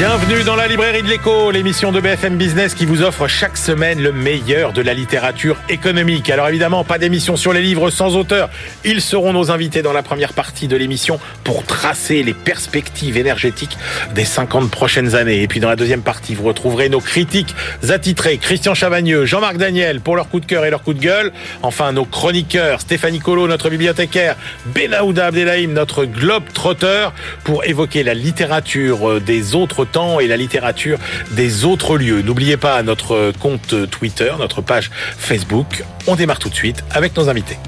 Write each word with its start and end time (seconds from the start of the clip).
Bienvenue 0.00 0.44
dans 0.44 0.56
la 0.56 0.66
librairie 0.66 1.02
de 1.02 1.08
l'écho, 1.08 1.50
l'émission 1.50 1.92
de 1.92 2.00
BFM 2.00 2.38
Business 2.38 2.72
qui 2.72 2.86
vous 2.86 3.02
offre 3.02 3.28
chaque 3.28 3.58
semaine 3.58 4.02
le 4.02 4.12
meilleur 4.12 4.72
de 4.72 4.80
la 4.80 4.94
littérature 4.94 5.58
économique. 5.68 6.30
Alors 6.30 6.48
évidemment, 6.48 6.84
pas 6.84 6.96
d'émission 6.96 7.36
sur 7.36 7.52
les 7.52 7.60
livres 7.60 7.90
sans 7.90 8.16
auteur. 8.16 8.48
Ils 8.86 9.02
seront 9.02 9.34
nos 9.34 9.50
invités 9.50 9.82
dans 9.82 9.92
la 9.92 10.02
première 10.02 10.32
partie 10.32 10.68
de 10.68 10.76
l'émission 10.76 11.20
pour 11.44 11.64
tracer 11.64 12.22
les 12.22 12.32
perspectives 12.32 13.18
énergétiques 13.18 13.76
des 14.14 14.24
50 14.24 14.70
prochaines 14.70 15.16
années. 15.16 15.42
Et 15.42 15.48
puis 15.48 15.60
dans 15.60 15.68
la 15.68 15.76
deuxième 15.76 16.00
partie, 16.00 16.34
vous 16.34 16.44
retrouverez 16.44 16.88
nos 16.88 17.00
critiques 17.00 17.54
attitrés, 17.90 18.38
Christian 18.38 18.72
Chavagneux, 18.72 19.26
Jean-Marc 19.26 19.58
Daniel 19.58 20.00
pour 20.00 20.16
leur 20.16 20.30
coup 20.30 20.40
de 20.40 20.46
cœur 20.46 20.64
et 20.64 20.70
leur 20.70 20.82
coup 20.82 20.94
de 20.94 21.00
gueule. 21.00 21.30
Enfin, 21.60 21.92
nos 21.92 22.06
chroniqueurs, 22.06 22.80
Stéphanie 22.80 23.18
Colo, 23.18 23.46
notre 23.46 23.68
bibliothécaire, 23.68 24.36
Benaouda 24.74 25.26
Abdelhaim, 25.26 25.74
notre 25.74 26.06
globe 26.06 26.44
trotteur, 26.54 27.12
pour 27.44 27.66
évoquer 27.66 28.02
la 28.02 28.14
littérature 28.14 29.20
des 29.20 29.54
autres 29.54 29.89
et 30.20 30.26
la 30.26 30.36
littérature 30.36 30.98
des 31.32 31.64
autres 31.64 31.96
lieux. 31.96 32.22
N'oubliez 32.22 32.56
pas 32.56 32.82
notre 32.82 33.32
compte 33.40 33.90
Twitter, 33.90 34.32
notre 34.38 34.60
page 34.60 34.90
Facebook. 35.18 35.82
On 36.06 36.14
démarre 36.14 36.38
tout 36.38 36.48
de 36.48 36.54
suite 36.54 36.84
avec 36.90 37.16
nos 37.16 37.28
invités. 37.28 37.58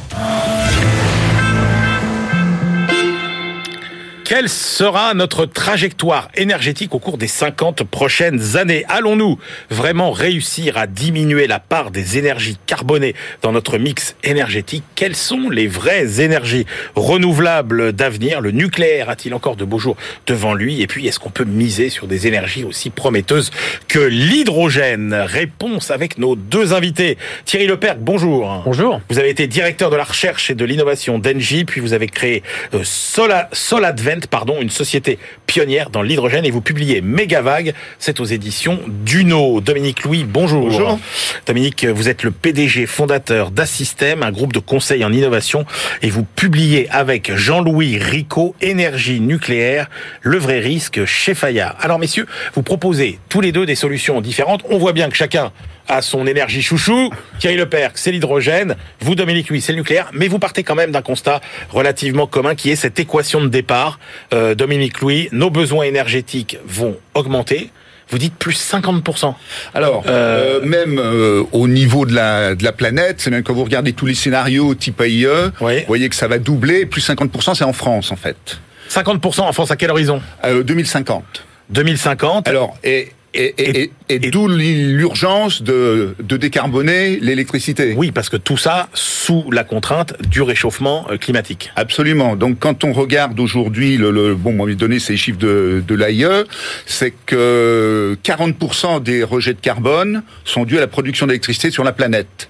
Quelle 4.35 4.49
sera 4.49 5.13
notre 5.13 5.45
trajectoire 5.45 6.31
énergétique 6.35 6.95
au 6.95 6.99
cours 6.99 7.19
des 7.19 7.27
50 7.27 7.83
prochaines 7.83 8.57
années? 8.57 8.83
Allons-nous 8.89 9.39
vraiment 9.69 10.11
réussir 10.11 10.79
à 10.79 10.87
diminuer 10.87 11.47
la 11.47 11.61
part 11.61 11.91
des 11.91 12.17
énergies 12.17 12.57
carbonées 12.65 13.15
dans 13.43 13.53
notre 13.53 13.77
mix 13.77 14.17
énergétique? 14.25 14.85
Quelles 14.95 15.17
sont 15.17 15.51
les 15.51 15.67
vraies 15.67 16.23
énergies 16.23 16.65
renouvelables 16.97 17.93
d'avenir? 17.93 18.41
Le 18.41 18.53
nucléaire 18.53 19.11
a-t-il 19.11 19.35
encore 19.35 19.57
de 19.57 19.67
beaux 19.67 19.79
jours 19.79 19.99
devant 20.27 20.55
lui? 20.55 20.81
Et 20.81 20.87
puis, 20.87 21.07
est-ce 21.07 21.19
qu'on 21.19 21.29
peut 21.29 21.45
miser 21.45 21.91
sur 21.91 22.07
des 22.07 22.27
énergies 22.27 22.65
aussi 22.65 22.89
prometteuses 22.89 23.51
que 23.87 23.99
l'hydrogène? 23.99 25.13
Réponse 25.13 25.91
avec 25.91 26.17
nos 26.17 26.37
deux 26.37 26.73
invités. 26.73 27.19
Thierry 27.45 27.67
Leperc, 27.67 27.99
bonjour. 27.99 28.63
Bonjour. 28.65 29.03
Vous 29.11 29.19
avez 29.19 29.29
été 29.29 29.47
directeur 29.47 29.91
de 29.91 29.97
la 29.97 30.05
recherche 30.05 30.51
et 30.51 30.55
de 30.55 30.65
l'innovation 30.65 31.19
d'Engie, 31.19 31.67
puis 31.67 31.83
vous 31.83 31.93
avez 31.93 32.07
créé 32.07 32.43
euh, 32.73 32.81
Sola, 32.83 33.51
Soladvent 33.53 34.22
pardon, 34.27 34.61
une 34.61 34.71
société 34.71 35.19
pionnière 35.47 35.91
dans 35.91 36.03
l'hydrogène 36.03 36.45
et 36.45 36.51
vous 36.51 36.61
publiez 36.61 37.01
Megavague, 37.01 37.75
c'est 37.99 38.21
aux 38.21 38.25
éditions 38.25 38.81
Duno. 38.89 39.61
Dominique 39.61 40.05
Louis, 40.05 40.25
bonjour. 40.25 40.69
Bonjour. 40.69 40.99
Dominique, 41.47 41.85
vous 41.85 42.09
êtes 42.09 42.23
le 42.23 42.31
PDG 42.31 42.87
fondateur 42.87 43.51
d'Assystem, 43.51 44.23
un 44.23 44.31
groupe 44.31 44.53
de 44.53 44.59
conseil 44.59 45.05
en 45.05 45.13
innovation 45.13 45.65
et 46.03 46.11
vous 46.11 46.25
publiez 46.25 46.89
avec 46.91 47.35
Jean-Louis 47.35 47.99
Rico 47.99 48.55
Énergie 48.61 49.21
nucléaire, 49.21 49.89
le 50.21 50.39
vrai 50.39 50.61
risque 50.61 51.05
chez 51.05 51.35
Fayard. 51.35 51.77
Alors 51.81 51.99
messieurs, 51.99 52.27
vous 52.55 52.63
proposez 52.63 53.19
tous 53.29 53.41
les 53.41 53.53
deux 53.53 53.67
des 53.67 53.75
solutions 53.75 54.21
différentes. 54.21 54.63
On 54.69 54.79
voit 54.79 54.93
bien 54.93 55.09
que 55.09 55.17
chacun 55.17 55.53
à 55.89 56.03
son 56.03 56.27
énergie 56.27 56.63
chouchou. 56.63 57.11
Thierry 57.39 57.57
Leperc, 57.57 57.93
c'est 57.97 58.13
l'hydrogène. 58.13 58.77
Vous, 59.01 59.15
Dominique 59.15 59.49
Louis, 59.49 59.61
c'est 59.61 59.73
le 59.73 59.79
nucléaire. 59.79 60.11
Mais 60.13 60.29
vous 60.29 60.39
partez 60.39 60.63
quand 60.63 60.75
même 60.75 60.91
d'un 60.91 61.03
constat 61.03 61.41
relativement 61.71 62.27
commun 62.27 62.55
qui 62.55 62.71
est 62.71 62.77
cette 62.77 62.99
équation 62.99 63.41
de 63.41 63.49
départ. 63.49 63.99
Euh, 64.33 64.55
Dominique 64.55 65.01
Louis, 65.01 65.29
nos 65.33 65.51
besoins 65.51 65.85
énergétiques 65.85 66.59
vont 66.67 66.97
augmenter. 67.15 67.71
Vous 68.13 68.19
dites 68.19 68.35
plus 68.35 68.61
50%. 68.61 69.35
Alors, 69.73 70.05
euh, 70.07 70.61
euh, 70.61 70.67
même 70.67 70.99
euh, 70.99 71.45
au 71.53 71.67
niveau 71.67 72.05
de 72.05 72.15
la, 72.15 72.55
de 72.55 72.63
la 72.63 72.73
planète, 72.73 73.23
c'est 73.23 73.31
même 73.31 73.43
quand 73.43 73.55
vous 73.55 73.65
regardez 73.65 73.95
tous 73.95 74.05
les 74.05 74.15
scénarios 74.15 74.75
type 74.75 75.01
AIE, 75.01 75.27
oui. 75.63 75.81
vous 75.81 75.87
voyez 75.87 76.11
que 76.11 76.15
ça 76.15 76.29
va 76.29 76.39
doubler. 76.39 76.85
Plus 76.85 77.09
50%, 77.09 77.55
c'est 77.55 77.65
en 77.65 77.73
France, 77.73 78.13
en 78.13 78.17
fait. 78.17 78.59
50% 78.91 79.41
en 79.41 79.53
France, 79.55 79.71
à 79.71 79.77
quel 79.77 79.91
horizon? 79.91 80.21
2050. 80.45 81.25
2050. 81.71 82.49
Alors, 82.49 82.77
et 82.85 83.13
et, 83.35 83.55
et, 83.59 83.83
et, 83.83 83.93
et 84.09 84.19
d'où 84.19 84.49
l'urgence 84.49 85.63
de, 85.63 86.15
de, 86.23 86.37
décarboner 86.37 87.19
l'électricité. 87.21 87.95
Oui, 87.97 88.11
parce 88.11 88.29
que 88.29 88.37
tout 88.37 88.57
ça 88.57 88.89
sous 88.93 89.51
la 89.51 89.65
contrainte 89.65 90.15
du 90.29 90.43
réchauffement 90.43 91.07
climatique. 91.21 91.71
Absolument. 91.77 92.37
Donc 92.37 92.59
quand 92.59 92.85
on 92.85 92.93
regarde 92.93 93.39
aujourd'hui, 93.41 93.97
le, 93.97 94.11
le, 94.11 94.35
bon, 94.35 94.57
on 94.59 94.67
va 94.67 94.75
donner 94.75 94.99
ces 94.99 95.17
chiffres 95.17 95.39
de, 95.39 95.83
de 95.87 95.95
l'AIE, 95.95 96.45
c'est 96.87 97.15
que 97.27 98.17
40% 98.23 99.03
des 99.03 99.25
rejets 99.25 99.55
de 99.55 99.61
carbone 99.61 100.23
sont 100.45 100.65
dus 100.65 100.79
à 100.79 100.81
la 100.81 100.87
production 100.87 101.27
d'électricité 101.27 101.71
sur 101.71 101.85
la 101.85 101.93
planète. 101.93 102.49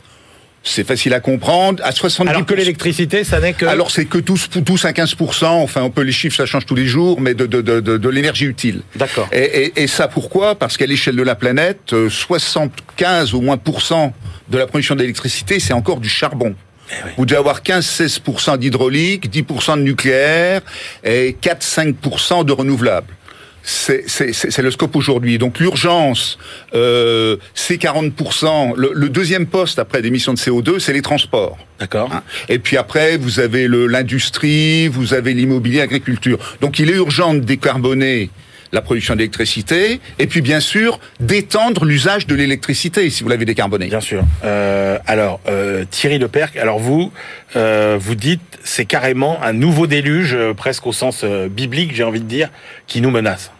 C'est 0.65 0.87
facile 0.87 1.13
à 1.15 1.21
comprendre. 1.21 1.83
À 1.85 1.93
70 1.93 2.31
Alors 2.31 2.47
que 2.47 2.55
l'électricité, 2.55 3.25
ça 3.25 3.41
n'est 3.41 3.53
que. 3.53 3.67
Alors 3.67 3.91
c'est 3.91 4.05
que 4.05 4.19
tous, 4.19 4.49
tous 4.65 4.85
à 4.85 4.93
15% 4.93 5.45
Enfin, 5.45 5.83
on 5.83 5.91
peut 5.91 6.03
les 6.03 6.13
chiffres, 6.13 6.37
ça 6.37 6.47
change 6.47 6.67
tous 6.67 6.75
les 6.75 6.87
jours, 6.87 7.21
mais 7.21 7.35
de, 7.35 7.47
de, 7.47 7.61
de, 7.61 7.81
de, 7.81 7.97
de 7.97 8.09
l'énergie 8.09 8.47
utile. 8.47 8.83
D'accord. 8.95 9.29
Et, 9.33 9.39
et, 9.39 9.83
et, 9.83 9.87
ça 9.87 10.09
pourquoi? 10.09 10.55
Parce 10.55 10.77
qu'à 10.77 10.87
l'échelle 10.87 11.17
de 11.17 11.23
la 11.23 11.35
planète, 11.35 11.95
75 12.09 13.35
au 13.35 13.41
moins 13.41 13.57
de 13.57 14.59
la 14.59 14.67
production 14.67 14.95
d'électricité, 14.95 15.59
c'est 15.59 15.73
encore 15.73 16.01
du 16.01 16.09
charbon. 16.09 16.55
Eh 16.91 16.95
oui. 17.05 17.11
Vous 17.17 17.27
devez 17.27 17.39
avoir 17.39 17.63
15-16% 17.63 18.59
d'hydraulique, 18.59 19.31
10% 19.31 19.79
de 19.79 19.83
nucléaire 19.83 20.61
et 21.05 21.37
4-5% 21.43 22.45
de 22.45 22.53
renouvelables 22.53 23.15
c'est 23.63 24.59
le 24.59 24.71
scope 24.71 24.97
aujourd'hui. 24.97 25.39
Donc 25.39 25.61
l'urgence, 25.61 26.39
euh, 26.75 27.37
c'est 27.55 27.77
40%. 27.77 28.75
Le, 28.77 28.91
le, 28.95 29.09
deuxième 29.09 29.47
poste 29.47 29.79
après 29.79 30.03
d'émissions 30.03 30.35
de 30.35 30.39
CO2, 30.39 30.79
c'est 30.79 30.93
les 30.93 31.03
transports. 31.03 31.59
D'accord. 31.79 32.11
Hein 32.13 32.23
Et 32.49 32.59
puis 32.59 32.77
après, 32.77 33.17
vous 33.17 33.41
avez 33.41 33.69
l'industrie, 33.69 34.89
vous 34.89 35.15
avez 35.15 35.35
l'immobilier, 35.35 35.79
l'agriculture. 35.79 36.39
Donc 36.61 36.79
il 36.79 36.91
est 36.91 36.97
urgent 36.97 37.35
de 37.35 37.41
décarboner 37.41 38.31
la 38.73 38.81
production 38.81 39.15
d'électricité, 39.15 40.01
et 40.19 40.27
puis 40.27 40.41
bien 40.41 40.61
sûr 40.61 40.99
d'étendre 41.21 41.85
l'usage 41.85 42.27
de 42.27 42.35
l'électricité 42.35 43.11
si 43.11 43.23
vous 43.23 43.29
l'avez 43.29 43.45
décarboné. 43.45 43.87
Bien 43.87 44.01
sûr. 44.01 44.25
Euh, 44.45 44.99
alors 45.07 45.41
euh, 45.49 45.85
Thierry 45.91 46.19
Leperc, 46.19 46.57
alors 46.57 46.79
vous, 46.79 47.13
euh, 47.57 47.99
vous 48.01 48.15
dites 48.15 48.41
c'est 48.65 48.85
carrément 48.85 49.43
un 49.43 49.53
nouveau 49.53 49.87
déluge, 49.87 50.37
presque 50.57 50.87
au 50.87 50.93
sens 50.93 51.23
euh, 51.25 51.49
biblique, 51.49 51.95
j'ai 51.95 52.05
envie 52.05 52.21
de 52.21 52.27
dire, 52.27 52.49
qui 52.87 53.01
nous 53.01 53.11
menace. 53.11 53.51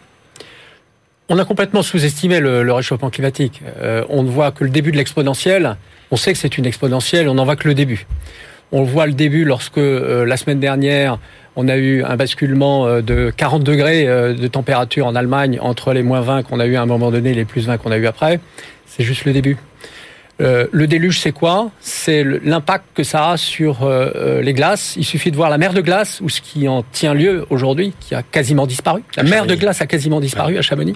On 1.29 1.37
a 1.37 1.45
complètement 1.45 1.81
sous-estimé 1.83 2.39
le, 2.39 2.63
le, 2.63 2.73
réchauffement 2.73 3.09
climatique. 3.09 3.61
Euh, 3.79 4.03
on 4.09 4.23
ne 4.23 4.29
voit 4.29 4.51
que 4.51 4.63
le 4.63 4.69
début 4.69 4.91
de 4.91 4.97
l'exponentielle. 4.97 5.77
On 6.11 6.17
sait 6.17 6.33
que 6.33 6.39
c'est 6.39 6.57
une 6.57 6.65
exponentielle, 6.65 7.29
on 7.29 7.35
n'en 7.35 7.45
voit 7.45 7.55
que 7.55 7.67
le 7.67 7.73
début. 7.73 8.05
On 8.71 8.83
voit 8.83 9.07
le 9.07 9.13
début 9.13 9.45
lorsque 9.45 9.77
euh, 9.77 10.25
la 10.25 10.37
semaine 10.37 10.59
dernière, 10.59 11.19
on 11.55 11.67
a 11.67 11.77
eu 11.77 12.03
un 12.03 12.15
basculement 12.15 12.87
euh, 12.87 13.01
de 13.01 13.31
40 13.35 13.63
degrés 13.63 14.05
de 14.05 14.47
température 14.47 15.07
en 15.07 15.15
Allemagne 15.15 15.59
entre 15.61 15.93
les 15.93 16.03
moins 16.03 16.21
20 16.21 16.43
qu'on 16.43 16.59
a 16.59 16.65
eu 16.65 16.75
à 16.75 16.81
un 16.81 16.85
moment 16.85 17.11
donné 17.11 17.31
et 17.31 17.35
les 17.35 17.45
plus 17.45 17.67
20 17.67 17.77
qu'on 17.77 17.91
a 17.91 17.97
eu 17.97 18.07
après. 18.07 18.39
C'est 18.85 19.03
juste 19.03 19.25
le 19.25 19.33
début. 19.33 19.57
Euh, 20.41 20.65
le 20.71 20.87
déluge, 20.87 21.19
c'est 21.19 21.31
quoi? 21.31 21.69
C'est 21.79 22.23
l'impact 22.23 22.85
que 22.95 23.03
ça 23.03 23.31
a 23.31 23.37
sur 23.37 23.83
euh, 23.83 24.41
les 24.41 24.53
glaces. 24.53 24.95
Il 24.97 25.05
suffit 25.05 25.29
de 25.29 25.35
voir 25.35 25.49
la 25.49 25.57
mer 25.57 25.73
de 25.73 25.81
glace, 25.81 26.19
ou 26.21 26.29
ce 26.29 26.41
qui 26.41 26.67
en 26.67 26.83
tient 26.91 27.13
lieu 27.13 27.45
aujourd'hui, 27.49 27.93
qui 27.99 28.15
a 28.15 28.23
quasiment 28.23 28.65
disparu. 28.65 29.03
La 29.15 29.23
mer 29.23 29.45
de 29.45 29.55
glace 29.55 29.81
a 29.81 29.87
quasiment 29.87 30.19
disparu 30.19 30.57
à 30.57 30.61
Chamonix. 30.61 30.95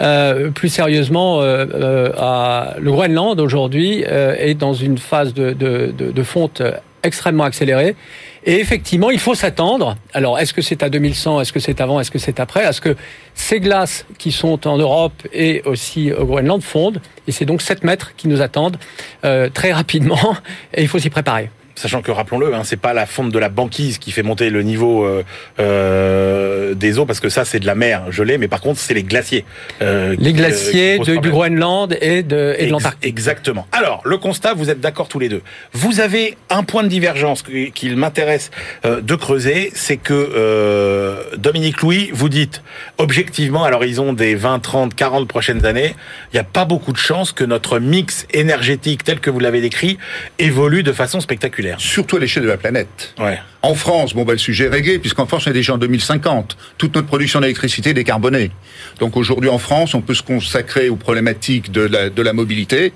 Euh, 0.00 0.50
plus 0.50 0.68
sérieusement, 0.68 1.40
à, 1.40 2.74
le 2.80 2.90
Groenland 2.90 3.40
aujourd'hui 3.40 4.02
est 4.02 4.54
dans 4.54 4.74
une 4.74 4.98
phase 4.98 5.34
de, 5.34 5.52
de, 5.52 5.92
de, 5.96 6.12
de 6.12 6.22
fonte 6.22 6.62
extrêmement 7.02 7.44
accélérée. 7.44 7.96
Et 8.44 8.60
effectivement, 8.60 9.10
il 9.10 9.20
faut 9.20 9.34
s'attendre. 9.34 9.96
Alors, 10.12 10.38
est-ce 10.38 10.52
que 10.52 10.62
c'est 10.62 10.82
à 10.82 10.88
2100 10.88 11.40
Est-ce 11.40 11.52
que 11.52 11.60
c'est 11.60 11.80
avant 11.80 12.00
Est-ce 12.00 12.10
que 12.10 12.18
c'est 12.18 12.40
après? 12.40 12.64
À 12.64 12.72
ce 12.72 12.80
que 12.80 12.96
ces 13.34 13.60
glaces 13.60 14.04
qui 14.18 14.32
sont 14.32 14.66
en 14.66 14.78
Europe 14.78 15.14
et 15.32 15.62
aussi 15.64 16.12
au 16.12 16.24
Groenland 16.26 16.62
fondent? 16.62 17.00
Et 17.28 17.32
c'est 17.32 17.44
donc 17.44 17.62
7 17.62 17.84
mètres 17.84 18.14
qui 18.16 18.28
nous 18.28 18.40
attendent 18.40 18.78
euh, 19.24 19.48
très 19.48 19.72
rapidement. 19.72 20.36
Et 20.74 20.82
il 20.82 20.88
faut 20.88 20.98
s'y 20.98 21.10
préparer. 21.10 21.50
Sachant 21.74 22.02
que 22.02 22.10
rappelons-le, 22.10 22.54
hein, 22.54 22.62
c'est 22.64 22.80
pas 22.80 22.92
la 22.92 23.06
fonte 23.06 23.32
de 23.32 23.38
la 23.38 23.48
banquise 23.48 23.98
qui 23.98 24.12
fait 24.12 24.22
monter 24.22 24.50
le 24.50 24.62
niveau 24.62 25.04
euh, 25.04 25.22
euh, 25.58 26.74
des 26.74 26.98
eaux, 26.98 27.06
parce 27.06 27.20
que 27.20 27.28
ça 27.28 27.44
c'est 27.44 27.60
de 27.60 27.66
la 27.66 27.74
mer 27.74 28.12
gelée, 28.12 28.36
mais 28.38 28.48
par 28.48 28.60
contre 28.60 28.78
c'est 28.78 28.94
les 28.94 29.02
glaciers. 29.02 29.44
Euh, 29.80 30.14
les 30.18 30.32
glaciers 30.32 30.98
de, 30.98 31.16
du 31.16 31.30
Groenland 31.30 31.96
et 32.00 32.22
de, 32.22 32.54
et 32.58 32.66
de 32.66 32.70
l'Antarctique. 32.70 33.08
Exactement. 33.08 33.66
Alors 33.72 34.02
le 34.04 34.18
constat, 34.18 34.54
vous 34.54 34.70
êtes 34.70 34.80
d'accord 34.80 35.08
tous 35.08 35.18
les 35.18 35.28
deux. 35.28 35.42
Vous 35.72 36.00
avez 36.00 36.36
un 36.50 36.62
point 36.62 36.82
de 36.82 36.88
divergence 36.88 37.42
qu'il 37.42 37.96
m'intéresse 37.96 38.50
de 38.84 39.14
creuser, 39.14 39.72
c'est 39.74 39.96
que 39.96 41.36
Dominique 41.36 41.80
Louis, 41.80 42.10
vous 42.12 42.28
dites 42.28 42.62
objectivement 42.98 43.64
à 43.64 43.70
l'horizon 43.70 44.12
des 44.12 44.34
20, 44.34 44.58
30, 44.58 44.94
40 44.94 45.26
prochaines 45.26 45.64
années, 45.64 45.94
il 46.32 46.36
n'y 46.36 46.40
a 46.40 46.44
pas 46.44 46.64
beaucoup 46.64 46.92
de 46.92 46.98
chances 46.98 47.32
que 47.32 47.44
notre 47.44 47.78
mix 47.78 48.26
énergétique 48.32 49.04
tel 49.04 49.20
que 49.20 49.30
vous 49.30 49.40
l'avez 49.40 49.60
décrit 49.60 49.98
évolue 50.38 50.82
de 50.82 50.92
façon 50.92 51.20
spectaculaire. 51.20 51.61
Surtout 51.78 52.16
à 52.16 52.20
l'échelle 52.20 52.42
de 52.42 52.48
la 52.48 52.56
planète. 52.56 53.14
Ouais. 53.18 53.38
En 53.62 53.74
France, 53.74 54.14
bon, 54.14 54.24
bah, 54.24 54.32
le 54.32 54.38
sujet 54.38 54.64
est 54.64 54.68
réglé, 54.68 54.98
puisqu'en 54.98 55.26
France, 55.26 55.46
on 55.46 55.50
est 55.50 55.54
déjà 55.54 55.74
en 55.74 55.78
2050. 55.78 56.56
Toute 56.78 56.94
notre 56.94 57.06
production 57.06 57.40
d'électricité 57.40 57.90
est 57.90 57.94
décarbonée. 57.94 58.50
Donc 58.98 59.16
aujourd'hui, 59.16 59.50
en 59.50 59.58
France, 59.58 59.94
on 59.94 60.00
peut 60.00 60.14
se 60.14 60.22
consacrer 60.22 60.88
aux 60.88 60.96
problématiques 60.96 61.70
de 61.70 61.82
la, 61.82 62.10
de 62.10 62.22
la 62.22 62.32
mobilité. 62.32 62.92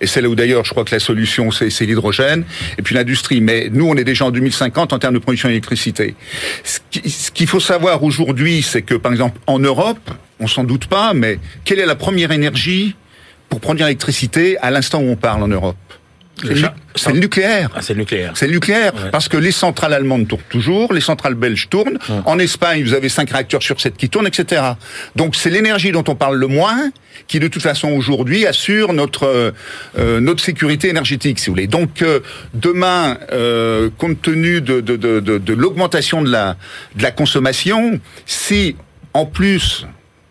Et 0.00 0.06
c'est 0.06 0.20
là 0.20 0.28
où 0.28 0.34
d'ailleurs, 0.34 0.64
je 0.64 0.70
crois 0.70 0.84
que 0.84 0.94
la 0.94 1.00
solution, 1.00 1.50
c'est 1.50 1.80
l'hydrogène. 1.80 2.44
Et 2.78 2.82
puis 2.82 2.94
l'industrie. 2.94 3.40
Mais 3.40 3.68
nous, 3.70 3.86
on 3.86 3.94
est 3.96 4.04
déjà 4.04 4.26
en 4.26 4.30
2050 4.30 4.92
en 4.92 4.98
termes 4.98 5.14
de 5.14 5.18
production 5.18 5.48
d'électricité. 5.48 6.14
Ce 6.64 7.30
qu'il 7.30 7.46
faut 7.46 7.60
savoir 7.60 8.02
aujourd'hui, 8.02 8.62
c'est 8.62 8.82
que, 8.82 8.94
par 8.94 9.12
exemple, 9.12 9.38
en 9.46 9.58
Europe, 9.58 10.10
on 10.40 10.46
s'en 10.46 10.64
doute 10.64 10.86
pas, 10.86 11.14
mais 11.14 11.38
quelle 11.64 11.78
est 11.78 11.86
la 11.86 11.94
première 11.94 12.30
énergie 12.30 12.94
pour 13.48 13.60
produire 13.60 13.86
l'électricité 13.86 14.58
à 14.58 14.70
l'instant 14.70 15.00
où 15.00 15.08
on 15.08 15.16
parle 15.16 15.42
en 15.42 15.48
Europe? 15.48 15.76
C'est 16.94 17.12
le 17.12 17.20
nucléaire. 17.20 17.70
Ah, 17.74 17.82
c'est 17.82 17.94
le 17.94 18.00
nucléaire. 18.00 18.32
C'est 18.34 18.46
le 18.46 18.52
nucléaire. 18.52 18.92
Parce 19.10 19.28
que 19.28 19.36
les 19.36 19.52
centrales 19.52 19.92
allemandes 19.92 20.28
tournent 20.28 20.42
toujours, 20.48 20.92
les 20.92 21.00
centrales 21.00 21.34
belges 21.34 21.68
tournent. 21.68 21.98
En 22.24 22.38
Espagne, 22.38 22.82
vous 22.82 22.94
avez 22.94 23.08
cinq 23.08 23.30
réacteurs 23.30 23.62
sur 23.62 23.80
7 23.80 23.96
qui 23.96 24.08
tournent, 24.08 24.26
etc. 24.26 24.62
Donc 25.14 25.36
c'est 25.36 25.50
l'énergie 25.50 25.92
dont 25.92 26.04
on 26.08 26.14
parle 26.14 26.36
le 26.36 26.46
moins 26.46 26.90
qui, 27.28 27.40
de 27.40 27.48
toute 27.48 27.62
façon, 27.62 27.88
aujourd'hui, 27.88 28.46
assure 28.46 28.92
notre 28.92 29.52
euh, 29.98 30.20
notre 30.20 30.42
sécurité 30.42 30.88
énergétique, 30.88 31.38
si 31.38 31.46
vous 31.46 31.52
voulez. 31.52 31.66
Donc 31.66 32.02
euh, 32.02 32.20
demain, 32.54 33.18
euh, 33.32 33.90
compte 33.98 34.20
tenu 34.22 34.60
de, 34.60 34.80
de, 34.80 34.96
de, 34.96 35.20
de, 35.20 35.38
de 35.38 35.52
l'augmentation 35.54 36.22
de 36.22 36.30
la, 36.30 36.56
de 36.94 37.02
la 37.02 37.10
consommation, 37.10 38.00
si 38.26 38.76
en 39.14 39.26
plus 39.26 39.86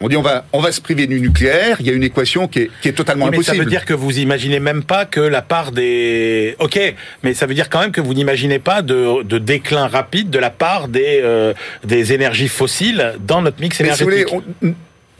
on 0.06 0.08
dit 0.08 0.18
on 0.18 0.22
va 0.22 0.46
on 0.54 0.62
va 0.62 0.72
se 0.72 0.82
priver 0.82 1.08
du 1.08 1.20
nucléaire. 1.20 1.78
Il 1.80 1.88
y 1.88 1.90
a 1.90 1.94
une 1.94 2.04
équation 2.04 2.48
qui 2.48 2.60
est, 2.60 2.72
qui 2.82 2.90
est 2.90 2.94
totalement 2.94 3.26
mais 3.26 3.38
impossible. 3.38 3.58
Ça 3.58 3.64
veut 3.64 3.70
dire 3.70 3.86
que 3.86 3.94
vous 3.94 4.20
imaginez 4.20 4.60
même 4.60 4.84
pas 4.84 5.06
que 5.06 5.20
la 5.20 5.42
part 5.42 5.72
des 5.72 6.56
ok, 6.60 6.80
mais 7.24 7.34
ça 7.34 7.48
veut 7.48 7.56
dire 7.56 7.70
quand 7.70 7.80
même 7.80 7.92
que 7.92 8.02
vous 8.02 8.14
n'imaginez 8.14 8.60
pas 8.60 8.84
de, 8.84 9.24
de, 9.24 9.38
déclin 9.40 9.88
rapide 9.88 10.30
de 10.30 10.38
la 10.38 10.52
part 10.52 10.88
des 10.88 11.22
euh, 11.24 11.54
des 11.84 12.14
énergies 12.14 12.50
fossiles 12.50 13.16
dans 13.20 13.42
notre 13.42 13.60
mix 13.60 13.82
énergétique. 13.82 14.28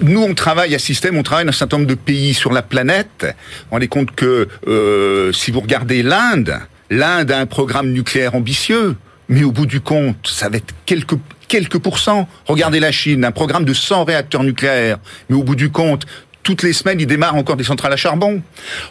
nous, 0.02 0.22
on 0.22 0.36
travaille 0.36 0.76
à 0.76 0.80
système, 0.80 1.18
on 1.18 1.24
travaille 1.24 1.46
dans 1.46 1.50
un 1.50 1.54
certain 1.54 1.78
nombre 1.78 1.90
de 1.90 1.96
pays 1.96 2.36
sur 2.36 2.54
la 2.54 2.62
planète. 2.62 3.26
On 3.72 3.80
est 3.80 3.88
compte 3.88 4.14
que 4.14 4.48
euh, 4.68 5.32
si 5.32 5.50
vous 5.50 5.62
regardez 5.62 6.04
l'Inde, 6.04 6.60
l'Inde 6.92 7.32
a 7.32 7.40
un 7.40 7.48
programme 7.48 7.92
nucléaire 7.92 8.36
ambitieux, 8.36 8.96
mais 9.30 9.44
au 9.44 9.52
bout 9.52 9.66
du 9.66 9.82
compte, 9.82 10.28
ça 10.28 10.50
va 10.50 10.58
être 10.58 10.74
quelques 10.86 11.18
quelques 11.48 11.78
pourcents. 11.78 12.28
Regardez 12.48 12.80
la 12.80 12.92
Chine, 12.92 13.26
un 13.26 13.32
programme 13.32 13.66
de 13.66 13.74
100 13.74 14.06
réacteurs 14.06 14.44
nucléaires, 14.44 14.98
mais 15.30 15.36
au 15.36 15.44
bout 15.44 15.56
du 15.56 15.72
compte, 15.72 16.06
toutes 16.46 16.62
les 16.62 16.74
semaines, 16.74 17.00
il 17.02 17.08
démarre 17.08 17.36
encore 17.36 17.58
des 17.58 17.64
centrales 17.64 17.92
à 17.92 17.98
charbon. 17.98 18.42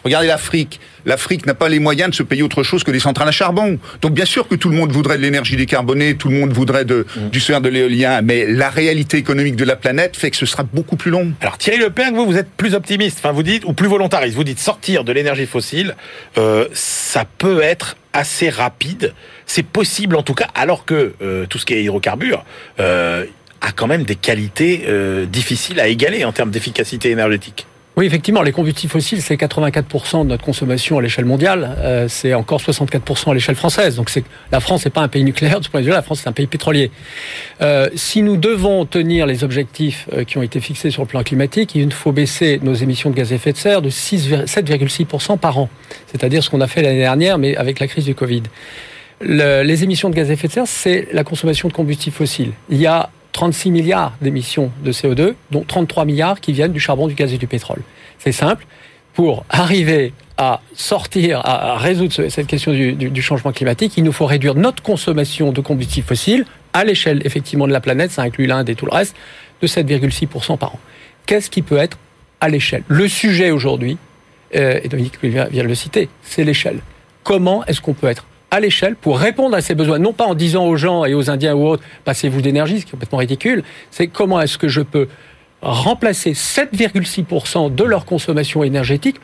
Regardez 0.03 0.27
l'Afrique. 0.27 0.81
L'Afrique 1.05 1.45
n'a 1.45 1.53
pas 1.53 1.69
les 1.69 1.79
moyens 1.79 2.09
de 2.09 2.15
se 2.15 2.21
payer 2.21 2.43
autre 2.43 2.63
chose 2.63 2.83
que 2.83 2.91
des 2.91 2.99
centrales 2.99 3.29
à 3.29 3.31
charbon. 3.31 3.79
Donc 4.01 4.13
bien 4.13 4.25
sûr 4.25 4.49
que 4.49 4.55
tout 4.55 4.67
le 4.67 4.75
monde 4.75 4.91
voudrait 4.91 5.17
de 5.17 5.21
l'énergie 5.21 5.55
décarbonée, 5.55 6.15
tout 6.15 6.27
le 6.27 6.37
monde 6.37 6.51
voudrait 6.51 6.83
de, 6.83 7.05
mmh. 7.15 7.29
du 7.29 7.39
solaire 7.39 7.61
de 7.61 7.69
l'éolien, 7.69 8.21
mais 8.21 8.45
la 8.45 8.69
réalité 8.69 9.15
économique 9.15 9.55
de 9.55 9.63
la 9.63 9.77
planète 9.77 10.17
fait 10.17 10.31
que 10.31 10.37
ce 10.37 10.45
sera 10.45 10.63
beaucoup 10.63 10.97
plus 10.97 11.11
long. 11.11 11.31
Alors 11.39 11.57
Thierry 11.57 11.79
Lepin, 11.79 12.11
vous, 12.11 12.25
vous 12.25 12.37
êtes 12.37 12.49
plus 12.49 12.73
optimiste, 12.73 13.19
enfin 13.19 13.31
vous 13.31 13.43
dites, 13.43 13.63
ou 13.63 13.71
plus 13.71 13.87
volontariste, 13.87 14.35
vous 14.35 14.43
dites 14.43 14.59
sortir 14.59 15.05
de 15.05 15.13
l'énergie 15.13 15.45
fossile, 15.45 15.95
euh, 16.37 16.67
ça 16.73 17.23
peut 17.37 17.61
être 17.61 17.95
assez 18.11 18.49
rapide. 18.49 19.13
C'est 19.45 19.65
possible 19.65 20.17
en 20.17 20.23
tout 20.23 20.33
cas, 20.33 20.47
alors 20.55 20.83
que 20.83 21.13
euh, 21.21 21.45
tout 21.45 21.57
ce 21.57 21.65
qui 21.65 21.73
est 21.75 21.83
hydrocarbures, 21.83 22.43
euh, 22.81 23.25
a 23.65 23.71
quand 23.71 23.87
même 23.87 24.03
des 24.03 24.15
qualités 24.15 24.85
euh, 24.87 25.25
difficiles 25.25 25.79
à 25.79 25.87
égaler 25.87 26.23
en 26.23 26.31
termes 26.31 26.51
d'efficacité 26.51 27.09
énergétique. 27.09 27.67
Oui, 27.97 28.05
effectivement, 28.05 28.41
les 28.41 28.51
combustibles 28.51 28.91
fossiles, 28.91 29.21
c'est 29.21 29.35
84% 29.35 30.23
de 30.23 30.27
notre 30.27 30.43
consommation 30.43 30.97
à 30.97 31.01
l'échelle 31.01 31.23
mondiale. 31.23 31.77
Euh, 31.79 32.07
c'est 32.09 32.33
encore 32.33 32.59
64% 32.59 33.31
à 33.31 33.33
l'échelle 33.33 33.55
française. 33.55 33.95
Donc, 33.95 34.09
c'est 34.09 34.25
la 34.51 34.59
France 34.59 34.83
n'est 34.83 34.91
pas 34.91 34.99
un 34.99 35.07
pays 35.07 35.23
nucléaire. 35.23 35.59
De 35.59 35.65
ce 35.65 35.69
point 35.69 35.79
de 35.79 35.85
vue-là, 35.85 35.97
la 35.97 36.01
France 36.01 36.19
c'est 36.21 36.27
un 36.27 36.33
pays 36.33 36.47
pétrolier. 36.47 36.91
Euh, 37.61 37.87
si 37.95 38.21
nous 38.21 38.35
devons 38.35 38.85
tenir 38.85 39.25
les 39.25 39.45
objectifs 39.45 40.09
euh, 40.11 40.25
qui 40.25 40.37
ont 40.37 40.41
été 40.41 40.59
fixés 40.59 40.91
sur 40.91 41.03
le 41.03 41.07
plan 41.07 41.23
climatique, 41.23 41.73
il 41.73 41.93
faut 41.93 42.11
baisser 42.11 42.59
nos 42.61 42.73
émissions 42.73 43.11
de 43.11 43.15
gaz 43.15 43.31
à 43.31 43.35
effet 43.35 43.53
de 43.53 43.57
serre 43.57 43.81
de 43.81 43.89
7,6% 43.89 45.37
par 45.37 45.57
an. 45.57 45.69
C'est-à-dire 46.07 46.43
ce 46.43 46.49
qu'on 46.49 46.61
a 46.61 46.67
fait 46.67 46.81
l'année 46.81 46.99
dernière, 46.99 47.37
mais 47.37 47.55
avec 47.55 47.79
la 47.79 47.87
crise 47.87 48.03
du 48.03 48.13
Covid. 48.13 48.43
Le, 49.21 49.63
les 49.63 49.83
émissions 49.85 50.09
de 50.09 50.15
gaz 50.15 50.29
à 50.29 50.33
effet 50.33 50.49
de 50.49 50.53
serre, 50.53 50.67
c'est 50.67 51.07
la 51.13 51.23
consommation 51.23 51.69
de 51.69 51.73
combustibles 51.73 52.15
fossiles. 52.15 52.51
Il 52.69 52.77
y 52.77 52.87
a 52.87 53.09
36 53.35 53.69
milliards 53.69 54.13
d'émissions 54.21 54.71
de 54.81 54.93
CO2, 54.93 55.33
dont 55.51 55.65
33 55.67 56.05
milliards 56.05 56.39
qui 56.39 56.53
viennent 56.53 56.71
du 56.71 56.79
charbon, 56.79 57.09
du 57.09 57.15
gaz 57.15 57.33
et 57.33 57.37
du 57.37 57.47
pétrole. 57.47 57.81
C'est 58.17 58.31
simple. 58.31 58.65
Pour 59.13 59.45
arriver 59.49 60.13
à 60.37 60.61
sortir, 60.73 61.41
à 61.43 61.77
résoudre 61.77 62.13
cette 62.13 62.47
question 62.47 62.71
du, 62.71 63.21
changement 63.21 63.51
climatique, 63.51 63.97
il 63.97 64.05
nous 64.05 64.13
faut 64.13 64.25
réduire 64.25 64.55
notre 64.55 64.81
consommation 64.81 65.51
de 65.51 65.59
combustibles 65.59 66.07
fossiles 66.07 66.45
à 66.71 66.85
l'échelle 66.85 67.21
effectivement 67.25 67.67
de 67.67 67.73
la 67.73 67.81
planète, 67.81 68.11
ça 68.11 68.21
inclut 68.21 68.45
l'Inde 68.45 68.69
et 68.69 68.75
tout 68.75 68.85
le 68.85 68.93
reste, 68.93 69.17
de 69.61 69.67
7,6% 69.67 70.57
par 70.57 70.75
an. 70.75 70.79
Qu'est-ce 71.25 71.49
qui 71.49 71.61
peut 71.61 71.77
être 71.77 71.97
à 72.39 72.47
l'échelle? 72.47 72.83
Le 72.87 73.07
sujet 73.09 73.51
aujourd'hui, 73.51 73.97
euh, 74.55 74.79
et 74.81 74.87
Dominique 74.87 75.21
vient, 75.21 75.45
vient 75.45 75.63
de 75.63 75.67
le 75.67 75.75
citer, 75.75 76.07
c'est 76.23 76.45
l'échelle. 76.45 76.79
Comment 77.23 77.65
est-ce 77.65 77.81
qu'on 77.81 77.93
peut 77.93 78.07
être 78.07 78.25
à 78.55 78.59
l'échelle 78.59 78.95
pour 78.95 79.19
répondre 79.19 79.55
à 79.55 79.61
ces 79.61 79.75
besoins. 79.75 79.99
Non 79.99 80.13
pas 80.13 80.25
en 80.25 80.33
disant 80.33 80.65
aux 80.65 80.77
gens 80.77 81.05
et 81.05 81.13
aux 81.13 81.29
Indiens 81.29 81.53
ou 81.53 81.67
autres, 81.67 81.83
passez-vous 82.05 82.41
d'énergie, 82.41 82.79
ce 82.79 82.85
qui 82.85 82.89
est 82.89 82.91
complètement 82.91 83.19
ridicule. 83.19 83.63
C'est 83.91 84.07
comment 84.07 84.39
est-ce 84.41 84.57
que 84.57 84.69
je 84.69 84.81
peux 84.81 85.07
remplacer 85.61 86.31
7,6% 86.31 87.73
de 87.73 87.83
leur 87.83 88.05
consommation 88.05 88.63
énergétique 88.63 89.17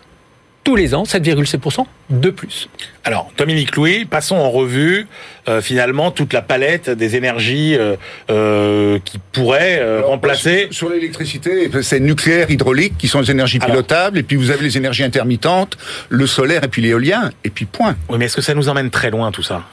tous 0.64 0.76
les 0.76 0.94
ans, 0.94 1.04
7,7% 1.04 1.86
de 2.10 2.30
plus. 2.30 2.70
Alors, 3.04 3.32
Dominique 3.38 3.76
Louis, 3.76 4.06
passons 4.06 4.36
en 4.36 4.52
revue 4.52 5.08
euh, 5.48 5.62
finalement 5.62 6.12
toute 6.12 6.34
la 6.34 6.42
palette 6.42 6.90
des 6.90 7.16
énergies 7.16 7.76
euh, 7.76 7.96
euh, 8.30 9.00
qui 9.04 9.20
pourraient 9.32 9.80
euh, 9.80 10.00
Alors, 10.00 10.12
remplacer. 10.12 10.68
Sur, 10.72 10.88
sur 10.88 10.90
l'électricité, 10.90 11.70
c'est 11.82 12.00
nucléaire, 12.00 12.52
hydraulique, 12.52 12.98
qui 12.98 13.08
sont 13.08 13.22
des 13.22 13.32
énergies 13.32 13.58
Alors, 13.58 13.72
pilotables, 13.72 14.20
et 14.20 14.24
puis 14.24 14.36
vous 14.36 14.52
avez 14.52 14.64
les 14.64 14.78
énergies 14.78 15.04
intermittentes, 15.04 15.78
le 16.10 16.28
solaire 16.28 16.64
et 16.64 16.68
puis 16.68 16.82
l'éolien, 16.82 17.32
et 17.44 17.50
puis 17.50 17.66
point. 17.66 17.96
Oui, 18.10 18.18
mais 18.20 18.26
est-ce 18.26 18.36
que 18.36 18.42
ça 18.42 18.54
nous 18.54 18.70
emmène 18.70 18.92
très 18.92 19.10
loin 19.10 19.32
tout 19.32 19.44
ça? 19.44 19.64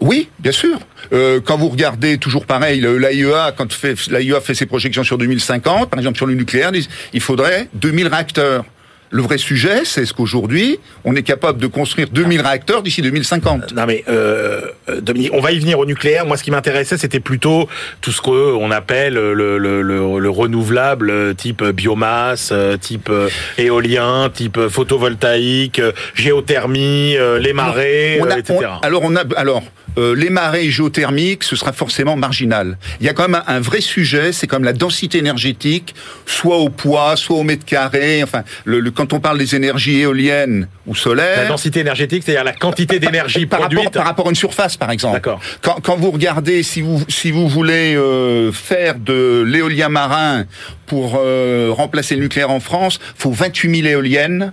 Oui, 0.00 0.28
bien 0.38 0.52
sûr. 0.52 0.78
Euh, 1.12 1.40
quand 1.44 1.56
vous 1.56 1.68
regardez 1.68 2.18
toujours 2.18 2.46
pareil, 2.46 2.80
l'AIEA, 2.80 3.52
quand 3.56 3.72
fait, 3.72 4.06
l'AIEA 4.08 4.40
fait 4.40 4.54
ses 4.54 4.66
projections 4.66 5.02
sur 5.02 5.18
2050, 5.18 5.90
par 5.90 5.98
exemple 5.98 6.16
sur 6.16 6.26
le 6.26 6.34
nucléaire, 6.34 6.70
il 7.12 7.20
faudrait 7.20 7.68
2000 7.74 8.06
réacteurs. 8.06 8.64
Le 9.10 9.22
vrai 9.22 9.38
sujet, 9.38 9.84
c'est 9.84 10.04
ce 10.04 10.12
qu'aujourd'hui, 10.12 10.78
on 11.04 11.14
est 11.16 11.22
capable 11.22 11.60
de 11.60 11.66
construire 11.66 12.08
2000 12.10 12.40
réacteurs 12.40 12.82
d'ici 12.82 13.02
2050. 13.02 13.74
Non 13.74 13.86
mais, 13.86 14.04
euh, 14.08 14.60
Dominique, 15.00 15.32
on 15.32 15.40
va 15.40 15.52
y 15.52 15.58
venir 15.58 15.78
au 15.78 15.86
nucléaire. 15.86 16.26
Moi, 16.26 16.36
ce 16.36 16.44
qui 16.44 16.50
m'intéressait, 16.50 16.98
c'était 16.98 17.20
plutôt 17.20 17.68
tout 18.00 18.12
ce 18.12 18.20
qu'on 18.20 18.70
appelle 18.70 19.14
le, 19.14 19.34
le, 19.34 19.58
le, 19.58 20.18
le, 20.18 20.30
renouvelable, 20.30 21.34
type 21.34 21.64
biomasse, 21.64 22.52
type 22.80 23.10
éolien, 23.56 24.30
type 24.32 24.68
photovoltaïque, 24.68 25.80
géothermie, 26.14 27.16
les 27.40 27.52
marées, 27.52 28.18
on 28.20 28.30
a, 28.30 28.38
etc. 28.38 28.58
On, 28.82 28.86
alors, 28.86 29.02
on 29.04 29.16
a, 29.16 29.24
alors, 29.36 29.62
euh, 29.98 30.14
les 30.14 30.30
marées 30.30 30.70
géothermiques, 30.70 31.42
ce 31.42 31.56
sera 31.56 31.72
forcément 31.72 32.16
marginal. 32.16 32.78
Il 33.00 33.06
y 33.06 33.08
a 33.08 33.14
quand 33.14 33.28
même 33.28 33.42
un, 33.46 33.56
un 33.56 33.60
vrai 33.60 33.80
sujet, 33.80 34.32
c'est 34.32 34.46
comme 34.46 34.62
la 34.62 34.72
densité 34.72 35.18
énergétique, 35.18 35.94
soit 36.24 36.58
au 36.58 36.68
poids, 36.68 37.16
soit 37.16 37.36
au 37.36 37.42
mètre 37.42 37.64
carré. 37.64 38.22
Enfin, 38.22 38.44
le, 38.64 38.90
quand 38.98 39.12
on 39.12 39.20
parle 39.20 39.38
des 39.38 39.54
énergies 39.54 40.00
éoliennes 40.00 40.66
ou 40.88 40.96
solaires, 40.96 41.42
la 41.42 41.48
densité 41.48 41.78
énergétique, 41.78 42.24
c'est-à-dire 42.24 42.42
la 42.42 42.52
quantité 42.52 42.98
d'énergie 42.98 43.46
par 43.46 43.60
produite 43.60 43.78
rapport, 43.78 43.92
par 43.92 44.04
rapport 44.06 44.26
à 44.26 44.30
une 44.30 44.34
surface, 44.34 44.76
par 44.76 44.90
exemple. 44.90 45.14
D'accord. 45.14 45.40
Quand, 45.62 45.80
quand, 45.80 45.94
vous 45.94 46.10
regardez, 46.10 46.64
si 46.64 46.80
vous 46.80 47.04
si 47.08 47.30
vous 47.30 47.46
voulez 47.46 47.94
euh, 47.94 48.50
faire 48.50 48.96
de 48.96 49.44
l'éolien 49.46 49.88
marin 49.88 50.46
pour 50.86 51.14
euh, 51.14 51.70
remplacer 51.70 52.16
le 52.16 52.22
nucléaire 52.22 52.50
en 52.50 52.58
France, 52.58 52.98
faut 53.14 53.30
28 53.30 53.82
000 53.82 53.86
éoliennes 53.86 54.52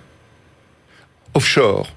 offshore. 1.34 1.88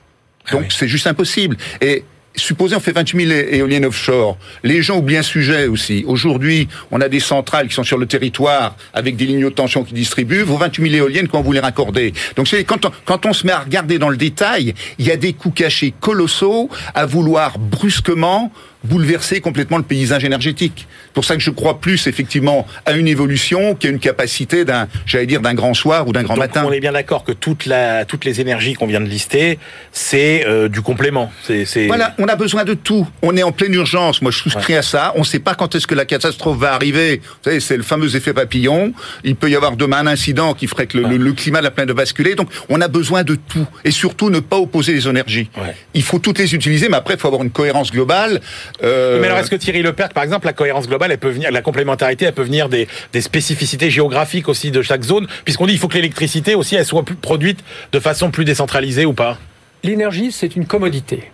Donc 0.51 0.63
ah 0.63 0.67
oui. 0.69 0.75
c'est 0.75 0.89
juste 0.89 1.07
impossible. 1.07 1.59
Et 1.83 2.03
supposez 2.39 2.77
on 2.77 2.81
fait 2.81 2.93
28 2.93 3.27
000 3.27 3.41
éoliennes 3.51 3.85
offshore. 3.85 4.39
Les 4.63 4.83
gens 4.83 4.99
oublient 4.99 5.19
un 5.19 5.23
sujet 5.23 5.67
aussi. 5.67 6.05
Aujourd'hui, 6.07 6.69
on 6.91 7.01
a 7.01 7.09
des 7.09 7.21
centrales 7.21 7.69
qui 7.69 7.75
sont 7.75 7.85
sur 7.85 7.99
le 7.99 8.07
territoire 8.07 8.77
avec 8.93 9.17
des 9.17 9.27
lignes 9.27 9.45
de 9.45 9.49
tension 9.51 9.85
qui 9.85 9.95
distribuent. 9.95 10.43
Vos 10.43 10.57
28 10.57 10.91
000 10.91 11.05
éoliennes, 11.05 11.29
quand 11.29 11.43
vous 11.43 11.53
les 11.53 11.61
raccordez? 11.61 12.13
Donc 12.37 12.49
quand 13.05 13.27
on 13.27 13.33
se 13.33 13.47
met 13.47 13.53
à 13.53 13.61
regarder 13.61 13.99
dans 13.99 14.09
le 14.09 14.17
détail, 14.17 14.75
il 14.99 15.07
y 15.07 15.11
a 15.11 15.17
des 15.17 15.33
coûts 15.33 15.51
cachés 15.51 15.93
colossaux 16.01 16.69
à 16.95 17.07
vouloir 17.07 17.59
brusquement 17.59 18.53
bouleverser 18.85 19.41
complètement 19.41 19.77
le 19.77 19.83
paysage 19.83 20.25
énergétique. 20.25 20.87
C'est 21.07 21.13
pour 21.15 21.25
ça 21.25 21.35
que 21.37 21.43
je 21.43 21.51
crois 21.51 21.81
plus 21.81 22.07
effectivement 22.07 22.67
à 22.87 22.93
une 22.93 23.09
évolution 23.09 23.75
qu'à 23.75 23.89
une 23.89 23.99
capacité 23.99 24.65
d'un, 24.65 24.87
j'allais 25.05 25.27
dire, 25.27 25.41
d'un 25.41 25.55
grand 25.55 25.75
soir 25.75 26.07
ou 26.07 26.13
d'un 26.13 26.23
grand 26.23 26.35
Donc, 26.35 26.45
matin. 26.45 26.65
On 26.67 26.73
est 26.73 26.79
bien 26.81 26.93
d'accord 26.93 27.25
que 27.25 27.33
toute 27.33 27.67
la, 27.67 28.05
toutes 28.05 28.25
les 28.25 28.41
énergies 28.41 28.75
qu'on 28.75 28.87
vient 28.87 29.01
de 29.01 29.09
lister, 29.09 29.59
c'est 29.93 30.47
euh, 30.47 30.69
du 30.69 30.81
complément. 30.81 31.33
C'est, 31.45 31.65
c'est- 31.65 31.87
Voilà, 31.89 32.15
on 32.19 32.27
a 32.27 32.37
besoin 32.37 32.65
de 32.65 32.75
tout. 32.75 33.07
On 33.23 33.37
est 33.37 33.43
en 33.43 33.51
pleine 33.53 33.75
urgence. 33.75 34.23
Moi, 34.23 34.31
je 34.31 34.39
souscris 34.39 34.75
à 34.77 34.83
ça. 34.83 35.13
On 35.17 35.21
ne 35.21 35.25
sait 35.25 35.41
pas 35.41 35.55
quand 35.55 35.75
est-ce 35.75 35.87
que 35.87 35.95
la 35.97 36.05
catastrophe 36.05 36.59
va 36.59 36.73
arriver. 36.75 37.17
Vous 37.25 37.45
savez, 37.45 37.61
c'est 37.61 37.77
le 37.77 37.83
fameux 37.83 38.15
effet 38.15 38.33
papillon. 38.33 38.93
Il 39.25 39.35
peut 39.35 39.51
y 39.51 39.57
avoir 39.57 39.77
demain 39.77 39.99
un 39.99 40.07
incident 40.07 40.55
qui 40.55 40.67
ferait 40.69 40.87
que 40.87 40.99
le, 40.99 41.09
le- 41.09 41.17
le 41.17 41.33
climat 41.33 41.59
de 41.59 41.65
la 41.65 41.71
planète 41.73 41.89
de 41.89 41.95
basculer. 41.95 42.37
Donc, 42.37 42.49
on 42.69 42.81
a 42.81 42.89
besoin 42.89 43.25
de 43.25 43.35
tout. 43.35 43.67
Et 43.85 43.91
surtout, 43.91 44.31
ne 44.31 44.39
pas 44.41 44.57
opposer 44.59 44.93
les 44.93 45.09
énergies. 45.09 45.51
Ouais. 45.57 45.75
Il 45.95 46.03
faut 46.03 46.19
toutes 46.21 46.39
les 46.39 46.55
utiliser, 46.55 46.89
mais 46.89 46.97
après, 46.97 47.15
il 47.15 47.21
faut 47.21 47.27
avoir 47.29 47.43
une 47.43 47.51
cohérence 47.51 47.91
globale. 47.91 48.41
Euh, 48.83 49.21
Mais 49.21 49.27
alors, 49.27 49.39
est-ce 49.39 49.51
que 49.51 49.57
Thierry 49.57 49.83
Lepert, 49.83 50.11
par 50.11 50.23
exemple, 50.23 50.47
la 50.47 50.53
cohérence 50.53 50.89
globale, 50.89 51.13
elle 51.13 51.19
peut 51.19 51.31
venir, 51.31 51.51
la 51.51 51.63
complémentarité, 51.63 52.27
elle 52.27 52.35
peut 52.35 52.43
venir 52.43 52.69
des, 52.69 52.89
des 53.13 53.21
spécificités 53.21 53.91
géographiques 53.91 54.49
aussi 54.49 54.71
de 54.71 54.83
chaque 54.83 55.03
zone, 55.03 55.27
puisqu'on 55.45 55.67
dit 55.67 55.73
il 55.73 55.79
faut 55.79 55.89
que 55.89 55.95
l'électricité 55.95 56.55
aussi, 56.55 56.75
elle 56.77 56.85
soit 56.87 57.05
plus 57.05 57.17
produite 57.17 57.61
de 57.93 58.01
façon 58.01 58.31
plus 58.31 58.45
décentralisée 58.45 59.07
ou 59.07 59.13
pas? 59.13 59.39
L'énergie, 59.83 60.33
c'est 60.33 60.57
une 60.57 60.67
commodité. 60.67 61.31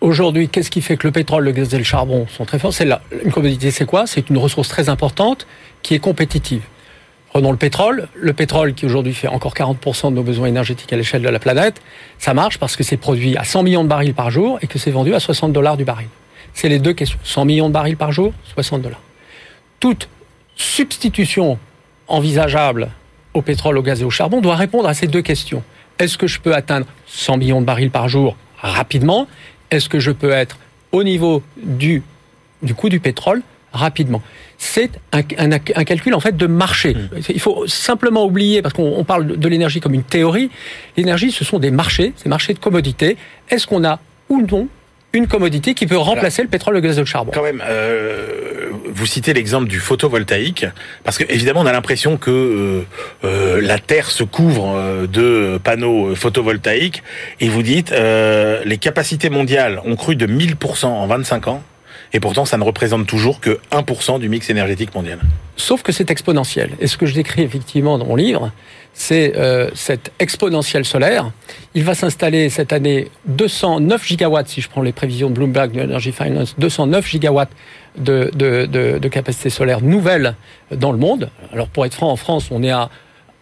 Aujourd'hui, 0.00 0.48
qu'est-ce 0.48 0.70
qui 0.70 0.80
fait 0.80 0.96
que 0.96 1.06
le 1.06 1.12
pétrole, 1.12 1.44
le 1.44 1.52
gaz 1.52 1.72
et 1.74 1.78
le 1.78 1.84
charbon 1.84 2.26
sont 2.26 2.44
très 2.44 2.58
forts? 2.58 2.72
C'est 2.72 2.84
là. 2.84 3.02
Une 3.24 3.30
commodité, 3.30 3.70
c'est 3.70 3.84
quoi? 3.86 4.06
C'est 4.06 4.30
une 4.30 4.38
ressource 4.38 4.68
très 4.68 4.88
importante 4.88 5.46
qui 5.82 5.94
est 5.94 6.00
compétitive. 6.00 6.62
Prenons 7.28 7.52
le 7.52 7.56
pétrole. 7.56 8.08
Le 8.14 8.32
pétrole, 8.32 8.74
qui 8.74 8.84
aujourd'hui 8.84 9.14
fait 9.14 9.28
encore 9.28 9.54
40% 9.54 10.10
de 10.10 10.16
nos 10.16 10.22
besoins 10.22 10.48
énergétiques 10.48 10.92
à 10.92 10.96
l'échelle 10.96 11.22
de 11.22 11.28
la 11.28 11.38
planète, 11.38 11.80
ça 12.18 12.34
marche 12.34 12.58
parce 12.58 12.76
que 12.76 12.82
c'est 12.82 12.96
produit 12.96 13.36
à 13.36 13.44
100 13.44 13.62
millions 13.62 13.84
de 13.84 13.88
barils 13.88 14.12
par 14.12 14.30
jour 14.30 14.58
et 14.60 14.66
que 14.66 14.78
c'est 14.78 14.90
vendu 14.90 15.14
à 15.14 15.20
60 15.20 15.52
dollars 15.52 15.76
du 15.76 15.84
baril. 15.84 16.08
C'est 16.54 16.68
les 16.68 16.78
deux 16.78 16.92
questions. 16.92 17.18
100 17.24 17.44
millions 17.44 17.68
de 17.68 17.72
barils 17.74 17.96
par 17.96 18.12
jour, 18.12 18.32
60 18.54 18.82
dollars. 18.82 19.00
Toute 19.80 20.08
substitution 20.56 21.58
envisageable 22.08 22.90
au 23.34 23.42
pétrole, 23.42 23.78
au 23.78 23.82
gaz 23.82 24.02
et 24.02 24.04
au 24.04 24.10
charbon 24.10 24.40
doit 24.40 24.56
répondre 24.56 24.88
à 24.88 24.94
ces 24.94 25.06
deux 25.06 25.22
questions. 25.22 25.62
Est-ce 25.98 26.18
que 26.18 26.26
je 26.26 26.40
peux 26.40 26.54
atteindre 26.54 26.86
100 27.06 27.36
millions 27.38 27.60
de 27.60 27.66
barils 27.66 27.90
par 27.90 28.08
jour 28.08 28.36
rapidement? 28.58 29.26
Est-ce 29.70 29.88
que 29.88 29.98
je 29.98 30.10
peux 30.10 30.30
être 30.30 30.58
au 30.92 31.02
niveau 31.02 31.42
du, 31.56 32.02
du 32.62 32.74
coût 32.74 32.88
du 32.90 33.00
pétrole 33.00 33.42
rapidement? 33.72 34.22
C'est 34.58 34.90
un, 35.12 35.20
un- 35.38 35.52
un 35.52 35.84
calcul 35.84 36.14
en 36.14 36.20
fait 36.20 36.36
de 36.36 36.46
marché. 36.46 36.94
Il 37.28 37.40
faut 37.40 37.66
simplement 37.66 38.24
oublier, 38.24 38.60
parce 38.62 38.74
qu'on 38.74 38.94
on 38.96 39.04
parle 39.04 39.26
de, 39.26 39.34
de 39.36 39.48
l'énergie 39.48 39.80
comme 39.80 39.94
une 39.94 40.04
théorie, 40.04 40.50
l'énergie 40.96 41.32
ce 41.32 41.44
sont 41.44 41.58
des 41.58 41.70
marchés, 41.70 42.12
ces 42.16 42.28
marchés 42.28 42.52
de 42.54 42.58
commodités. 42.58 43.16
Est-ce 43.48 43.66
qu'on 43.66 43.84
a 43.84 43.98
ou 44.28 44.42
non 44.42 44.68
une 45.12 45.26
commodité 45.26 45.74
qui 45.74 45.86
peut 45.86 45.96
remplacer 45.96 46.42
le 46.42 46.48
pétrole, 46.48 46.74
le 46.74 46.80
gaz 46.80 46.96
et 46.96 47.00
le 47.00 47.06
charbon. 47.06 47.32
Quand 47.34 47.42
même, 47.42 47.62
euh, 47.66 48.70
vous 48.86 49.06
citez 49.06 49.32
l'exemple 49.34 49.68
du 49.68 49.78
photovoltaïque, 49.78 50.66
parce 51.04 51.18
que 51.18 51.24
évidemment 51.28 51.60
on 51.60 51.66
a 51.66 51.72
l'impression 51.72 52.16
que 52.16 52.30
euh, 52.30 52.82
euh, 53.24 53.60
la 53.60 53.78
Terre 53.78 54.10
se 54.10 54.24
couvre 54.24 54.74
euh, 54.76 55.06
de 55.06 55.58
panneaux 55.62 56.14
photovoltaïques, 56.14 57.02
et 57.40 57.48
vous 57.48 57.62
dites 57.62 57.92
euh, 57.92 58.62
les 58.64 58.78
capacités 58.78 59.30
mondiales 59.30 59.80
ont 59.84 59.96
cru 59.96 60.16
de 60.16 60.26
1000% 60.26 60.86
en 60.86 61.06
25 61.06 61.48
ans, 61.48 61.62
et 62.12 62.20
pourtant 62.20 62.44
ça 62.44 62.58
ne 62.58 62.64
représente 62.64 63.06
toujours 63.06 63.40
que 63.40 63.58
1% 63.70 64.20
du 64.20 64.28
mix 64.28 64.50
énergétique 64.50 64.94
mondial. 64.94 65.18
Sauf 65.56 65.82
que 65.82 65.92
c'est 65.92 66.10
exponentiel. 66.10 66.70
Et 66.80 66.86
ce 66.86 66.96
que 66.96 67.06
je 67.06 67.14
décris 67.14 67.42
effectivement 67.42 67.98
dans 67.98 68.06
mon 68.06 68.16
livre, 68.16 68.52
c'est 68.94 69.36
euh, 69.36 69.70
cette 69.74 70.12
solaire. 70.84 71.30
Il 71.74 71.84
va 71.84 71.94
s'installer 71.94 72.50
cette 72.50 72.72
année 72.72 73.08
209 73.26 74.06
gigawatts, 74.06 74.48
si 74.48 74.60
je 74.60 74.68
prends 74.68 74.82
les 74.82 74.92
prévisions 74.92 75.30
de 75.30 75.34
Bloomberg 75.34 75.72
de 75.72 75.82
Energy 75.82 76.12
Finance, 76.12 76.54
209 76.58 77.06
gigawatts 77.06 77.50
de, 77.96 78.30
de, 78.34 78.66
de, 78.66 78.98
de 78.98 79.08
capacité 79.08 79.50
solaire 79.50 79.80
nouvelle 79.80 80.34
dans 80.70 80.92
le 80.92 80.98
monde. 80.98 81.30
Alors 81.52 81.68
pour 81.68 81.86
être 81.86 81.94
franc, 81.94 82.10
en 82.10 82.16
France, 82.16 82.48
on 82.50 82.62
est 82.62 82.70
à 82.70 82.90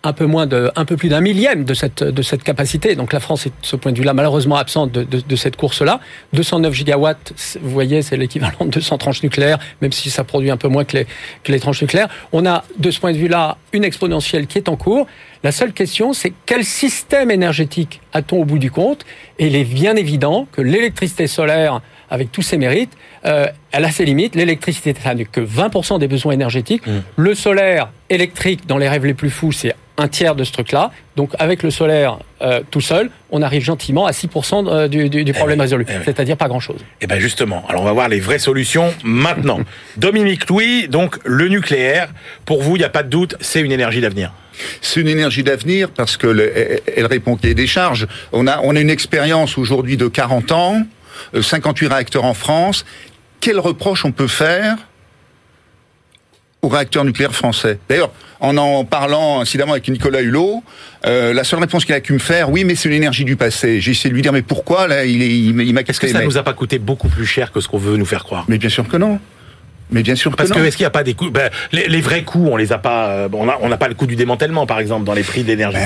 un 0.03 0.13
peu 0.13 0.25
moins 0.25 0.47
de, 0.47 0.71
un 0.77 0.85
peu 0.85 0.97
plus 0.97 1.09
d'un 1.09 1.21
millième 1.21 1.65
de 1.65 1.75
cette, 1.75 2.03
de 2.03 2.23
cette 2.23 2.43
capacité. 2.43 2.95
Donc 2.95 3.13
la 3.13 3.21
France 3.21 3.47
est, 3.47 3.51
de 3.51 3.67
ce 3.67 3.77
point 3.77 3.93
de 3.93 3.99
vue-là, 3.99 4.15
malheureusement 4.15 4.57
absente 4.57 4.93
de, 4.93 5.03
de, 5.03 5.21
de 5.21 5.37
cette 5.37 5.57
course-là. 5.57 6.01
209 6.33 6.73
gigawatts, 6.73 7.35
vous 7.61 7.71
voyez, 7.71 8.01
c'est 8.01 8.17
l'équivalent 8.17 8.65
de 8.65 8.71
200 8.71 8.99
tranches 8.99 9.23
nucléaires, 9.23 9.59
même 9.83 9.93
si 9.93 10.11
ça 10.11 10.25
produit 10.25 10.51
un 10.51 10.57
peu 10.57 10.69
moins 10.69 10.85
que 10.85 10.97
les, 10.97 11.07
que 11.45 11.53
les 11.53 11.61
tranches 11.61 11.83
nucléaires. 11.83 12.09
On 12.33 12.47
a, 12.47 12.65
de 12.79 12.91
ce 12.91 12.99
point 12.99 13.13
de 13.13 13.19
vue-là, 13.19 13.59
une 13.73 13.85
exponentielle 13.85 14.47
qui 14.47 14.57
est 14.57 14.69
en 14.69 14.77
cours. 14.77 15.07
La 15.43 15.53
seule 15.53 15.73
question, 15.73 16.13
c'est 16.13 16.33
quel 16.47 16.65
système 16.65 17.31
énergétique 17.31 18.01
a-t-on 18.13 18.41
au 18.41 18.45
bout 18.45 18.59
du 18.59 18.71
compte? 18.71 19.05
Et 19.39 19.47
il 19.49 19.57
est 19.57 19.65
bien 19.65 19.97
évident 19.97 20.47
que 20.53 20.63
l'électricité 20.63 21.27
solaire, 21.27 21.81
avec 22.11 22.33
tous 22.33 22.43
ses 22.43 22.59
mérites, 22.59 22.93
euh, 23.25 23.47
elle 23.73 23.85
a 23.85 23.91
ses 23.91 24.05
limites. 24.05 24.35
L'électricité, 24.35 24.95
ça 25.03 25.15
n'est 25.15 25.25
que 25.25 25.41
20% 25.41 25.99
des 25.99 26.09
besoins 26.09 26.33
énergétiques. 26.33 26.83
Le 27.17 27.35
solaire 27.35 27.91
électrique, 28.09 28.67
dans 28.67 28.79
les 28.79 28.89
rêves 28.89 29.07
les 29.07 29.15
plus 29.15 29.31
fous, 29.31 29.53
c'est 29.53 29.75
un 30.01 30.09
tiers 30.09 30.35
de 30.35 30.45
ce 30.45 30.53
truc-là. 30.53 30.91
Donc 31.17 31.31
avec 31.39 31.63
le 31.63 31.71
solaire 31.71 32.19
euh, 32.43 32.61
tout 32.71 32.81
seul, 32.81 33.11
on 33.31 33.43
arrive 33.43 33.63
gentiment 33.63 34.07
à 34.07 34.13
6% 34.13 34.65
de- 34.65 34.87
du, 34.89 35.09
du- 35.11 35.25
du 35.25 35.33
problème 35.33 35.59
oui, 35.59 35.65
résolu. 35.65 35.87
eh 35.89 35.93
oui. 35.93 36.03
C'est-à-dire 36.05 36.37
pas 36.37 36.49
grand-chose. 36.49 36.81
Et 37.01 37.07
ben 37.07 37.19
justement, 37.21 37.65
alors 37.69 37.83
on 37.83 37.85
va 37.85 37.93
voir 37.93 38.09
les 38.09 38.21
vraies 38.21 38.39
solutions 38.39 38.93
maintenant. 39.05 39.61
Dominique 39.97 40.49
Louis, 40.49 40.89
donc 40.89 41.19
le 41.25 41.49
nucléaire, 41.49 42.09
pour 42.47 42.63
vous, 42.63 42.77
il 42.77 42.81
n'y 42.81 42.85
a 42.85 42.89
pas 42.91 43.03
de 43.03 43.09
doute, 43.09 43.37
c'est 43.41 43.61
une 43.61 43.73
énergie 43.73 44.01
d'avenir. 44.01 44.33
C'est 44.83 45.01
une 45.01 45.09
énergie 45.09 45.43
d'avenir 45.43 45.91
parce 45.91 46.17
que 46.17 46.27
le- 46.27 46.81
elle- 46.97 47.07
répond 47.07 47.37
qu'il 47.37 47.49
y 47.49 47.53
ait 47.53 47.55
des 47.55 47.67
charges. 47.67 48.07
On 48.33 48.47
a, 48.47 48.61
on 48.63 48.75
a 48.77 48.81
une 48.81 48.91
expérience 48.91 49.57
aujourd'hui 49.59 49.97
de 49.97 50.09
40 50.09 50.53
ans, 50.53 50.83
euh, 51.35 51.43
58 51.43 51.87
réacteurs 51.89 52.25
en 52.25 52.35
France. 52.35 52.85
Quel 53.41 53.59
reproche 53.59 54.05
on 54.05 54.13
peut 54.13 54.27
faire 54.29 54.77
aux 56.63 56.69
réacteurs 56.69 57.05
nucléaires 57.05 57.35
français 57.35 57.79
D'ailleurs, 57.89 58.11
en 58.41 58.57
en 58.57 58.85
parlant 58.85 59.41
incidemment 59.41 59.73
avec 59.73 59.89
Nicolas 59.89 60.21
Hulot, 60.21 60.63
euh, 61.07 61.33
la 61.33 61.45
seule 61.45 61.61
réponse 61.61 61.85
qu'il 61.85 61.95
a 61.95 62.01
pu 62.01 62.13
me 62.13 62.19
faire, 62.19 62.51
oui, 62.51 62.65
mais 62.65 62.75
c'est 62.75 62.89
une 62.89 62.95
énergie 62.95 63.25
du 63.25 63.37
passé. 63.37 63.81
J'ai 63.81 63.93
essayé 63.93 64.11
de 64.11 64.15
lui 64.15 64.23
dire, 64.23 64.33
mais 64.33 64.43
pourquoi 64.43 64.87
là 64.89 65.05
Il, 65.05 65.23
est- 65.23 65.29
il, 65.39 65.55
m'a- 65.55 65.63
Est-ce 65.81 66.01
que 66.01 66.07
cassé 66.07 66.13
ça 66.13 66.23
nous 66.25 66.37
a 66.39 66.43
pas 66.43 66.53
coûté 66.53 66.79
beaucoup 66.79 67.09
plus 67.09 67.27
cher 67.27 67.53
que 67.53 67.61
ce 67.61 67.69
qu'on 67.69 67.79
veut 67.79 67.97
nous 67.97 68.05
faire 68.07 68.25
croire? 68.25 68.45
Mais 68.49 68.59
bien 68.59 68.69
sûr 68.71 68.87
que 68.89 68.97
non. 68.97 69.19
Mais 69.93 70.03
bien 70.05 70.15
sûr 70.15 70.31
que 70.31 70.37
Parce 70.37 70.51
non. 70.51 70.57
que 70.57 70.61
est-ce 70.61 70.77
qu'il 70.77 70.85
n'y 70.85 70.89
a 70.89 70.91
pas 70.91 71.03
des 71.03 71.15
coûts? 71.15 71.31
Ben, 71.31 71.51
les, 71.73 71.89
les 71.89 72.01
vrais 72.01 72.23
coûts, 72.23 72.47
on 72.51 72.57
les 72.57 72.73
a 72.73 72.79
pas. 72.79 73.09
euh, 73.09 73.29
on 73.33 73.49
a- 73.49 73.59
on 73.61 73.69
n'a 73.69 73.77
pas 73.77 73.89
le 73.89 73.95
coût 73.95 74.07
du 74.07 74.15
démantèlement, 74.15 74.65
par 74.67 74.79
exemple, 74.79 75.05
dans 75.05 75.15
les 75.15 75.25
prix 75.25 75.43
d'énergie 75.43 75.79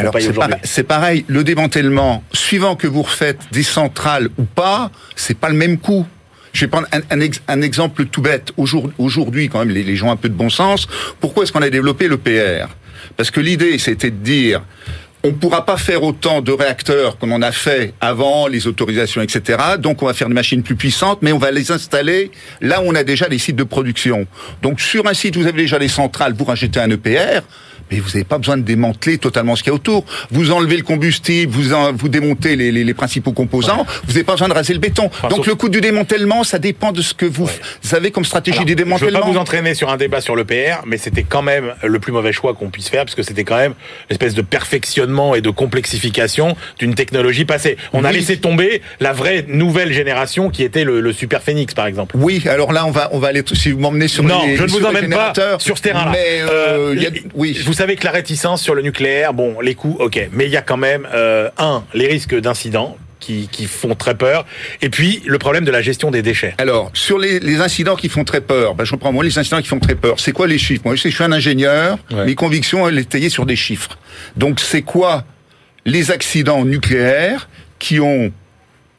c'est 0.63 0.83
pareil, 0.83 1.25
le 1.29 1.43
démantèlement, 1.43 2.23
suivant 2.33 2.77
que 2.77 2.87
vous 2.87 3.03
refaites 3.03 3.39
des 3.53 3.63
centrales 3.63 4.29
ou 4.39 4.45
pas, 4.45 4.91
c'est 5.17 5.39
pas 5.39 5.49
le 5.49 5.55
même 5.57 5.79
coût. 5.79 6.07
Je 6.55 6.61
vais 6.61 6.69
prendre 6.69 6.87
un, 6.93 7.01
un 7.11 7.29
un 7.49 7.63
exemple 7.63 8.07
tout 8.07 8.23
bête. 8.23 8.53
Aujourd- 8.57 8.91
Aujourd'hui, 8.97 9.49
quand 9.51 9.59
même, 9.59 9.71
les, 9.71 9.97
gens 9.97 10.09
ont 10.09 10.13
un 10.13 10.17
peu 10.17 10.29
de 10.31 10.35
bon 10.35 10.49
sens. 10.49 10.87
Pourquoi 11.21 11.43
est-ce 11.43 11.53
qu'on 11.53 11.61
a 11.63 11.69
développé 11.69 12.09
le 12.09 12.17
PR 12.17 12.69
Parce 13.17 13.31
que 13.31 13.41
l'idée, 13.41 13.77
c'était 13.79 14.11
de 14.13 14.17
dire, 14.17 14.63
on 15.25 15.29
ne 15.29 15.33
pourra 15.33 15.67
pas 15.67 15.77
faire 15.77 16.03
autant 16.05 16.43
de 16.43 16.53
réacteurs 16.53 17.19
comme 17.19 17.33
on 17.33 17.43
a 17.43 17.51
fait 17.51 17.93
avant, 18.01 18.47
les 18.47 18.67
autorisations, 18.69 19.21
etc. 19.21 19.59
Donc, 19.79 20.03
on 20.03 20.07
va 20.07 20.15
faire 20.15 20.29
des 20.29 20.35
machines 20.35 20.63
plus 20.63 20.77
puissantes, 20.77 21.19
mais 21.23 21.33
on 21.33 21.39
va 21.39 21.51
les 21.51 21.73
installer 21.73 22.31
là 22.61 22.81
où 22.81 22.85
on 22.87 22.95
a 22.95 23.03
déjà 23.03 23.27
les 23.27 23.39
sites 23.39 23.57
de 23.57 23.65
production. 23.65 24.27
Donc, 24.63 24.81
sur 24.81 25.07
un 25.09 25.15
site, 25.15 25.37
vous 25.37 25.47
avez 25.47 25.63
déjà 25.63 25.79
les 25.79 25.89
centrales, 25.89 26.35
vous 26.35 26.45
rajoutez 26.45 26.79
un 26.79 26.91
EPR, 26.91 27.41
mais 27.91 27.99
vous 28.01 28.09
n'avez 28.09 28.25
pas 28.25 28.39
besoin 28.39 28.57
de 28.57 28.63
démanteler 28.63 29.19
totalement 29.19 29.57
ce 29.57 29.63
qu'il 29.63 29.71
y 29.71 29.73
a 29.73 29.75
autour. 29.75 30.05
Vous 30.31 30.51
enlevez 30.53 30.77
le 30.77 30.83
combustible, 30.83 31.53
vous, 31.53 31.73
en- 31.73 31.93
vous 31.93 32.09
démontez 32.09 32.57
les, 32.57 32.73
les- 32.73 32.85
les 32.85 32.95
principaux 32.95 33.33
composants, 33.33 33.87
vous 34.07 34.13
n'avez 34.13 34.25
pas 34.25 34.33
besoin 34.33 34.49
de 34.49 34.55
raser 34.55 34.73
le 34.73 34.79
béton. 34.81 35.11
Donc, 35.29 35.39
sauf- 35.39 35.47
le 35.47 35.55
coût 35.55 35.69
du 35.69 35.81
démantèlement, 35.81 36.45
ça 36.45 36.59
dépend 36.59 36.93
de 36.93 37.03
ce 37.03 37.15
que 37.15 37.27
vous, 37.27 37.49
vous 37.83 37.95
avez 37.95 38.11
comme 38.11 38.25
stratégie 38.25 38.59
Alors, 38.59 38.67
du 38.67 38.73
je 38.73 38.77
veux 38.79 38.85
démantèlement. 38.85 39.21
pas 39.21 39.27
vous 39.27 39.37
entraîner 39.39 39.75
sur 39.75 39.91
un 39.91 39.97
débat 39.97 40.21
sur 40.21 40.37
le 40.37 40.45
PR, 40.45 40.85
mais 40.87 40.97
c'était 40.99 41.23
quand 41.25 41.43
même 41.43 41.75
le 41.83 41.99
plus 41.99 42.13
mauvais 42.13 42.33
choix 42.33 42.55
qu'on 42.55 42.71
puisse 42.71 42.89
faire, 42.89 43.05
parce 43.05 43.15
que 43.15 43.23
c'était 43.23 43.45
quand 43.45 43.57
même 43.57 43.75
l'espèce 44.11 44.35
de 44.35 44.43
perfectionnement 44.43 45.35
et 45.35 45.41
de 45.41 45.51
complexification 45.51 46.57
d'une 46.79 46.95
technologie 46.95 47.45
passée. 47.45 47.77
On 47.93 48.05
a 48.05 48.13
laissé 48.13 48.37
tomber 48.39 48.83
la 49.01 49.13
vraie 49.13 49.45
nouvelle 49.49 49.93
génération 49.93 50.51
qui 50.51 50.63
était 50.63 50.85
le, 50.85 51.01
le 51.01 51.13
Super 51.13 51.43
Phoenix, 51.43 51.75
par 51.75 51.87
exemple. 51.87 52.17
Oui, 52.19 52.43
alors 52.49 52.73
là, 52.73 52.87
on 52.87 52.91
va, 52.91 53.09
on 53.13 53.19
va 53.19 53.29
aller, 53.29 53.43
si 53.53 53.71
vous 53.73 53.79
m'emmenez 53.79 54.09
sur 54.09 54.25
Non, 54.25 54.47
les, 54.47 54.57
je 54.57 54.63
ne 54.63 54.69
vous 54.69 54.85
emmène 54.85 55.11
pas 55.11 55.33
sur 55.59 55.77
ce 55.77 55.83
terrain-là. 55.83 56.13
Mais, 56.13 56.41
euh, 56.51 56.95
les- 56.95 57.23
oui. 57.35 57.59
Vous 57.65 57.74
savez 57.75 57.97
que 57.97 58.05
la 58.05 58.11
réticence 58.13 58.63
sur 58.63 58.75
le 58.75 58.83
nucléaire, 58.83 59.33
bon, 59.35 59.61
les 59.61 59.75
coûts, 59.75 59.97
ok, 59.99 60.29
mais 60.33 60.45
il 60.47 60.51
y 60.51 60.57
a 60.57 60.63
quand 60.63 60.77
même 60.77 61.07
euh, 61.15 61.51
un, 61.59 61.85
les 61.95 62.07
risques 62.07 62.35
d'incidents 62.39 62.97
qui, 63.21 63.49
qui 63.51 63.67
font 63.67 63.95
très 63.95 64.15
peur, 64.15 64.45
et 64.83 64.91
puis 64.91 65.23
le 65.27 65.39
problème 65.39 65.65
de 65.65 65.71
la 65.71 65.81
gestion 65.81 66.11
des 66.11 66.21
déchets. 66.21 66.55
Alors, 66.59 66.91
sur 66.93 67.19
les, 67.19 67.41
les 67.41 67.61
incidents 67.61 67.97
qui 67.97 68.09
font 68.11 68.25
très 68.25 68.43
peur, 68.43 68.75
ben, 68.75 68.85
je 68.85 68.93
reprends 68.93 69.13
moi 69.13 69.25
les 69.25 69.39
incidents 69.39 69.61
qui 69.63 69.69
font 69.69 69.81
très 69.81 69.95
peur. 69.95 70.21
C'est 70.21 70.33
quoi 70.33 70.47
les 70.47 70.59
chiffres? 70.59 70.83
Moi, 70.85 70.95
je 70.95 71.01
sais, 71.03 71.11
je 71.11 71.15
suis 71.15 71.25
un 71.25 71.33
ingénieur, 71.33 71.99
Ouais. 72.13 72.27
mes 72.27 72.35
convictions, 72.35 72.87
elles 72.89 72.99
sont 73.03 73.09
taillées 73.09 73.31
sur 73.31 73.47
des 73.47 73.57
chiffres. 73.57 73.99
Donc, 74.37 74.61
c'est 74.61 74.83
quoi 74.83 75.25
les 75.87 76.11
accidents 76.11 76.65
nucléaires 76.67 77.49
qui 77.79 77.99
ont 78.01 78.31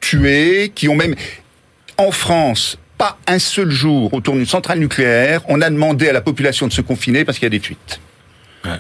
tué, 0.02 0.72
qui 0.74 0.88
ont 0.90 0.96
même 0.96 1.16
En 1.98 2.12
France, 2.12 2.78
pas 2.98 3.18
un 3.28 3.40
seul 3.40 3.70
jour 3.70 4.14
autour 4.14 4.34
d'une 4.36 4.46
centrale 4.46 4.80
nucléaire, 4.80 5.42
on 5.50 5.62
a 5.62 5.70
demandé 5.70 6.10
à 6.10 6.14
la 6.14 6.22
population 6.22 6.68
de 6.68 6.74
se 6.74 6.82
confiner 6.82 7.26
parce 7.26 7.38
qu'il 7.38 7.46
y 7.46 7.48
a 7.48 7.50
des 7.50 7.60
fuites. 7.60 8.00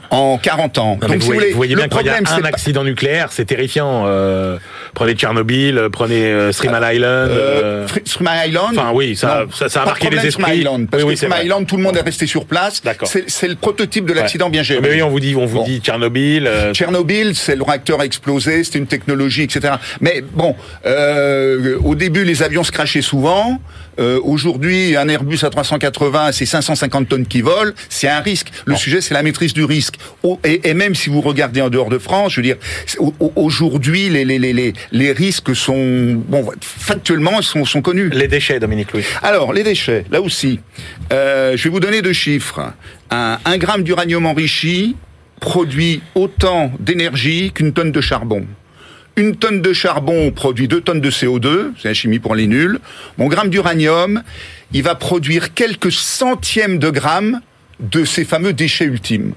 En 0.09 0.37
40 0.37 0.77
ans. 0.77 0.97
Non, 1.01 1.07
Donc, 1.07 1.17
vous, 1.17 1.21
si 1.21 1.27
vous 1.27 1.33
voyez, 1.33 1.49
vous 1.51 1.55
voyez 1.57 1.75
le 1.75 1.81
bien 1.81 1.87
quand 1.89 1.99
il 1.99 2.05
y 2.05 2.09
a 2.09 2.13
problème, 2.13 2.25
c'est 2.33 2.39
un 2.39 2.41
pas- 2.43 2.47
accident 2.55 2.83
nucléaire, 2.83 3.27
c'est 3.31 3.45
terrifiant. 3.45 4.03
Euh, 4.07 4.57
prenez 4.93 5.13
Tchernobyl, 5.13 5.77
euh, 5.77 5.89
prenez 5.89 6.25
euh, 6.31 6.51
Three 6.51 6.69
Mile 6.69 6.95
Island. 6.95 7.29
Euh, 7.31 7.85
euh, 7.95 7.99
Mile 8.21 8.49
Island. 8.49 8.77
Enfin, 8.77 8.91
oui, 8.93 9.15
ça- 9.15 9.45
Non, 9.45 9.51
ça- 9.51 9.69
ça 9.69 9.81
a 9.81 9.85
marqué 9.85 10.05
les 10.05 10.17
problème, 10.17 10.27
esprits. 10.27 10.57
Island, 10.59 10.87
parce 10.89 11.03
Oui, 11.03 11.09
oui, 11.09 11.13
que 11.15 11.19
c'est 11.19 11.27
vrai. 11.27 11.43
Island, 11.45 11.67
tout 11.67 11.77
le 11.77 11.83
monde 11.83 11.97
est 11.97 12.01
resté 12.01 12.27
sur 12.27 12.45
place. 12.45 12.81
D'accord. 12.83 13.07
C'est 13.07 13.29
c'est 13.29 13.47
le 13.47 13.55
prototype 13.55 14.05
de 14.05 14.13
l'accident 14.13 14.49
bien 14.49 14.63
géré. 14.63 14.79
mais 14.81 14.89
oui, 14.95 15.01
on 15.01 15.09
vous 15.09 15.19
dit, 15.19 15.35
on 15.35 15.45
vous 15.45 15.59
Bon. 15.59 15.63
dit 15.65 15.79
Tchernobyl. 15.79 16.47
euh, 16.47 16.73
Tchernobyl, 16.73 17.35
c'est 17.35 17.55
le 17.55 17.63
réacteur 17.63 17.99
a 18.01 18.05
explosé, 18.05 18.63
c'était 18.63 18.79
une 18.79 18.87
technologie, 18.87 19.43
etc. 19.43 19.75
Mais 20.01 20.23
bon, 20.33 20.55
euh, 20.85 21.77
au 21.83 21.95
début, 21.95 22.23
les 22.23 22.43
avions 22.43 22.63
se 22.63 22.71
crachaient 22.71 23.01
souvent. 23.01 23.59
Euh, 23.99 24.19
Aujourd'hui, 24.23 24.95
un 24.95 25.07
Airbus 25.07 25.37
A380, 25.37 26.31
c'est 26.31 26.45
550 26.45 27.07
tonnes 27.09 27.25
qui 27.25 27.41
volent. 27.41 27.71
C'est 27.89 28.07
un 28.07 28.19
risque. 28.19 28.49
Le 28.65 28.75
sujet, 28.75 29.01
c'est 29.01 29.13
la 29.13 29.23
maîtrise 29.23 29.53
du 29.53 29.63
risque. 29.63 29.95
Et, 30.43 30.69
et 30.69 30.73
même 30.73 30.95
si 30.95 31.09
vous 31.09 31.21
regardez 31.21 31.61
en 31.61 31.69
dehors 31.69 31.89
de 31.89 31.97
France, 31.97 32.33
je 32.33 32.41
veux 32.41 32.43
dire, 32.45 32.57
aujourd'hui, 33.35 34.09
les, 34.09 34.25
les, 34.25 34.39
les, 34.39 34.53
les, 34.53 34.73
les 34.91 35.11
risques 35.11 35.55
sont, 35.55 36.21
bon, 36.27 36.49
factuellement, 36.61 37.39
ils 37.39 37.43
sont, 37.43 37.65
sont 37.65 37.81
connus. 37.81 38.09
les 38.09 38.27
déchets, 38.27 38.59
Dominique 38.59 38.91
Louis. 38.93 39.03
Alors, 39.21 39.53
les 39.53 39.63
déchets, 39.63 40.05
là 40.11 40.21
aussi, 40.21 40.59
euh, 41.13 41.55
je 41.55 41.63
vais 41.63 41.69
vous 41.69 41.79
donner 41.79 42.01
deux 42.01 42.13
chiffres. 42.13 42.71
Un, 43.11 43.37
un 43.45 43.57
gramme 43.57 43.83
d'uranium 43.83 44.25
enrichi 44.25 44.95
produit 45.39 46.01
autant 46.15 46.71
d'énergie 46.79 47.51
qu'une 47.53 47.73
tonne 47.73 47.91
de 47.91 48.01
charbon. 48.01 48.45
Une 49.17 49.35
tonne 49.37 49.61
de 49.61 49.71
charbon 49.71 50.31
produit 50.31 50.67
deux 50.67 50.81
tonnes 50.81 50.99
de 50.99 51.09
CO2, 51.09 51.71
c'est 51.81 51.87
la 51.87 51.93
chimie 51.93 52.19
pour 52.19 52.35
les 52.35 52.47
nuls. 52.47 52.79
Mon 53.17 53.27
gramme 53.27 53.49
d'uranium, 53.49 54.21
il 54.73 54.83
va 54.83 54.95
produire 54.95 55.53
quelques 55.53 55.91
centièmes 55.91 56.79
de 56.79 56.89
grammes 56.89 57.39
de 57.79 58.03
ces 58.03 58.25
fameux 58.25 58.51
déchets 58.51 58.85
ultimes. 58.85 59.33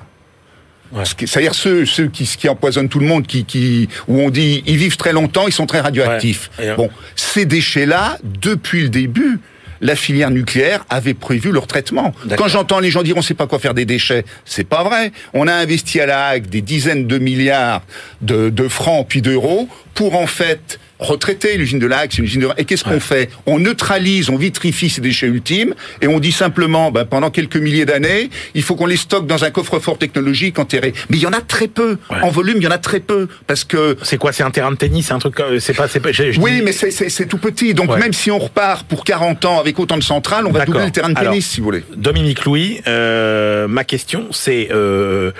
Ouais. 0.90 1.04
C'est-à-dire 1.04 1.54
ceux, 1.54 1.84
ceux 1.84 2.08
qui, 2.08 2.24
qui 2.24 2.48
empoisonnent 2.48 2.88
tout 2.88 2.98
le 2.98 3.06
monde, 3.06 3.26
qui, 3.26 3.44
qui, 3.44 3.88
où 4.08 4.20
on 4.20 4.30
dit 4.30 4.62
ils 4.66 4.76
vivent 4.78 4.96
très 4.96 5.12
longtemps, 5.12 5.46
ils 5.46 5.52
sont 5.52 5.66
très 5.66 5.80
radioactifs. 5.80 6.50
Ouais. 6.58 6.68
Euh, 6.70 6.76
Bon, 6.76 6.90
ces 7.14 7.44
déchets-là, 7.44 8.18
depuis 8.24 8.82
le 8.82 8.88
début, 8.88 9.38
la 9.80 9.96
filière 9.96 10.30
nucléaire 10.30 10.84
avait 10.88 11.14
prévu 11.14 11.52
leur 11.52 11.66
traitement. 11.66 12.14
Quand 12.36 12.48
j'entends 12.48 12.80
les 12.80 12.90
gens 12.90 13.02
dire 13.02 13.16
on 13.16 13.22
sait 13.22 13.34
pas 13.34 13.46
quoi 13.46 13.58
faire 13.58 13.74
des 13.74 13.84
déchets, 13.84 14.24
c'est 14.44 14.68
pas 14.68 14.82
vrai. 14.82 15.12
On 15.34 15.46
a 15.46 15.54
investi 15.54 16.00
à 16.00 16.06
la 16.06 16.26
Hague 16.26 16.46
des 16.48 16.62
dizaines 16.62 17.06
de 17.06 17.18
milliards 17.18 17.82
de, 18.20 18.50
de 18.50 18.68
francs 18.68 19.06
puis 19.08 19.22
d'euros 19.22 19.68
pour 19.94 20.16
en 20.16 20.26
fait 20.26 20.78
retraiter 20.98 21.56
l'usine 21.56 21.78
de 21.78 21.86
la 21.86 21.98
Hague, 21.98 22.10
c'est 22.12 22.18
une 22.18 22.24
usine 22.24 22.40
de... 22.42 22.48
Et 22.56 22.64
qu'est-ce 22.64 22.84
qu'on 22.84 23.00
fait 23.00 23.30
On 23.46 23.58
neutralise, 23.58 24.30
on 24.30 24.36
vitrifie 24.36 24.90
ces 24.90 25.00
déchets 25.00 25.26
ultimes 25.26 25.74
et 26.02 26.08
on 26.08 26.18
dit 26.18 26.32
simplement, 26.32 26.90
ben, 26.90 27.04
pendant 27.04 27.30
quelques 27.30 27.56
milliers 27.56 27.84
d'années, 27.84 28.30
il 28.54 28.62
faut 28.62 28.74
qu'on 28.74 28.86
les 28.86 28.96
stocke 28.96 29.26
dans 29.26 29.44
un 29.44 29.50
coffre-fort 29.50 29.98
technologique 29.98 30.58
enterré. 30.58 30.92
Mais 31.10 31.16
il 31.16 31.22
y 31.22 31.26
en 31.26 31.32
a 31.32 31.40
très 31.40 31.68
peu. 31.68 31.98
Ouais. 32.10 32.16
En 32.22 32.30
volume, 32.30 32.56
il 32.58 32.64
y 32.64 32.66
en 32.66 32.70
a 32.72 32.78
très 32.78 33.00
peu. 33.00 33.28
Parce 33.46 33.64
que 33.64 33.96
C'est 34.02 34.18
quoi 34.18 34.32
C'est 34.32 34.42
un 34.42 34.50
terrain 34.50 34.70
de 34.72 34.76
tennis 34.76 35.06
C'est 35.06 35.12
un 35.14 35.18
truc 35.18 35.36
C'est 35.60 35.74
pas. 35.74 35.86
C'est 35.88 36.00
pas. 36.00 36.12
je- 36.12 36.32
je 36.32 36.40
oui, 36.40 36.52
dis- 36.56 36.62
mais 36.62 36.72
c'est- 36.72 36.90
c'est 36.90 37.08
c'est 37.08 37.26
tout 37.26 37.38
petit. 37.38 37.74
Donc 37.74 37.90
Ouais. 37.92 37.98
même 37.98 38.12
si 38.12 38.30
on 38.30 38.38
repart 38.38 38.86
pour 38.86 39.04
40 39.04 39.44
ans 39.44 39.60
avec 39.60 39.78
autant 39.78 39.96
de 39.98 40.02
centrales, 40.02 40.46
on 40.46 40.50
va 40.50 40.64
doubler 40.64 40.84
le 40.86 40.90
terrain 40.90 41.08
de 41.10 41.14
tennis, 41.14 41.28
Alors, 41.28 41.42
si 41.42 41.60
vous 41.60 41.64
voulez. 41.64 41.84
Dominique 41.96 42.44
Louis, 42.44 42.80
euh, 42.86 43.68
ma 43.68 43.84
question, 43.84 44.26
c'est, 44.32 44.68
euh, 44.72 45.30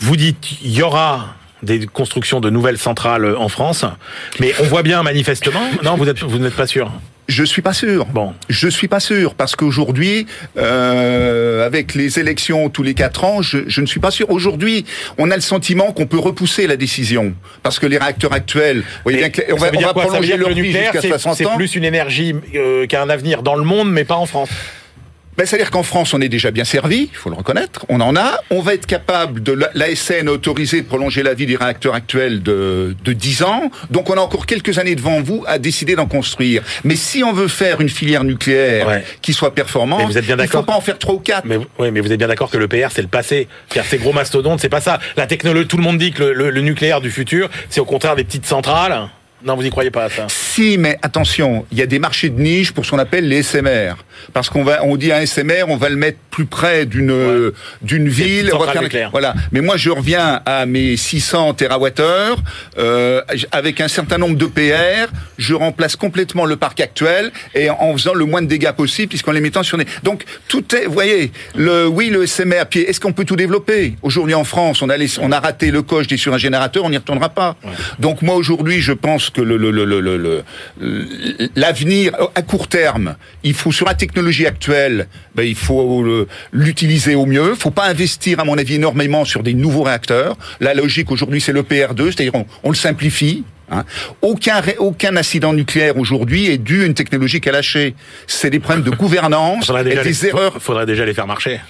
vous 0.00 0.16
dites, 0.16 0.60
il 0.62 0.72
y 0.72 0.82
aura 0.82 1.36
des 1.62 1.86
constructions 1.86 2.40
de 2.40 2.50
nouvelles 2.50 2.78
centrales 2.78 3.34
en 3.36 3.48
France, 3.48 3.84
mais 4.40 4.52
on 4.60 4.64
voit 4.64 4.82
bien 4.82 5.02
manifestement. 5.02 5.60
Non, 5.82 5.96
vous 5.96 6.08
êtes, 6.08 6.22
vous 6.22 6.38
n'êtes 6.38 6.54
pas 6.54 6.66
sûr. 6.66 6.90
Je 7.28 7.44
suis 7.44 7.60
pas 7.60 7.74
sûr. 7.74 8.06
Bon. 8.06 8.32
Je 8.48 8.68
suis 8.68 8.88
pas 8.88 9.00
sûr 9.00 9.34
parce 9.34 9.54
qu'aujourd'hui, 9.54 10.26
euh, 10.56 11.66
avec 11.66 11.94
les 11.94 12.18
élections 12.18 12.70
tous 12.70 12.82
les 12.82 12.94
quatre 12.94 13.24
ans, 13.24 13.42
je, 13.42 13.58
je 13.66 13.80
ne 13.82 13.86
suis 13.86 14.00
pas 14.00 14.10
sûr. 14.10 14.30
Aujourd'hui, 14.30 14.86
on 15.18 15.30
a 15.30 15.34
le 15.34 15.42
sentiment 15.42 15.92
qu'on 15.92 16.06
peut 16.06 16.18
repousser 16.18 16.66
la 16.66 16.76
décision 16.76 17.34
parce 17.62 17.78
que 17.78 17.86
les 17.86 17.98
réacteurs 17.98 18.32
actuels, 18.32 18.78
vous 18.78 18.84
voyez 19.04 19.18
bien 19.18 19.26
Mais 19.28 19.32
que- 19.32 19.52
on 19.52 19.56
va, 19.56 19.70
on 19.74 19.80
va 19.80 19.92
prolonger 19.92 20.36
leur 20.38 20.48
le 20.48 20.54
vie 20.54 20.62
nucléaire, 20.62 20.92
jusqu'à 20.92 21.02
c'est 21.02 21.08
60 21.08 21.36
c'est 21.36 21.46
ans. 21.46 21.56
plus 21.56 21.74
une 21.74 21.84
énergie 21.84 22.34
euh, 22.54 22.86
qui 22.86 22.96
a 22.96 23.02
un 23.02 23.10
avenir 23.10 23.42
dans 23.42 23.56
le 23.56 23.64
monde, 23.64 23.90
mais 23.92 24.04
pas 24.04 24.16
en 24.16 24.24
France. 24.26 24.48
Ben, 25.38 25.46
C'est-à-dire 25.46 25.70
qu'en 25.70 25.84
France, 25.84 26.12
on 26.14 26.20
est 26.20 26.28
déjà 26.28 26.50
bien 26.50 26.64
servi, 26.64 27.08
il 27.12 27.16
faut 27.16 27.30
le 27.30 27.36
reconnaître, 27.36 27.86
on 27.88 28.00
en 28.00 28.16
a. 28.16 28.40
On 28.50 28.60
va 28.60 28.74
être 28.74 28.86
capable, 28.86 29.40
de 29.42 29.52
la- 29.52 29.70
l'ASN 29.74 30.26
a 30.28 30.32
autorisé 30.32 30.82
de 30.82 30.86
prolonger 30.86 31.22
la 31.22 31.32
vie 31.34 31.46
des 31.46 31.54
réacteurs 31.54 31.94
actuels 31.94 32.42
de, 32.42 32.96
de 33.04 33.12
10 33.12 33.44
ans, 33.44 33.70
donc 33.90 34.10
on 34.10 34.14
a 34.14 34.20
encore 34.20 34.46
quelques 34.46 34.78
années 34.78 34.96
devant 34.96 35.20
vous 35.22 35.44
à 35.46 35.58
décider 35.60 35.94
d'en 35.94 36.06
construire. 36.06 36.62
Mais 36.82 36.96
si 36.96 37.22
on 37.22 37.32
veut 37.32 37.46
faire 37.48 37.80
une 37.80 37.88
filière 37.88 38.24
nucléaire 38.24 38.88
Ouais. 38.88 39.04
qui 39.22 39.32
soit 39.32 39.54
performante, 39.54 40.02
vous 40.10 40.18
êtes 40.18 40.24
bien 40.26 40.34
il 40.36 40.40
faut 40.40 40.44
d'accord 40.46 40.66
pas 40.66 40.74
en 40.74 40.80
faire 40.80 40.98
trois 40.98 41.14
ou 41.14 41.20
quatre. 41.20 41.44
Mais, 41.44 41.58
oui, 41.78 41.90
mais 41.92 42.00
vous 42.00 42.10
êtes 42.10 42.18
bien 42.18 42.28
d'accord 42.28 42.50
que 42.50 42.58
le 42.58 42.66
PR, 42.66 42.88
c'est 42.90 43.02
le 43.02 43.08
passé. 43.08 43.46
Car 43.68 43.84
ces 43.84 43.98
gros 43.98 44.12
mastodontes, 44.12 44.58
c'est 44.60 44.68
pas 44.68 44.80
ça. 44.80 44.98
La 45.16 45.26
technologie, 45.28 45.68
tout 45.68 45.76
le 45.76 45.84
monde 45.84 45.98
dit 45.98 46.10
que 46.10 46.22
le, 46.24 46.32
le- 46.32 46.50
le 46.50 46.60
nucléaire 46.62 47.00
du 47.00 47.12
futur, 47.12 47.48
c'est 47.70 47.80
au 47.80 47.84
contraire 47.84 48.16
des 48.16 48.24
petites 48.24 48.46
centrales. 48.46 49.08
Non, 49.44 49.54
vous 49.54 49.64
y 49.64 49.70
croyez 49.70 49.90
pas 49.90 50.04
à 50.04 50.10
ça 50.10 50.26
Si, 50.28 50.78
mais 50.78 50.98
attention, 51.02 51.64
il 51.70 51.78
y 51.78 51.82
a 51.82 51.86
des 51.86 51.98
marchés 51.98 52.28
de 52.28 52.40
niche 52.40 52.72
pour 52.72 52.84
ce 52.84 52.90
qu'on 52.90 52.98
appelle 52.98 53.28
les 53.28 53.42
SMR. 53.42 53.94
Parce 54.32 54.50
qu'on 54.50 54.64
va, 54.64 54.84
on 54.84 54.96
dit 54.96 55.12
un 55.12 55.24
SMR, 55.24 55.64
on 55.68 55.76
va 55.76 55.88
le 55.88 55.96
mettre 55.96 56.18
plus 56.30 56.46
près 56.46 56.86
d'une 56.86 57.52
d'une 57.82 58.08
ville. 58.08 58.50
on 58.52 58.58
va 58.58 58.72
faire- 58.72 59.10
voilà. 59.10 59.34
Mais 59.52 59.60
moi, 59.60 59.76
je 59.76 59.90
reviens 59.90 60.40
à 60.44 60.66
mes 60.66 60.96
600 60.96 61.54
TWh 61.54 62.36
euh, 62.78 63.22
avec 63.52 63.80
un 63.80 63.88
certain 63.88 64.18
nombre 64.18 64.36
de 64.36 64.46
PR. 64.46 65.08
Je 65.36 65.54
remplace 65.54 65.94
complètement 65.94 66.44
le 66.44 66.56
parc 66.56 66.80
actuel 66.80 67.30
et 67.54 67.70
en, 67.70 67.92
faisant 67.92 68.14
le 68.14 68.24
moins 68.24 68.42
de 68.42 68.48
dégâts 68.48 68.72
possible, 68.72 69.08
puisqu'en 69.08 69.32
les 69.32 69.40
mettant 69.40 69.62
sur 69.62 69.78
des. 69.78 69.86
Donc 70.02 70.24
tout 70.48 70.64
est, 70.74 70.86
vous 70.86 70.92
voyez, 70.92 71.30
le 71.54 71.86
oui, 71.86 72.10
le 72.10 72.26
SMR. 72.26 72.64
Puis 72.68 72.80
est-ce 72.80 72.98
qu'on 73.00 73.12
peut 73.12 73.24
tout 73.24 73.36
développer? 73.36 73.94
Aujourd'hui 74.02 74.34
en 74.34 74.44
France, 74.44 74.82
on 74.82 74.88
a 74.90 74.96
on 75.20 75.30
a 75.32 75.38
raté 75.40 75.70
le 75.70 75.82
coche 75.82 76.08
des 76.08 76.16
sur 76.16 76.34
un 76.34 76.38
générateur, 76.38 76.84
on 76.84 76.90
n'y 76.90 76.96
retournera 76.96 77.28
pas. 77.28 77.54
Donc 78.00 78.22
moi 78.22 78.34
aujourd'hui, 78.34 78.80
je 78.80 78.92
pense 78.92 79.27
que 79.30 79.40
le 79.40 79.56
le- 79.56 79.70
le- 79.70 79.84
le- 79.84 80.00
le- 80.00 80.16
le- 80.16 80.44
l'avenir 81.56 82.12
à 82.34 82.42
court 82.42 82.68
terme, 82.68 83.16
il 83.42 83.54
faut 83.54 83.72
sur 83.72 83.86
la 83.86 83.94
technologie 83.94 84.46
actuelle, 84.46 85.06
ben, 85.34 85.42
il 85.42 85.54
faut 85.54 86.02
le- 86.02 86.26
l'utiliser 86.52 87.14
au 87.14 87.26
mieux. 87.26 87.50
Il 87.54 87.60
faut 87.60 87.70
pas 87.70 87.86
investir, 87.88 88.40
à 88.40 88.44
mon 88.44 88.58
avis, 88.58 88.74
énormément 88.76 89.24
sur 89.24 89.42
des 89.42 89.54
nouveaux 89.54 89.82
réacteurs. 89.82 90.36
La 90.60 90.74
logique 90.74 91.10
aujourd'hui, 91.10 91.40
c'est 91.40 91.52
le 91.52 91.62
PR2, 91.62 92.06
c'est-à-dire 92.06 92.34
on, 92.34 92.46
on 92.62 92.70
le 92.70 92.76
simplifie. 92.76 93.44
hein. 93.70 93.84
Aucun, 94.22 94.62
aucun 94.78 95.16
accident 95.16 95.52
nucléaire 95.52 95.96
aujourd'hui 95.98 96.46
est 96.46 96.58
dû 96.58 96.82
à 96.82 96.86
une 96.86 96.94
technologie 96.94 97.40
qui 97.40 97.48
a 97.48 97.52
lâché. 97.52 97.94
C'est 98.26 98.50
des 98.50 98.60
problèmes 98.60 98.84
de 98.84 98.90
gouvernance 98.90 99.66
faudrait 99.66 99.82
et 99.82 99.84
déjà, 99.90 100.02
des 100.02 100.08
les, 100.10 100.26
erreurs. 100.26 100.56
faudrait 100.60 100.86
déjà 100.86 101.04
les 101.04 101.14
faire 101.14 101.26
marcher. 101.26 101.60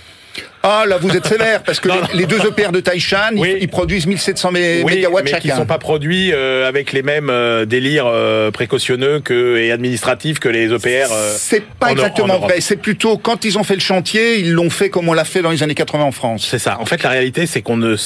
Ah 0.70 0.84
là, 0.86 0.98
vous 0.98 1.16
êtes 1.16 1.26
sévère 1.26 1.62
parce 1.62 1.80
que 1.80 1.88
Non, 1.88 1.94
les, 2.12 2.26
deux 2.26 2.38
EPR 2.46 2.72
de 2.72 2.80
Taishan, 2.80 3.30
ils- 3.32 3.38
Oui. 3.40 3.56
ils, 3.60 3.68
produisent 3.68 4.06
1700 4.06 4.52
mé- 4.52 4.82
Oui, 4.84 4.96
mégawatts 4.96 5.24
mais 5.24 5.30
chacun. 5.30 5.56
sont 5.56 5.64
pas 5.66 5.78
produits 5.78 6.30
euh, 6.32 6.68
avec 6.68 6.92
les 6.92 7.02
mêmes 7.02 7.30
euh, 7.30 7.64
délires 7.64 8.06
euh, 8.06 8.50
précautionneux 8.50 9.20
que, 9.20 9.56
et 9.56 9.72
administratifs 9.72 10.38
que 10.40 10.48
les 10.50 10.72
EPR. 10.72 11.10
euh, 11.12 11.34
C'est 11.36 11.62
pas 11.64 11.86
en- 11.86 11.88
en 11.88 11.92
exactement 11.92 12.38
vrai. 12.38 12.60
C'est 12.60 12.76
plutôt 12.76 13.16
quand 13.16 13.44
ils 13.46 13.56
ont 13.58 13.64
fait 13.64 13.74
le 13.74 13.80
chantier, 13.80 14.38
ils 14.40 14.52
l'ont 14.52 14.68
fait 14.70 14.90
comme 14.90 15.08
on 15.08 15.14
l'a 15.14 15.24
fait 15.24 15.40
dans 15.42 15.50
les 15.50 15.62
années 15.62 15.74
80 15.74 16.04
en 16.04 16.12
France. 16.12 16.46
C'est 16.50 16.58
ça. 16.58 16.78
En 16.80 16.86
fait, 16.86 17.02
la 17.02 17.10
réalité, 17.10 17.46
c'est 17.46 17.62
qu'on 17.62 17.76
ne, 17.78 17.96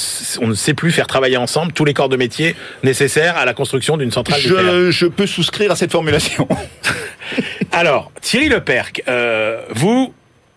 on 0.40 0.46
ne 0.46 0.54
sait 0.54 0.74
plus 0.74 0.92
faire 0.92 1.06
travailler 1.08 1.36
ensemble 1.38 1.72
tous 1.72 1.84
les 1.84 1.94
corps 1.94 2.08
de 2.08 2.16
métier 2.16 2.54
nécessaires 2.84 3.36
à 3.36 3.44
la 3.44 3.54
construction 3.54 3.96
d'une 3.96 4.12
centrale 4.12 4.40
nucléaire. 4.40 4.62
Je, 4.72 4.90
je 4.92 5.06
peux 5.06 5.26
souscrire 5.26 5.72
à 5.72 5.76
cette 5.76 5.90
formulation. 5.92 6.46
Alors, 7.72 8.12
Thierry 8.20 8.48
Leperc, 8.48 9.02
euh, 9.08 9.60
vous, 9.70 10.12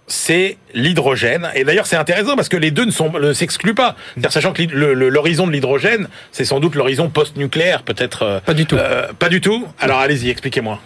c'est 0.07 0.57
l'hydrogène. 0.73 1.49
Et 1.55 1.63
d'ailleurs, 1.63 1.87
c'est 1.87 1.95
intéressant 1.95 2.35
parce 2.35 2.49
que 2.49 2.57
les 2.57 2.71
deux 2.71 2.85
ne 2.85 2.91
sont- 2.91 3.11
ne 3.11 3.33
s'excluent 3.33 3.73
pas. 3.73 3.95
C'est-à-dire, 4.13 4.31
sachant 4.31 4.53
que 4.53 4.61
l'horizon 4.63 5.47
de 5.47 5.51
l'hydrogène, 5.51 6.07
c'est 6.31 6.45
sans 6.45 6.59
doute 6.59 6.75
l'horizon 6.75 7.09
post-nucléaire, 7.09 7.83
peut-être. 7.83 8.21
euh, 8.23 8.39
Pas 8.41 8.53
du 8.53 8.65
tout. 8.65 8.75
euh, 8.77 9.11
pas 9.17 9.29
du 9.29 9.41
tout. 9.41 9.67
Alors, 9.79 9.99
allez-y, 9.99 10.29
expliquez-moi. 10.29 10.79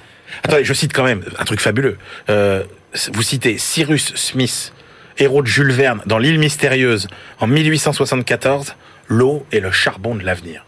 Attendez, 0.44 0.64
je 0.64 0.74
cite 0.74 0.94
quand 0.94 1.04
même 1.04 1.24
un 1.38 1.44
truc 1.44 1.60
fabuleux. 1.60 1.98
Euh, 2.30 2.64
vous 3.14 3.22
citez 3.24 3.58
Cyrus 3.58 4.16
Smith, 4.16 4.74
héros 5.18 5.42
de 5.42 5.48
Jules 5.48 5.72
Verne, 5.72 6.02
dans 6.06 6.18
L'île 6.18 6.40
mystérieuse, 6.40 7.08
en 7.40 7.48
1874, 7.48 8.76
l'eau 9.08 9.46
est 9.52 9.60
le 9.60 9.72
charbon 9.72 10.16
de 10.16 10.24
l'avenir. 10.24 10.66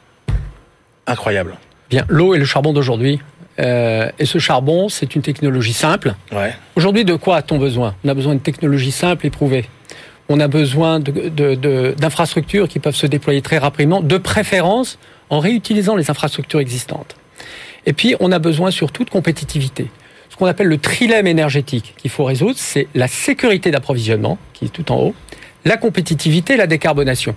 Incroyable. 1.07 1.55
Bien, 1.89 2.05
l'eau 2.09 2.33
est 2.35 2.39
le 2.39 2.45
charbon 2.45 2.73
d'aujourd'hui. 2.73 3.21
Euh, 3.59 4.09
et 4.17 4.25
ce 4.25 4.39
charbon, 4.39 4.89
c'est 4.89 5.15
une 5.15 5.21
technologie 5.21 5.73
simple. 5.73 6.15
Ouais. 6.31 6.53
Aujourd'hui, 6.75 7.05
de 7.05 7.15
quoi 7.15 7.37
a-t-on 7.37 7.57
besoin? 7.57 7.95
On 8.03 8.09
a 8.09 8.13
besoin 8.13 8.35
de 8.35 8.39
technologies 8.39 8.91
simples, 8.91 9.25
éprouvées. 9.25 9.65
On 10.29 10.39
a 10.39 10.47
besoin 10.47 10.99
d'infrastructures 10.99 12.67
qui 12.67 12.79
peuvent 12.79 12.95
se 12.95 13.07
déployer 13.07 13.41
très 13.41 13.57
rapidement, 13.57 14.01
de 14.01 14.17
préférence 14.17 14.97
en 15.29 15.39
réutilisant 15.39 15.95
les 15.95 16.09
infrastructures 16.09 16.59
existantes. 16.59 17.15
Et 17.85 17.93
puis, 17.93 18.15
on 18.19 18.31
a 18.31 18.39
besoin 18.39 18.71
surtout 18.71 19.03
de 19.03 19.09
compétitivité. 19.09 19.87
Ce 20.29 20.37
qu'on 20.37 20.45
appelle 20.45 20.67
le 20.67 20.77
trilemme 20.77 21.27
énergétique 21.27 21.95
qu'il 21.97 22.11
faut 22.11 22.23
résoudre, 22.23 22.55
c'est 22.57 22.87
la 22.95 23.07
sécurité 23.07 23.71
d'approvisionnement, 23.71 24.37
qui 24.53 24.65
est 24.65 24.69
tout 24.69 24.89
en 24.91 24.99
haut, 24.99 25.15
la 25.65 25.77
compétitivité 25.77 26.53
et 26.53 26.57
la 26.57 26.67
décarbonation. 26.67 27.35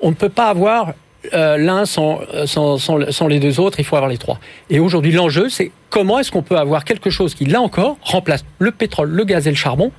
On 0.00 0.10
ne 0.10 0.14
peut 0.14 0.28
pas 0.28 0.48
avoir 0.48 0.94
euh, 1.34 1.56
l'un 1.56 1.84
sans, 1.86 2.20
euh, 2.34 2.46
sans, 2.46 2.78
sans, 2.78 3.10
sans 3.12 3.26
les 3.28 3.38
deux 3.40 3.60
autres, 3.60 3.78
il 3.80 3.84
faut 3.84 3.96
avoir 3.96 4.10
les 4.10 4.18
trois. 4.18 4.38
Et 4.70 4.78
aujourd'hui, 4.80 5.12
l'enjeu, 5.12 5.48
c'est 5.48 5.70
comment 5.90 6.18
est-ce 6.18 6.30
qu'on 6.30 6.42
peut 6.42 6.56
avoir 6.58 6.84
quelque 6.84 7.10
chose 7.10 7.34
qui, 7.34 7.44
là 7.44 7.60
encore, 7.60 7.96
remplace 8.02 8.44
le 8.58 8.70
pétrole, 8.70 9.10
le 9.10 9.24
gaz 9.24 9.46
et 9.46 9.50
le 9.50 9.56
charbon 9.56 9.92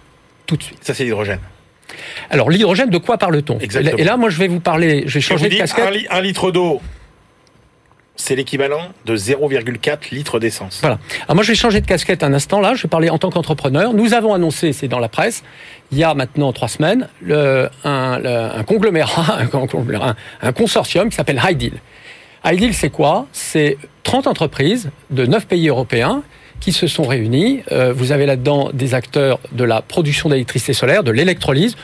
tout 0.45 0.55
de 0.57 0.63
suite. 0.63 0.79
Ça, 0.81 0.93
c'est 0.93 1.03
l'hydrogène. 1.03 1.39
Alors, 2.29 2.49
l'hydrogène, 2.49 2.89
de 2.89 2.97
quoi 2.97 3.17
parle-t-on? 3.17 3.59
Exactement. 3.59 3.97
Et 3.97 4.03
là, 4.03 4.17
moi, 4.17 4.29
je 4.29 4.37
vais 4.37 4.47
vous 4.47 4.59
parler, 4.59 5.03
je 5.07 5.13
vais 5.15 5.19
Je 5.21 5.25
changer 5.27 5.45
de 5.45 5.51
dis, 5.51 5.57
casquette. 5.57 5.85
un, 5.87 5.91
li- 5.91 6.07
un 6.09 6.21
litre 6.21 6.51
d'eau, 6.51 6.81
c'est 8.17 8.35
l'équivalent 8.35 8.81
de 9.05 9.15
0,4 9.15 10.13
litres 10.13 10.39
d'essence. 10.39 10.79
Voilà. 10.81 10.99
Alors 11.25 11.35
moi, 11.35 11.43
je 11.43 11.51
vais 11.51 11.55
changer 11.55 11.79
de 11.79 11.85
casquette 11.85 12.23
un 12.23 12.33
instant 12.33 12.59
là. 12.59 12.73
Je 12.73 12.83
vais 12.83 12.89
parler 12.89 13.09
en 13.09 13.17
tant 13.17 13.29
qu'entrepreneur. 13.29 13.93
Nous 13.93 14.13
avons 14.13 14.33
annoncé, 14.33 14.73
c'est 14.73 14.87
dans 14.87 14.99
la 14.99 15.07
presse, 15.07 15.43
il 15.91 15.97
y 15.97 16.03
a 16.03 16.13
maintenant 16.13 16.51
trois 16.51 16.67
semaines, 16.67 17.07
un, 17.83 18.63
conglomérat, 18.65 20.15
un, 20.41 20.51
consortium 20.51 21.09
qui 21.09 21.15
s'appelle 21.15 21.41
Hydeal. 21.47 21.79
Hydeal, 22.43 22.73
c'est 22.73 22.89
quoi? 22.89 23.27
C'est 23.31 23.77
30 24.03 24.27
entreprises 24.27 24.89
de 25.11 25.25
9 25.25 25.47
pays 25.47 25.69
européens 25.69 26.23
qui 26.59 26.71
se 26.73 26.87
sont 26.87 27.03
réunies. 27.03 27.61
Euh, 27.71 27.93
vous 27.93 28.11
avez 28.11 28.25
là-dedans 28.25 28.71
des 28.73 28.95
acteurs 28.95 29.39
de 29.51 29.63
la 29.63 29.81
production 29.81 30.29
d'électricité 30.29 30.73
solaire, 30.73 31.03
de 31.03 31.11
l'électrolyse, 31.11 31.75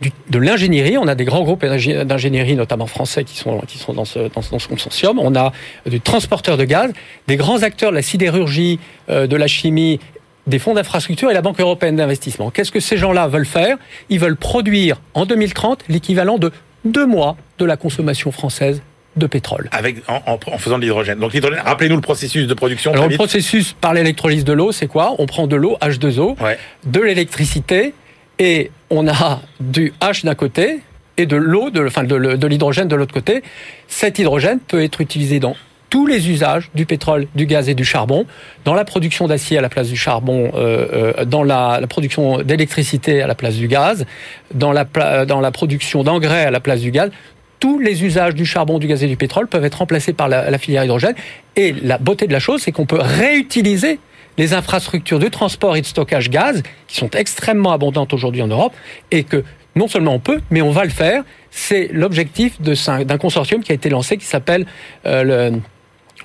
du- 0.00 0.12
de 0.30 0.38
l'ingénierie. 0.38 0.96
On 0.98 1.06
a 1.08 1.14
des 1.14 1.24
grands 1.24 1.42
groupes 1.42 1.64
d'ingé- 1.64 2.04
d'ingénierie, 2.04 2.54
notamment 2.56 2.86
français, 2.86 3.24
qui 3.24 3.36
sont, 3.36 3.58
qui 3.66 3.78
sont 3.78 3.92
dans, 3.92 4.04
ce, 4.04 4.18
dans, 4.34 4.42
ce- 4.42 4.50
dans 4.50 4.58
ce 4.58 4.68
consortium. 4.68 5.18
On 5.18 5.34
a 5.36 5.52
du 5.86 6.00
transporteur 6.00 6.56
de 6.56 6.64
gaz, 6.64 6.92
des 7.26 7.36
grands 7.36 7.62
acteurs 7.62 7.90
de 7.90 7.96
la 7.96 8.02
sidérurgie, 8.02 8.78
euh, 9.10 9.26
de 9.26 9.36
la 9.36 9.46
chimie, 9.46 10.00
des 10.46 10.58
fonds 10.58 10.74
d'infrastructure 10.74 11.30
et 11.30 11.34
la 11.34 11.42
Banque 11.42 11.60
européenne 11.60 11.96
d'investissement. 11.96 12.50
Qu'est-ce 12.50 12.72
que 12.72 12.80
ces 12.80 12.96
gens-là 12.96 13.28
veulent 13.28 13.46
faire? 13.46 13.76
Ils 14.08 14.18
veulent 14.18 14.36
produire 14.36 15.00
en 15.14 15.26
2030 15.26 15.84
l'équivalent 15.88 16.38
de 16.38 16.50
deux 16.84 17.06
mois 17.06 17.36
de 17.58 17.64
la 17.66 17.76
consommation 17.76 18.32
française 18.32 18.82
de 19.16 19.26
pétrole. 19.26 19.68
Avec, 19.72 19.96
en, 20.08 20.22
en- 20.26 20.38
en 20.54 20.58
faisant 20.58 20.78
de 20.78 20.82
l'hydrogène. 20.82 21.18
Donc 21.18 21.34
l'hydrogène, 21.34 21.60
rappelez-nous 21.64 21.96
le 21.96 22.00
processus 22.00 22.46
de 22.46 22.54
production. 22.54 22.92
Alors 22.92 23.08
le 23.08 23.16
processus 23.16 23.74
par 23.78 23.92
l'électrolyse 23.92 24.44
de 24.44 24.52
l'eau, 24.52 24.72
c'est 24.72 24.86
quoi? 24.86 25.14
On 25.18 25.26
prend 25.26 25.46
de 25.46 25.56
l'eau, 25.56 25.76
H2O, 25.82 26.40
Ouais. 26.42 26.56
de 26.86 27.00
l'électricité 27.00 27.92
et 28.40 28.70
on 28.88 29.06
a 29.06 29.42
du 29.60 29.92
H 30.00 30.24
d'un 30.24 30.34
côté 30.34 30.80
et 31.18 31.26
de 31.26 31.36
l'eau, 31.36 31.68
de, 31.70 31.86
enfin 31.86 32.04
de, 32.04 32.46
l'hydrogène 32.46 32.88
de 32.88 32.96
l'autre 32.96 33.12
côté. 33.12 33.42
Cet 33.86 34.18
hydrogène 34.18 34.58
peut 34.58 34.82
être 34.82 35.02
utilisé 35.02 35.38
dans 35.38 35.54
tous 35.90 36.06
les 36.06 36.30
usages 36.30 36.70
du 36.74 36.86
pétrole, 36.86 37.26
du 37.34 37.46
gaz 37.46 37.68
et 37.68 37.74
du 37.74 37.84
charbon, 37.84 38.24
dans 38.64 38.74
la 38.74 38.84
production 38.84 39.26
d'acier 39.26 39.58
à 39.58 39.60
la 39.60 39.68
place 39.68 39.88
du 39.88 39.96
charbon, 39.96 40.52
euh, 40.54 41.12
euh, 41.18 41.24
dans 41.26 41.42
la, 41.42 41.80
production 41.88 42.38
d'électricité 42.38 43.20
à 43.20 43.26
la 43.26 43.34
place 43.34 43.56
du 43.56 43.68
gaz, 43.68 44.06
dans 44.54 44.72
la, 44.72 44.84
pla- 44.86 45.26
dans 45.26 45.40
la 45.40 45.50
production 45.50 46.02
d'engrais 46.02 46.46
à 46.46 46.50
la 46.50 46.60
place 46.60 46.80
du 46.80 46.92
gaz. 46.92 47.10
Tous 47.58 47.78
les 47.78 48.04
usages 48.04 48.34
du 48.34 48.46
charbon, 48.46 48.78
du 48.78 48.86
gaz 48.86 49.02
et 49.04 49.06
du 49.06 49.18
pétrole 49.18 49.48
peuvent 49.48 49.64
être 49.64 49.78
remplacés 49.78 50.14
par 50.14 50.28
la 50.28 50.56
filière 50.56 50.84
hydrogène. 50.84 51.14
Et 51.56 51.74
la 51.82 51.98
beauté 51.98 52.26
de 52.26 52.32
la 52.32 52.38
chose, 52.38 52.62
c'est 52.62 52.72
qu'on 52.72 52.86
peut 52.86 53.00
réutiliser 53.00 53.98
les 54.40 54.54
infrastructures 54.54 55.18
de 55.18 55.28
transport 55.28 55.76
et 55.76 55.82
de 55.82 55.86
stockage 55.86 56.30
gaz, 56.30 56.62
qui 56.88 56.96
sont 56.96 57.10
extrêmement 57.10 57.72
abondantes 57.72 58.12
aujourd'hui 58.14 58.40
en 58.40 58.46
Europe, 58.48 58.72
et 59.10 59.22
que 59.24 59.44
non 59.76 59.86
seulement 59.86 60.14
on 60.14 60.18
peut, 60.18 60.40
mais 60.50 60.62
on 60.62 60.70
va 60.70 60.84
le 60.84 60.90
faire. 60.90 61.22
C'est 61.50 61.88
l'objectif 61.92 62.50
d'un 62.60 63.18
consortium 63.18 63.62
qui 63.62 63.70
a 63.72 63.74
été 63.74 63.90
lancé, 63.90 64.16
qui 64.16 64.24
s'appelle 64.24 64.64
euh, 65.04 65.50
le- 65.50 65.60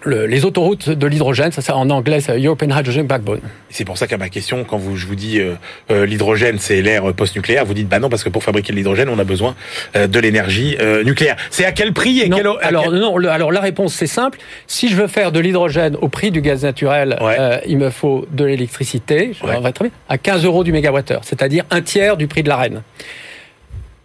le- 0.05 0.25
les 0.27 0.45
autoroutes 0.45 0.89
de 0.89 1.07
l'hydrogène. 1.07 1.51
Ça, 1.51 1.61
c'est 1.61 1.71
en 1.71 1.89
anglais, 1.89 2.21
c'est 2.21 2.39
European 2.39 2.69
Hydrogen 2.77 3.03
Backbone. 3.07 3.41
C'est 3.69 3.85
pour 3.85 3.97
ça 3.97 4.07
qu'à 4.07 4.17
ma 4.17 4.29
question, 4.29 4.63
quand 4.63 4.77
vous, 4.77 4.95
je 4.95 5.05
vous 5.05 5.15
dis 5.15 5.39
euh, 5.39 5.53
euh, 5.91 6.05
l'hydrogène, 6.05 6.57
c'est 6.59 6.81
l'ère 6.81 7.13
post-nucléaire, 7.13 7.65
vous 7.65 7.73
dites 7.73 7.89
bah 7.89 7.99
non 7.99 8.07
parce 8.09 8.23
que 8.23 8.29
pour 8.29 8.43
fabriquer 8.43 8.71
de 8.71 8.77
l'hydrogène, 8.77 9.09
on 9.09 9.19
a 9.19 9.23
besoin 9.23 9.55
euh, 9.95 10.07
de 10.07 10.19
l'énergie 10.19 10.77
euh, 10.79 11.03
nucléaire. 11.03 11.35
C'est 11.49 11.65
à 11.65 11.71
quel 11.71 11.91
prix 11.93 12.21
et 12.21 12.29
Non, 12.29 12.37
quel, 12.37 12.47
alors, 12.61 12.83
quel- 12.85 12.93
non, 12.93 13.17
le- 13.17 13.29
alors 13.29 13.51
la 13.51 13.59
réponse 13.61 13.93
c'est 13.93 14.07
simple. 14.07 14.39
Si 14.67 14.87
je 14.89 14.95
veux 14.95 15.07
faire 15.07 15.31
de 15.31 15.39
l'hydrogène 15.39 15.95
au 16.01 16.07
prix 16.07 16.31
du 16.31 16.41
gaz 16.41 16.63
naturel, 16.63 17.17
Ouais. 17.21 17.35
euh, 17.39 17.57
il 17.67 17.77
me 17.77 17.89
faut 17.89 18.25
de 18.31 18.45
l'électricité, 18.45 19.31
je 19.39 19.45
Ouais. 19.45 19.55
à 20.09 20.17
15 20.17 20.45
euros 20.45 20.63
du 20.63 20.71
mégawattheure, 20.71 21.21
c'est-à-dire 21.23 21.63
un 21.71 21.81
tiers 21.81 22.17
du 22.17 22.27
prix 22.27 22.43
de 22.43 22.49
la 22.49 22.57
reine. 22.57 22.81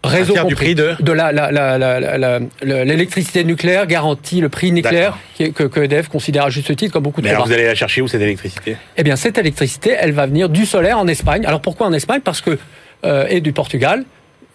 Réseau 0.03 0.33
tiers 0.33 0.47
du 0.47 0.55
compris. 0.55 0.75
prix 0.75 0.97
de 1.05 1.13
la 1.13 1.31
la- 1.33 1.51
la- 1.53 1.79
la- 1.79 2.01
la- 2.01 2.39
l'électricité 2.85 3.45
nucléaire 3.45 3.87
garantit 3.87 4.41
le 4.41 4.49
prix 4.49 4.73
nucléaire 4.73 5.19
que, 5.39 5.65
que 5.65 5.81
EDF 5.81 6.09
considère 6.09 6.45
à 6.47 6.51
juste 6.51 6.75
titre 6.75 6.93
comme 6.93 7.03
beaucoup 7.03 7.21
Mais 7.21 7.29
trop 7.29 7.37
alors 7.37 7.47
vous 7.47 7.53
allez 7.53 7.67
la 7.67 7.75
chercher 7.75 8.01
où 8.01 8.09
cette 8.09 8.23
électricité? 8.23 8.77
Eh 8.97 9.03
bien, 9.03 9.17
cette 9.17 9.37
électricité, 9.37 9.95
elle 9.99 10.13
va 10.13 10.27
venir 10.27 10.49
du 10.49 10.65
solaire 10.65 10.99
en 10.99 11.07
Espagne. 11.07 11.45
Alors 11.45 11.61
pourquoi 11.61 11.87
en 11.87 11.93
Espagne? 11.93 12.21
Parce 12.25 12.41
que 12.41 12.59
euh, 13.05 13.27
et 13.29 13.41
du 13.41 13.53
Portugal, 13.53 14.05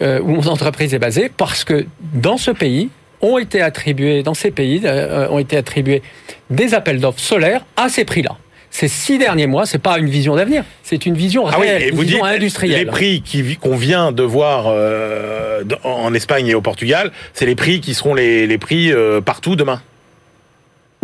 euh, 0.02 0.20
où 0.20 0.30
mon 0.30 0.48
entreprise 0.48 0.94
est 0.94 1.00
basée, 1.00 1.30
parce 1.36 1.64
que 1.64 1.86
dans 2.14 2.38
ce 2.38 2.52
pays 2.52 2.90
ont 3.22 3.38
été 3.38 3.62
attribués, 3.62 4.24
dans 4.24 4.34
ces 4.34 4.52
pays 4.52 4.82
euh, 4.86 5.28
ont 5.30 5.40
été 5.40 5.58
attribués 5.58 6.02
des 6.50 6.74
appels 6.74 7.00
d'offres 7.00 7.20
solaires 7.20 7.66
à 7.78 7.90
ces 7.90 8.04
prix-là. 8.06 8.36
Ces 8.78 8.90
six 8.90 9.18
derniers 9.18 9.48
mois, 9.48 9.66
c'est 9.66 9.80
pas 9.80 9.98
une 10.00 10.10
vision 10.10 10.36
d'avenir, 10.36 10.66
c'est 10.84 11.06
une 11.06 11.16
vision 11.16 11.48
Ah 11.48 11.56
oui, 11.58 11.66
réelle, 11.66 11.82
et 11.82 11.88
une 11.92 11.96
vous 11.96 12.04
dites 12.04 12.16
vision 12.16 12.26
industrielle. 12.26 12.80
les 12.80 12.86
prix 12.86 13.24
qu'on 13.62 13.78
vient 13.78 14.12
de 14.12 14.22
voir 14.22 14.66
euh, 14.68 15.64
en 15.86 16.14
Espagne 16.14 16.48
et 16.48 16.56
au 16.56 16.60
Portugal, 16.60 17.14
c'est 17.34 17.46
les 17.46 17.56
prix 17.56 17.80
qui 17.80 17.94
seront 17.94 18.14
les, 18.14 18.46
les 18.48 18.58
prix 18.58 18.92
euh, 18.92 19.22
partout 19.22 19.56
demain. 19.56 19.82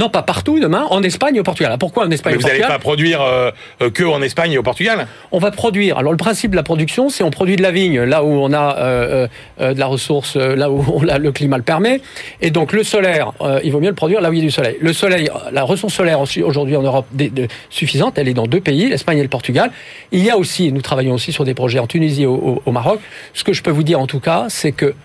Non, 0.01 0.09
pas 0.09 0.23
partout 0.23 0.59
demain, 0.59 0.87
en 0.89 1.03
Espagne 1.03 1.35
et 1.35 1.39
au 1.39 1.43
Portugal. 1.43 1.75
Pourquoi 1.79 2.05
en 2.07 2.09
Espagne 2.09 2.33
Mais 2.33 2.35
et 2.35 2.39
au 2.39 2.41
vous 2.41 2.47
n'allez 2.47 2.61
pas 2.67 2.79
produire 2.79 3.21
euh, 3.21 3.51
euh, 3.83 3.91
que 3.91 4.03
en 4.03 4.19
Espagne 4.23 4.51
et 4.53 4.57
au 4.57 4.63
Portugal? 4.63 5.05
On 5.31 5.37
va 5.37 5.51
produire. 5.51 5.99
Alors 5.99 6.11
le 6.11 6.17
principe 6.17 6.49
de 6.51 6.55
la 6.55 6.63
production, 6.63 7.09
c'est 7.09 7.23
on 7.23 7.29
produit 7.29 7.55
de 7.55 7.61
la 7.61 7.69
vigne 7.69 8.01
là 8.01 8.23
où 8.23 8.29
on 8.29 8.51
a 8.51 8.77
euh, 8.79 9.27
euh, 9.59 9.73
de 9.75 9.79
la 9.79 9.85
ressource, 9.85 10.37
là 10.37 10.71
où 10.71 10.83
on 10.95 11.07
a- 11.07 11.19
le 11.19 11.31
climat 11.31 11.57
le 11.57 11.63
permet. 11.63 12.01
Et 12.41 12.49
donc 12.49 12.73
le 12.73 12.83
solaire, 12.83 13.31
il 13.63 13.71
vaut 13.71 13.79
mieux 13.79 13.89
le 13.89 13.93
produire 13.95 14.21
là 14.21 14.31
où 14.31 14.33
il 14.33 14.39
y 14.39 14.41
a 14.41 14.45
du 14.45 14.49
soleil. 14.49 14.75
Le 14.81 14.91
soleil, 14.91 15.29
la 15.51 15.61
ressource 15.61 15.93
solaire 15.93 16.19
aujourd'hui 16.19 16.75
en 16.75 16.81
Europe 16.81 17.05
des- 17.11 17.29
de- 17.29 17.47
suffisante, 17.69 18.17
elle 18.17 18.27
est 18.27 18.33
dans 18.33 18.47
deux 18.47 18.61
pays, 18.61 18.89
l'Espagne 18.89 19.19
et 19.19 19.23
le 19.23 19.27
Portugal. 19.29 19.71
Il 20.11 20.23
y 20.25 20.31
a 20.31 20.37
aussi, 20.37 20.71
nous 20.71 20.81
travaillons 20.81 21.13
aussi 21.13 21.31
sur 21.31 21.45
des 21.45 21.53
projets 21.53 21.77
en 21.77 21.85
Tunisie 21.85 22.23
et 22.23 22.25
au, 22.25 22.33
au- 22.33 22.61
au 22.65 22.71
Maroc. 22.71 22.99
Ce 23.35 23.43
que 23.43 23.53
je 23.53 23.61
peux 23.61 23.69
vous 23.71 23.83
dire 23.83 23.99
en 23.99 24.07
tout 24.07 24.19
cas, 24.19 24.45
c'est 24.49 24.71
que 24.71 24.95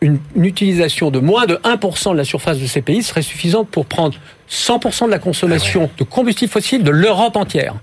une, 0.00 0.18
une 0.34 0.44
utilisation 0.44 1.10
de 1.10 1.18
moins 1.18 1.46
de 1.46 1.56
1% 1.56 2.12
de 2.12 2.16
la 2.16 2.24
surface 2.24 2.58
de 2.58 2.66
ces 2.66 2.82
pays 2.82 3.02
serait 3.02 3.22
suffisante 3.22 3.68
pour 3.68 3.86
prendre 3.86 4.16
100% 4.50 5.06
de 5.06 5.10
la 5.10 5.18
consommation 5.18 5.90
de 5.98 6.04
combustibles 6.04 6.52
fossiles 6.52 6.82
de 6.84 6.90
l'Europe 6.90 7.36
entière. 7.36 7.74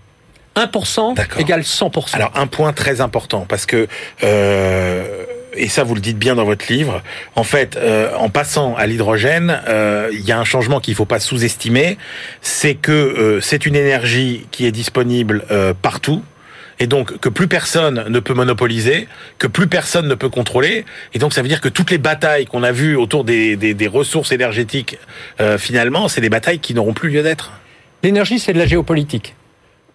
1% 0.55 1.15
D'accord. 1.15 1.41
égale 1.41 1.61
100%. 1.61 2.15
Alors 2.15 2.31
un 2.35 2.47
point 2.47 2.73
très 2.73 3.01
important 3.01 3.45
parce 3.49 3.65
que 3.65 3.87
euh, 4.23 5.25
et 5.55 5.67
ça 5.67 5.83
vous 5.83 5.95
le 5.95 6.01
dites 6.01 6.17
bien 6.17 6.35
dans 6.35 6.45
votre 6.45 6.71
livre. 6.71 7.01
En 7.35 7.43
fait, 7.43 7.75
euh, 7.75 8.13
en 8.17 8.29
passant 8.29 8.75
à 8.75 8.85
l'hydrogène, 8.87 9.61
euh, 9.67 10.09
il 10.11 10.21
y 10.21 10.31
a 10.31 10.39
un 10.39 10.43
changement 10.43 10.79
qu'il 10.79 10.95
faut 10.95 11.05
pas 11.05 11.19
sous-estimer, 11.19 11.97
c'est 12.41 12.75
que 12.75 12.91
euh, 12.91 13.41
c'est 13.41 13.65
une 13.65 13.75
énergie 13.75 14.47
qui 14.51 14.65
est 14.65 14.71
disponible 14.71 15.45
euh, 15.51 15.73
partout. 15.79 16.23
Et 16.79 16.87
donc 16.87 17.17
que 17.19 17.29
plus 17.29 17.47
personne 17.47 18.05
ne 18.09 18.19
peut 18.19 18.33
monopoliser, 18.33 19.07
que 19.37 19.47
plus 19.47 19.67
personne 19.67 20.07
ne 20.07 20.15
peut 20.15 20.29
contrôler, 20.29 20.85
et 21.13 21.19
donc 21.19 21.33
ça 21.33 21.41
veut 21.41 21.47
dire 21.47 21.61
que 21.61 21.69
toutes 21.69 21.91
les 21.91 21.97
batailles 21.97 22.45
qu'on 22.45 22.63
a 22.63 22.71
vues 22.71 22.95
autour 22.95 23.23
des, 23.23 23.55
des, 23.55 23.87
ressources 23.87 24.31
énergétiques, 24.31 24.97
euh, 25.39 25.57
finalement, 25.57 26.07
c'est 26.07 26.21
des 26.21 26.29
batailles 26.29 26.59
qui 26.59 26.73
n'auront 26.73 26.93
plus 26.93 27.09
lieu 27.09 27.21
d'être. 27.23 27.51
L'énergie, 28.01 28.39
c'est 28.39 28.53
de 28.53 28.57
la 28.57 28.65
géopolitique. 28.65 29.35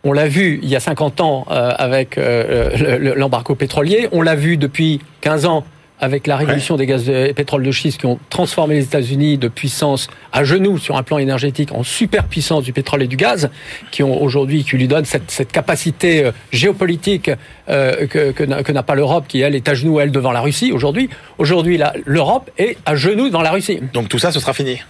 On 0.04 0.12
l'a 0.12 0.28
vu 0.28 0.60
il 0.62 0.68
y 0.68 0.76
a 0.76 0.80
50 0.80 1.20
ans 1.20 1.46
euh, 1.50 1.72
avec 1.76 2.16
euh, 2.18 2.70
le- 2.76 2.98
le- 2.98 3.14
l'embargo 3.14 3.54
pétrolier. 3.56 4.08
On 4.12 4.22
l'a 4.22 4.36
vu 4.36 4.56
depuis 4.56 5.00
15 5.22 5.44
ans 5.46 5.64
avec 6.00 6.26
la 6.26 6.36
révolution 6.36 6.76
des 6.76 6.86
gaz 6.86 7.08
et 7.08 7.32
pétrole 7.34 7.62
de 7.62 7.70
schiste 7.70 8.00
qui 8.00 8.06
ont 8.06 8.18
transformé 8.30 8.76
les 8.76 8.84
États-Unis 8.84 9.38
de 9.38 9.48
puissance 9.48 10.08
à 10.32 10.44
genoux 10.44 10.78
sur 10.78 10.96
un 10.96 11.02
plan 11.02 11.18
énergétique 11.18 11.72
en 11.72 11.82
superpuissance 11.82 12.64
du 12.64 12.72
pétrole 12.72 13.02
et 13.02 13.06
du 13.06 13.16
gaz, 13.16 13.50
qui 13.90 14.02
ont 14.02 14.22
aujourd'hui, 14.22 14.64
qui 14.64 14.76
lui 14.76 14.88
donnent 14.88 15.04
cette, 15.04 15.30
cette 15.30 15.52
capacité 15.52 16.24
euh, 16.24 16.32
géopolitique 16.52 17.30
euh, 17.68 18.06
que, 18.06 18.32
que 18.32 18.44
n'a 18.44 18.62
que 18.62 18.72
n'a 18.72 18.82
pas 18.82 18.94
l'Europe, 18.94 19.26
qui 19.28 19.40
elle 19.40 19.54
est 19.54 19.68
à 19.68 19.74
genoux 19.74 20.00
elle 20.00 20.12
devant 20.12 20.32
la 20.32 20.40
Russie 20.40 20.72
aujourd'hui. 20.72 21.10
Aujourd'hui, 21.38 21.80
l'Europe 22.04 22.50
est 22.58 22.76
à 22.86 22.96
genoux 22.96 23.28
devant 23.28 23.42
la 23.42 23.50
Russie. 23.50 23.80
Donc 23.92 24.08
tout 24.08 24.18
ça, 24.18 24.32
ce 24.32 24.40
sera 24.40 24.52
fini. 24.52 24.80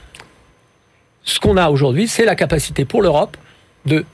ce 1.25 1.41
qu'on 1.41 1.57
a 1.57 1.71
aujourd'hui, 1.71 2.09
c'est 2.09 2.25
la 2.25 2.35
capacité 2.35 2.85
pour 2.85 3.03
l'Europe 3.03 3.37
de 3.87 4.05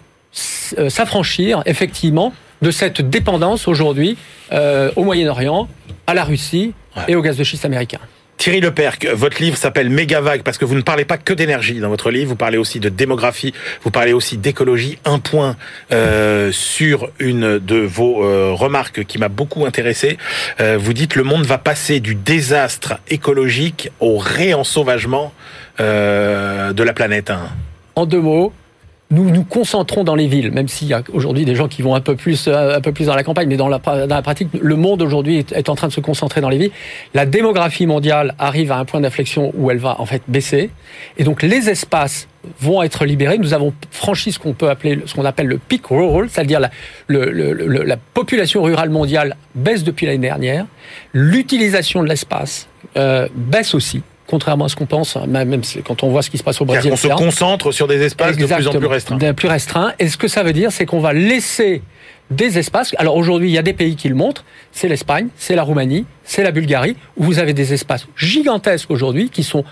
euh, 0.79 0.89
s'affranchir 0.89 1.63
effectivement 1.67 2.33
de 2.61 2.71
cette 2.71 3.01
dépendance 3.03 3.69
aujourd'hui 3.69 4.17
euh, 4.53 4.91
au 4.97 5.05
Moyen-Orient, 5.05 5.69
à 6.07 6.15
la 6.15 6.25
Russie 6.25 6.75
Ouais. 6.97 7.03
et 7.09 7.17
au 7.17 7.23
gaz 7.23 7.37
de 7.37 7.43
schiste 7.45 7.65
américain. 7.65 7.99
Thierry 8.37 8.61
Leperc, 8.61 9.07
votre 9.15 9.41
livre 9.43 9.57
s'appelle 9.57 9.91
Mégavague 9.91 10.43
parce 10.43 10.59
que 10.59 10.65
vous 10.65 10.75
ne 10.75 10.83
parlez 10.83 11.05
pas 11.05 11.17
que 11.19 11.33
d'énergie 11.33 11.79
dans 11.81 11.89
votre 11.89 12.11
livre, 12.11 12.29
vous 12.31 12.37
parlez 12.37 12.59
aussi 12.59 12.79
de 12.81 12.89
démographie, 12.89 13.55
vous 13.83 13.91
parlez 13.91 14.13
aussi 14.13 14.37
d'écologie. 14.37 14.99
Un 15.05 15.19
point 15.21 15.57
euh, 15.93 16.51
sur 16.53 17.11
une 17.21 17.59
de 17.59 17.77
vos 17.77 18.25
euh, 18.25 18.53
remarques 18.53 19.05
qui 19.05 19.19
m'a 19.19 19.29
beaucoup 19.29 19.65
intéressé. 19.67 20.19
Euh, 20.61 20.77
vous 20.79 20.93
dites 20.93 21.15
le 21.15 21.23
monde 21.23 21.47
va 21.47 21.59
passer 21.59 22.01
du 22.01 22.15
désastre 22.17 22.95
écologique 23.09 23.91
au 24.01 24.19
réensauvagement 24.19 25.33
euh, 25.81 26.73
de 26.73 26.83
la 26.83 26.93
planète. 26.93 27.33
En 27.95 28.05
deux 28.07 28.21
mots, 28.21 28.53
nous 29.15 29.31
nous 29.31 29.45
concentrons 29.45 30.05
dans 30.05 30.15
les 30.15 30.27
villes, 30.27 30.51
même 30.51 30.69
s'il 30.69 30.89
y 30.89 30.93
a 30.93 31.03
aujourd'hui 31.13 31.45
des 31.45 31.55
gens 31.55 31.69
qui 31.69 31.83
vont 31.83 31.95
un 31.95 32.01
peu 32.01 32.17
plus, 32.17 32.49
un 32.49 32.81
peu 32.81 32.93
plus 32.93 33.07
dans 33.07 33.15
la 33.15 33.23
campagne, 33.23 33.49
mais 33.49 33.57
dans 33.57 33.69
la, 33.69 33.79
pratique, 33.79 34.49
le 34.61 34.77
monde 34.77 35.03
aujourd'hui 35.03 35.39
est, 35.39 35.53
est 35.53 35.69
en 35.69 35.75
train 35.75 35.89
de 35.89 35.93
se 35.93 36.01
concentrer 36.01 36.41
dans 36.41 36.49
les 36.49 36.59
villes. 36.59 36.71
La 37.15 37.25
démographie 37.25 37.87
mondiale 37.87 38.35
arrive 38.39 38.73
à 38.73 38.79
un 38.79 38.85
point 38.85 39.01
d'inflexion 39.01 39.53
où 39.57 39.71
elle 39.71 39.79
va 39.79 40.01
en 40.01 40.07
fait 40.07 40.23
baisser, 40.29 40.71
et 41.17 41.25
donc 41.25 41.43
les 41.43 41.71
espaces 41.71 42.29
vont 42.61 42.83
être 42.83 43.05
libérés. 43.05 43.39
Nous 43.39 43.55
avons 43.55 43.73
franchi 43.91 44.33
ce 44.33 44.39
qu'on 44.39 44.53
peut 44.53 44.69
appeler, 44.69 45.01
ce 45.07 45.15
qu'on 45.15 45.25
appelle 45.25 45.47
le 45.47 45.59
peak 45.59 45.87
rural, 45.87 46.29
c'est-à-dire 46.29 46.61
la, 46.61 46.71
le, 47.07 47.31
le, 47.31 47.53
la 47.53 47.97
population 47.97 48.63
rurale 48.63 48.91
mondiale 48.91 49.37
baisse 49.55 49.85
depuis 49.85 50.07
l'année 50.07 50.19
dernière. 50.19 50.67
L'utilisation 51.13 52.03
de 52.03 52.09
l'espace 52.09 52.69
euh, 52.97 53.29
baisse 53.35 53.75
aussi 53.75 54.03
contrairement 54.27 54.67
à 54.67 54.69
ce 54.69 54.77
qu'on 54.77 54.87
pense, 54.87 55.17
même 55.27 55.61
quand 55.85 56.03
on 56.03 56.09
voit 56.09 56.23
ce 56.23 56.31
qui 56.31 56.39
se 56.39 56.43
passe 56.43 56.61
au 56.61 56.65
Brésil. 56.65 56.93
On 56.93 56.97
se 56.97 57.09
concentre 57.09 57.73
sur 57.73 57.87
des 57.87 58.03
espaces 58.03 58.37
de 58.37 58.47
plus 58.47 58.69
en 58.69 58.73
plus 58.73 58.87
restreints. 58.87 59.17
De 59.19 59.33
plus 59.33 59.49
restreints. 59.49 59.93
Et 59.99 60.09
ce 60.09 60.17
que 60.17 60.29
ça 60.29 60.43
veut 60.43 60.53
dire, 60.53 60.73
c'est 60.73 60.87
qu'on 60.87 61.01
va 61.01 61.13
laisser 61.13 61.83
des 62.31 62.59
espaces. 62.59 62.95
Alors 62.99 63.17
aujourd'hui, 63.17 63.49
il 63.49 63.53
y 63.53 63.59
a 63.59 63.63
des 63.63 63.75
pays 63.75 63.97
qui 63.97 64.09
le 64.09 64.15
montrent. 64.15 64.45
C'est 64.73 64.89
l'Espagne, 64.89 65.29
c'est 65.37 65.55
la 65.55 65.63
Roumanie, 65.63 66.07
c'est 66.25 66.43
la 66.43 66.53
Bulgarie, 66.53 66.97
où 67.17 67.25
vous 67.25 67.39
avez 67.39 67.53
des 67.53 67.73
espaces 67.73 68.07
gigantesques 68.17 68.91
aujourd'hui 68.91 69.29
qui 69.31 69.43
sont 69.43 69.65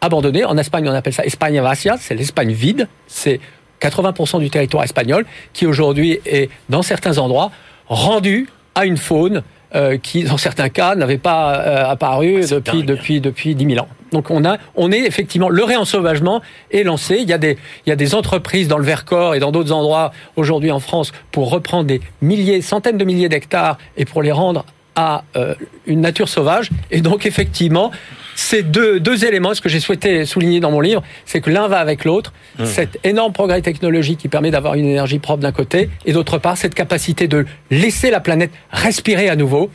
abandonnés. 0.00 0.44
En 0.44 0.56
Espagne, 0.56 0.88
on 0.88 0.94
appelle 0.94 1.12
ça 1.12 1.24
Espagne 1.24 1.60
Vacia, 1.60 1.96
c'est 1.98 2.14
l'Espagne 2.14 2.52
vide. 2.52 2.88
C'est 3.08 3.40
80% 3.80 4.40
du 4.40 4.50
territoire 4.50 4.84
espagnol 4.84 5.24
qui 5.52 5.66
aujourd'hui 5.66 6.20
est, 6.26 6.50
dans 6.68 6.82
certains 6.82 7.18
endroits, 7.18 7.50
rendu 7.88 8.48
à 8.74 8.86
une 8.86 8.96
faune 8.96 9.42
euh, 9.74 9.98
qui, 9.98 10.24
dans 10.24 10.38
certains 10.38 10.70
cas, 10.70 10.94
n'avait 10.94 11.18
pas 11.18 11.56
euh, 11.56 11.90
apparu 11.90 12.40
ah, 12.42 12.54
depuis, 12.54 12.82
depuis, 12.84 13.20
depuis 13.20 13.54
10 13.54 13.74
000 13.74 13.84
ans. 13.84 13.88
Donc 14.12 14.30
on 14.30 14.44
a, 14.44 14.56
on 14.76 14.90
est 14.90 15.00
effectivement, 15.00 15.48
le 15.48 15.62
réensauvagement 15.62 16.40
est 16.70 16.82
lancé. 16.82 17.18
Il 17.20 17.28
y 17.28 17.32
a 17.32 17.38
des, 17.38 17.58
il 17.84 17.90
y 17.90 17.92
a 17.92 17.96
des 17.96 18.14
entreprises 18.14 18.68
dans 18.68 18.78
le 18.78 18.84
Vercors 18.84 19.34
et 19.34 19.40
dans 19.40 19.52
d'autres 19.52 19.72
endroits 19.72 20.12
aujourd'hui 20.36 20.70
en 20.70 20.80
France 20.80 21.12
pour 21.30 21.50
reprendre 21.50 21.84
des 21.84 22.00
milliers, 22.22 22.62
centaines 22.62 22.96
de 22.96 23.04
milliers 23.04 23.28
d'hectares 23.28 23.76
et 23.96 24.04
pour 24.04 24.22
les 24.22 24.32
rendre 24.32 24.64
à 24.96 25.24
euh, 25.36 25.54
une 25.86 26.00
nature 26.00 26.28
sauvage. 26.28 26.70
Et 26.90 27.02
donc 27.02 27.26
effectivement, 27.26 27.90
ces 28.38 28.62
deux, 28.62 29.00
deux 29.00 29.24
éléments, 29.24 29.52
ce 29.52 29.60
que 29.60 29.68
j'ai 29.68 29.80
souhaité 29.80 30.24
souligner 30.24 30.60
dans 30.60 30.70
mon 30.70 30.80
livre, 30.80 31.02
c'est 31.26 31.40
que 31.40 31.50
l'un 31.50 31.66
va 31.66 31.80
avec 31.80 32.04
l'autre. 32.04 32.32
Mmh. 32.58 32.66
Cet 32.66 32.98
énorme 33.02 33.32
progrès 33.32 33.60
technologique 33.62 34.20
qui 34.20 34.28
permet 34.28 34.52
d'avoir 34.52 34.74
une 34.74 34.86
énergie 34.86 35.18
propre 35.18 35.42
d'un 35.42 35.50
côté, 35.50 35.90
et 36.06 36.12
d'autre 36.12 36.38
part, 36.38 36.56
cette 36.56 36.74
capacité 36.74 37.26
de 37.26 37.46
laisser 37.72 38.10
la 38.10 38.20
planète 38.20 38.52
respirer 38.70 39.28
à 39.28 39.34
nouveau. 39.34 39.70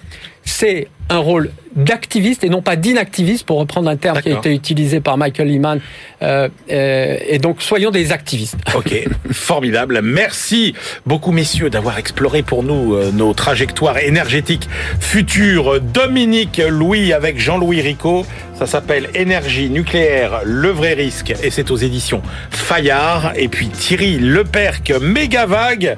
C'est 0.45 0.87
un 1.09 1.17
rôle 1.17 1.51
d'activiste 1.75 2.43
et 2.43 2.49
non 2.49 2.61
pas 2.61 2.75
d'inactiviste, 2.75 3.45
pour 3.45 3.59
reprendre 3.59 3.89
un 3.89 3.95
terme 3.95 4.21
qui 4.21 4.31
a 4.31 4.37
été 4.37 4.53
utilisé 4.53 4.99
par 4.99 5.17
Michael 5.17 5.47
Lehman. 5.47 5.79
Euh, 6.21 6.47
euh, 6.71 7.17
et 7.27 7.39
donc, 7.39 7.61
soyons 7.61 7.91
des 7.91 8.11
activistes. 8.11 8.57
Ok, 8.75 9.07
formidable. 9.31 10.01
Merci 10.03 10.73
beaucoup, 11.05 11.31
messieurs, 11.31 11.69
d'avoir 11.69 11.99
exploré 11.99 12.41
pour 12.41 12.63
nous 12.63 12.95
euh, 12.95 13.11
nos 13.11 13.33
trajectoires 13.33 13.99
énergétiques 13.99 14.67
futures. 14.99 15.79
Dominique 15.79 16.61
Louis 16.67 17.13
avec 17.13 17.39
Jean-Louis 17.39 17.81
Ricot. 17.81 18.25
Ça 18.57 18.65
s'appelle 18.65 19.09
Énergie 19.13 19.69
nucléaire, 19.69 20.41
le 20.43 20.69
vrai 20.69 20.93
risque, 20.93 21.33
et 21.43 21.51
c'est 21.51 21.69
aux 21.69 21.75
éditions 21.75 22.21
Fayard. 22.49 23.33
Et 23.35 23.47
puis 23.47 23.67
Thierry 23.67 24.17
Leperc, 24.17 24.91
méga 25.01 25.45
vague 25.45 25.97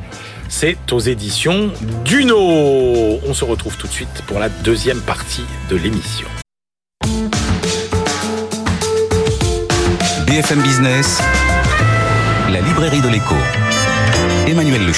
c'est 0.49 0.91
aux 0.91 0.99
éditions 0.99 1.71
Duno. 2.03 3.19
On 3.27 3.33
se 3.33 3.45
retrouve 3.45 3.77
tout 3.77 3.87
de 3.87 3.91
suite 3.91 4.23
pour 4.27 4.39
la 4.39 4.49
deuxième 4.49 5.01
partie 5.01 5.45
de 5.69 5.75
l'émission. 5.75 6.27
BFM 10.27 10.61
Business, 10.61 11.21
la 12.51 12.61
librairie 12.61 13.01
de 13.01 13.09
l'écho. 13.09 13.35
Emmanuel 14.47 14.85
Le 14.85 14.93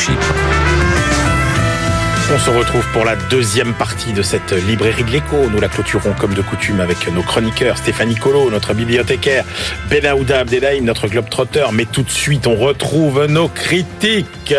on 2.34 2.40
se 2.40 2.50
retrouve 2.50 2.86
pour 2.92 3.06
la 3.06 3.16
deuxième 3.16 3.74
partie 3.74 4.12
de 4.12 4.22
cette 4.22 4.52
librairie 4.52 5.04
de 5.04 5.12
l'écho. 5.12 5.50
Nous 5.50 5.62
la 5.62 5.70
clôturons 5.70 6.14
comme 6.20 6.34
de 6.34 6.42
coutume 6.42 6.82
avec 6.82 7.08
nos 7.14 7.22
chroniqueurs, 7.22 7.78
Stéphanie 7.78 8.16
Colo, 8.16 8.50
notre 8.50 8.74
bibliothécaire, 8.74 9.46
Benaouda 9.90 10.40
Abdelhaim, 10.40 10.82
notre 10.84 11.08
globe-trotteur. 11.08 11.72
Mais 11.72 11.86
tout 11.86 12.02
de 12.02 12.10
suite, 12.10 12.48
on 12.48 12.56
retrouve 12.56 13.26
nos 13.28 13.48
critiques. 13.48 14.56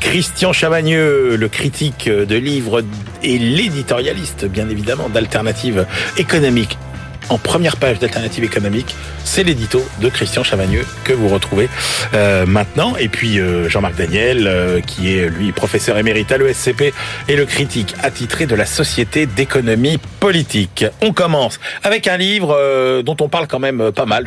Christian 0.00 0.52
Chavagneux, 0.52 1.36
le 1.36 1.48
critique 1.48 2.08
de 2.08 2.36
livres 2.36 2.82
et 3.22 3.38
l'éditorialiste, 3.38 4.44
bien 4.46 4.68
évidemment, 4.68 5.08
d'Alternative 5.08 5.86
économique 6.18 6.76
en 7.28 7.38
première 7.38 7.76
page 7.76 7.98
d'Alternative 7.98 8.44
économique. 8.44 8.94
C'est 9.24 9.42
l'édito 9.42 9.84
de 10.00 10.08
Christian 10.08 10.44
Chavagneux 10.44 10.84
que 11.04 11.12
vous 11.12 11.28
retrouvez 11.28 11.68
euh, 12.14 12.46
maintenant. 12.46 12.94
Et 12.96 13.08
puis 13.08 13.38
euh, 13.38 13.68
Jean-Marc 13.68 13.96
Daniel, 13.96 14.46
euh, 14.46 14.80
qui 14.80 15.16
est 15.16 15.28
lui 15.28 15.52
professeur 15.52 15.98
émérite 15.98 16.30
à 16.30 16.38
l'ESCP 16.38 16.94
et 17.28 17.36
le 17.36 17.44
critique 17.44 17.94
attitré 18.02 18.46
de 18.46 18.54
la 18.54 18.66
Société 18.66 19.26
d'économie 19.26 19.98
politique. 20.20 20.84
On 21.02 21.12
commence 21.12 21.58
avec 21.82 22.06
un 22.06 22.16
livre 22.16 23.02
dont 23.02 23.16
on 23.20 23.28
parle 23.28 23.46
quand 23.46 23.58
même 23.58 23.90
pas 23.92 24.06
mal. 24.06 24.24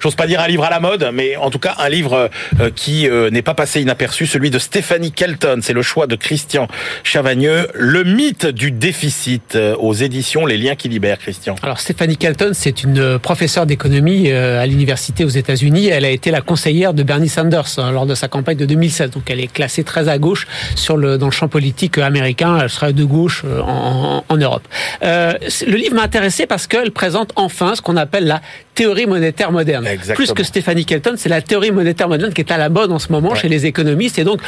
J'ose 0.00 0.14
pas 0.14 0.26
dire 0.26 0.40
un 0.40 0.48
livre 0.48 0.64
à 0.64 0.70
la 0.70 0.80
mode, 0.80 1.10
mais 1.12 1.36
en 1.36 1.50
tout 1.50 1.58
cas 1.58 1.74
un 1.78 1.88
livre 1.88 2.30
qui 2.76 3.08
n'est 3.08 3.42
pas 3.42 3.54
passé 3.54 3.80
inaperçu, 3.80 4.26
celui 4.26 4.50
de 4.50 4.58
Stéphanie 4.58 5.12
Kelton. 5.12 5.60
C'est 5.62 5.72
le 5.72 5.82
choix 5.82 6.06
de 6.06 6.16
Christian 6.16 6.68
Chavagneux, 7.04 7.68
Le 7.74 8.04
mythe 8.04 8.46
du 8.46 8.70
déficit 8.70 9.56
aux 9.78 9.94
éditions 9.94 10.46
Les 10.46 10.58
Liens 10.58 10.74
qui 10.74 10.88
libèrent, 10.88 11.18
Christian. 11.18 11.54
Alors 11.62 11.80
Stéphanie 11.80 12.16
Kelton, 12.16 12.41
c'est 12.52 12.82
une 12.82 12.98
euh, 12.98 13.18
professeure 13.18 13.66
d'économie 13.66 14.30
euh, 14.30 14.60
à 14.60 14.66
l'université 14.66 15.24
aux 15.24 15.28
États-Unis. 15.28 15.88
Elle 15.88 16.04
a 16.04 16.10
été 16.10 16.30
la 16.30 16.40
conseillère 16.40 16.94
de 16.94 17.02
Bernie 17.02 17.28
Sanders 17.28 17.78
hein, 17.78 17.92
lors 17.92 18.06
de 18.06 18.14
sa 18.14 18.28
campagne 18.28 18.56
de 18.56 18.66
2016. 18.66 19.10
Donc 19.10 19.30
elle 19.30 19.40
est 19.40 19.52
classée 19.52 19.84
très 19.84 20.08
à 20.08 20.18
gauche 20.18 20.46
sur 20.74 20.96
le, 20.96 21.18
dans 21.18 21.26
le 21.26 21.32
champ 21.32 21.48
politique 21.48 21.98
américain. 21.98 22.58
Elle 22.60 22.70
serait 22.70 22.92
de 22.92 23.04
gauche 23.04 23.42
euh, 23.44 23.60
en, 23.60 24.24
en, 24.28 24.36
Europe. 24.36 24.66
Euh, 25.04 25.34
le 25.66 25.76
livre 25.76 25.94
m'a 25.94 26.02
intéressé 26.02 26.46
parce 26.46 26.66
qu'elle 26.66 26.90
présente 26.90 27.32
enfin 27.36 27.74
ce 27.74 27.82
qu'on 27.82 27.96
appelle 27.96 28.26
la 28.26 28.40
théorie 28.74 29.06
monétaire 29.06 29.52
moderne. 29.52 29.86
Plus 30.14 30.32
que 30.32 30.42
Stéphanie 30.42 30.84
Kelton, 30.84 31.14
c'est 31.16 31.28
la 31.28 31.42
théorie 31.42 31.70
monétaire 31.70 32.08
moderne 32.08 32.32
qui 32.32 32.40
est 32.40 32.50
à 32.50 32.56
la 32.56 32.68
mode 32.68 32.90
en 32.90 32.98
ce 32.98 33.12
moment 33.12 33.34
chez 33.34 33.48
les 33.48 33.66
économistes. 33.66 34.18
Et 34.18 34.24
donc, 34.24 34.40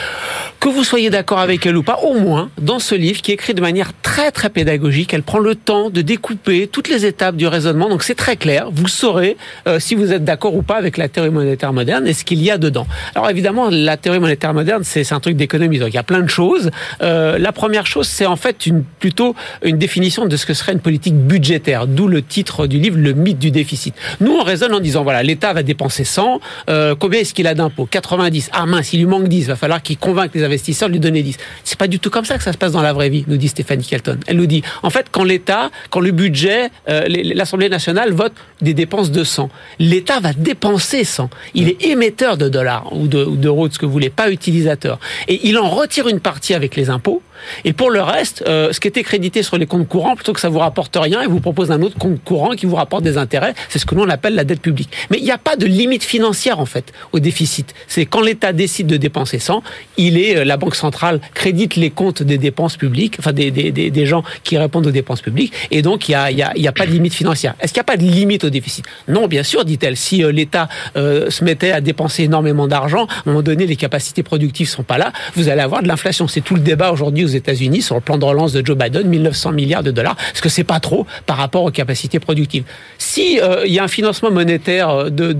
que 0.60 0.68
vous 0.68 0.84
soyez 0.84 1.10
d'accord 1.10 1.40
avec 1.40 1.66
elle 1.66 1.76
ou 1.76 1.82
pas, 1.82 2.00
au 2.02 2.14
moins, 2.18 2.50
dans 2.58 2.78
ce 2.78 2.94
livre 2.94 3.20
qui 3.20 3.30
est 3.30 3.34
écrit 3.34 3.54
de 3.54 3.60
manière 3.60 3.92
très 4.02 4.30
très 4.30 4.50
pédagogique, 4.50 5.12
elle 5.12 5.22
prend 5.22 5.38
le 5.38 5.54
temps 5.54 5.90
de 5.90 6.00
découper 6.00 6.66
toutes 6.66 6.88
les 6.88 7.06
étapes 7.06 7.36
du 7.36 7.46
raisonnement. 7.46 7.83
Donc 7.88 8.02
c'est 8.02 8.14
très 8.14 8.36
clair. 8.36 8.68
Vous 8.72 8.88
saurez 8.88 9.36
euh, 9.66 9.78
si 9.78 9.94
vous 9.94 10.12
êtes 10.12 10.24
d'accord 10.24 10.54
ou 10.54 10.62
pas 10.62 10.76
avec 10.76 10.96
la 10.96 11.08
théorie 11.08 11.30
monétaire 11.30 11.72
moderne 11.72 12.06
et 12.06 12.12
ce 12.12 12.24
qu'il 12.24 12.42
y 12.42 12.50
a 12.50 12.58
dedans. 12.58 12.86
Alors 13.14 13.30
évidemment, 13.30 13.68
la 13.70 13.96
théorie 13.96 14.20
monétaire 14.20 14.54
moderne, 14.54 14.82
c'est 14.84 15.12
un 15.12 15.20
truc 15.20 15.36
d'économie. 15.36 15.78
Donc 15.78 15.88
il 15.90 15.94
y 15.94 15.98
a 15.98 16.02
plein 16.02 16.20
de 16.20 16.28
choses. 16.28 16.70
Euh, 17.02 17.38
la 17.38 17.52
première 17.52 17.86
chose, 17.86 18.06
c'est 18.06 18.26
en 18.26 18.36
fait 18.36 18.68
plutôt 18.98 19.34
une 19.62 19.78
définition 19.78 20.26
de 20.26 20.36
ce 20.36 20.46
que 20.46 20.54
serait 20.54 20.72
une 20.72 20.80
politique 20.80 21.14
budgétaire. 21.14 21.86
D'où 21.86 22.08
le 22.08 22.22
titre 22.22 22.66
du 22.66 22.78
livre, 22.78 22.98
le 22.98 23.12
mythe 23.12 23.38
du 23.38 23.50
déficit. 23.50 23.94
Nous, 24.20 24.32
on 24.32 24.42
raisonne 24.42 24.74
en 24.74 24.80
disant, 24.80 25.02
voilà, 25.02 25.22
l'État 25.22 25.52
va 25.52 25.62
dépenser 25.62 26.04
100, 26.04 26.40
euh, 26.68 26.94
combien 26.98 27.20
est-ce 27.20 27.34
qu'il 27.34 27.46
a 27.46 27.54
d'impôts? 27.54 27.86
90. 27.86 28.50
Ah 28.52 28.66
mince, 28.66 28.92
il 28.92 29.00
lui 29.00 29.06
manque 29.06 29.28
10, 29.28 29.48
va 29.48 29.56
falloir 29.56 29.82
qu'il 29.82 29.98
convainque 29.98 30.34
les 30.34 30.44
investisseurs 30.44 30.88
de 30.88 30.94
lui 30.94 31.00
donner 31.00 31.22
10. 31.22 31.36
C'est 31.64 31.78
pas 31.78 31.86
du 31.86 31.98
tout 31.98 32.10
comme 32.10 32.24
ça 32.24 32.36
que 32.38 32.44
ça 32.44 32.52
se 32.52 32.58
passe 32.58 32.72
dans 32.72 32.82
la 32.82 32.92
vraie 32.92 33.08
vie, 33.08 33.24
nous 33.28 33.36
dit 33.36 33.48
Stéphanie 33.48 33.84
Kelton. 33.84 34.18
Elle 34.26 34.36
nous 34.36 34.46
dit, 34.46 34.62
en 34.82 34.90
fait, 34.90 35.06
quand 35.10 35.24
l'État, 35.24 35.70
quand 35.90 36.00
le 36.00 36.10
budget, 36.10 36.70
euh, 36.88 37.04
l'Assemblée 37.08 37.68
nationale 37.74 38.12
vote 38.12 38.34
des 38.60 38.74
dépenses 38.74 39.10
de 39.10 39.24
100, 39.24 39.50
l'État 39.78 40.20
va 40.20 40.32
dépenser 40.32 41.02
100. 41.04 41.28
Il 41.54 41.68
est 41.68 41.84
émetteur 41.84 42.36
de 42.36 42.48
dollars 42.48 42.86
ou 42.92 43.08
d'euros, 43.08 43.64
de, 43.64 43.68
de 43.68 43.74
ce 43.74 43.78
que 43.78 43.86
vous 43.86 43.92
voulez, 43.92 44.10
pas 44.10 44.30
utilisateur. 44.30 44.98
Et 45.28 45.40
il 45.48 45.58
en 45.58 45.68
retire 45.68 46.06
une 46.08 46.20
partie 46.20 46.54
avec 46.54 46.76
les 46.76 46.88
impôts. 46.88 47.20
Et 47.64 47.72
pour 47.72 47.90
le 47.90 48.00
reste, 48.00 48.44
euh, 48.46 48.72
ce 48.72 48.80
qui 48.80 48.88
était 48.88 49.02
crédité 49.02 49.42
sur 49.42 49.58
les 49.58 49.66
comptes 49.66 49.88
courants, 49.88 50.14
plutôt 50.16 50.32
que 50.32 50.40
ça 50.40 50.48
vous 50.48 50.58
rapporte 50.58 50.96
rien, 50.96 51.22
il 51.22 51.28
vous 51.28 51.40
propose 51.40 51.70
un 51.70 51.82
autre 51.82 51.98
compte 51.98 52.22
courant 52.24 52.50
qui 52.50 52.66
vous 52.66 52.76
rapporte 52.76 53.02
des 53.04 53.18
intérêts. 53.18 53.54
C'est 53.68 53.78
ce 53.78 53.86
que 53.86 53.94
l'on 53.94 54.08
appelle 54.08 54.34
la 54.34 54.44
dette 54.44 54.60
publique. 54.60 54.90
Mais 55.10 55.18
il 55.18 55.24
n'y 55.24 55.30
a 55.30 55.38
pas 55.38 55.56
de 55.56 55.66
limite 55.66 56.04
financière 56.04 56.60
en 56.60 56.66
fait 56.66 56.92
au 57.12 57.18
déficit. 57.18 57.74
C'est 57.88 58.06
quand 58.06 58.20
l'État 58.20 58.52
décide 58.52 58.86
de 58.86 58.96
dépenser 58.96 59.38
100, 59.38 59.62
il 59.96 60.18
est 60.18 60.36
euh, 60.36 60.44
la 60.44 60.56
banque 60.56 60.76
centrale 60.76 61.20
crédite 61.34 61.76
les 61.76 61.90
comptes 61.90 62.22
des 62.22 62.38
dépenses 62.38 62.76
publiques, 62.76 63.16
enfin 63.18 63.32
des, 63.32 63.50
des, 63.50 63.70
des, 63.72 63.90
des 63.90 64.06
gens 64.06 64.22
qui 64.42 64.58
répondent 64.58 64.86
aux 64.86 64.92
dépenses 64.92 65.20
publiques, 65.20 65.52
et 65.70 65.82
donc 65.82 66.08
il 66.08 66.12
n'y 66.12 66.16
a, 66.16 66.30
y 66.30 66.42
a, 66.42 66.52
y 66.56 66.68
a 66.68 66.72
pas 66.72 66.86
de 66.86 66.90
limite 66.90 67.14
financière. 67.14 67.54
Est-ce 67.60 67.72
qu'il 67.72 67.80
n'y 67.80 67.84
a 67.84 67.92
pas 67.92 67.96
de 67.96 68.02
limite 68.02 68.44
au 68.44 68.50
déficit? 68.50 68.84
Non, 69.08 69.26
bien 69.26 69.42
sûr, 69.42 69.64
dit-elle. 69.64 69.96
Si 69.96 70.22
euh, 70.22 70.32
l'État 70.32 70.68
se 70.94 71.44
mettait 71.44 71.72
à 71.72 71.80
dépenser 71.80 72.24
énormément 72.24 72.66
d'argent, 72.66 73.06
à 73.06 73.20
un 73.20 73.22
moment 73.26 73.42
donné, 73.42 73.66
les 73.66 73.76
capacités 73.76 74.22
productives 74.22 74.68
sont 74.68 74.82
pas 74.82 74.98
là, 74.98 75.12
vous 75.34 75.48
allez 75.48 75.60
avoir 75.60 75.82
de 75.82 75.88
l'inflation. 75.88 76.28
C'est 76.28 76.40
tout 76.40 76.54
le 76.54 76.60
débat 76.60 76.92
aujourd'hui 76.92 77.24
États-Unis 77.36 77.82
sur 77.82 77.94
le 77.94 78.00
plan 78.00 78.18
de 78.18 78.24
relance 78.24 78.52
de 78.52 78.64
Joe 78.64 78.76
Biden, 78.76 79.06
1900 79.06 79.52
milliards 79.52 79.82
de 79.82 79.90
dollars. 79.90 80.16
Est-ce 80.32 80.42
que 80.42 80.48
c'est 80.48 80.64
pas 80.64 80.80
trop 80.80 81.06
par 81.26 81.36
rapport 81.36 81.64
aux 81.64 81.70
capacités 81.70 82.20
productives 82.20 82.64
Si 82.98 83.40
euh, 83.40 83.66
y 83.66 83.78
a 83.78 83.84
un 83.84 83.88
financement 83.88 84.30
monétaire 84.30 85.10
de 85.10 85.34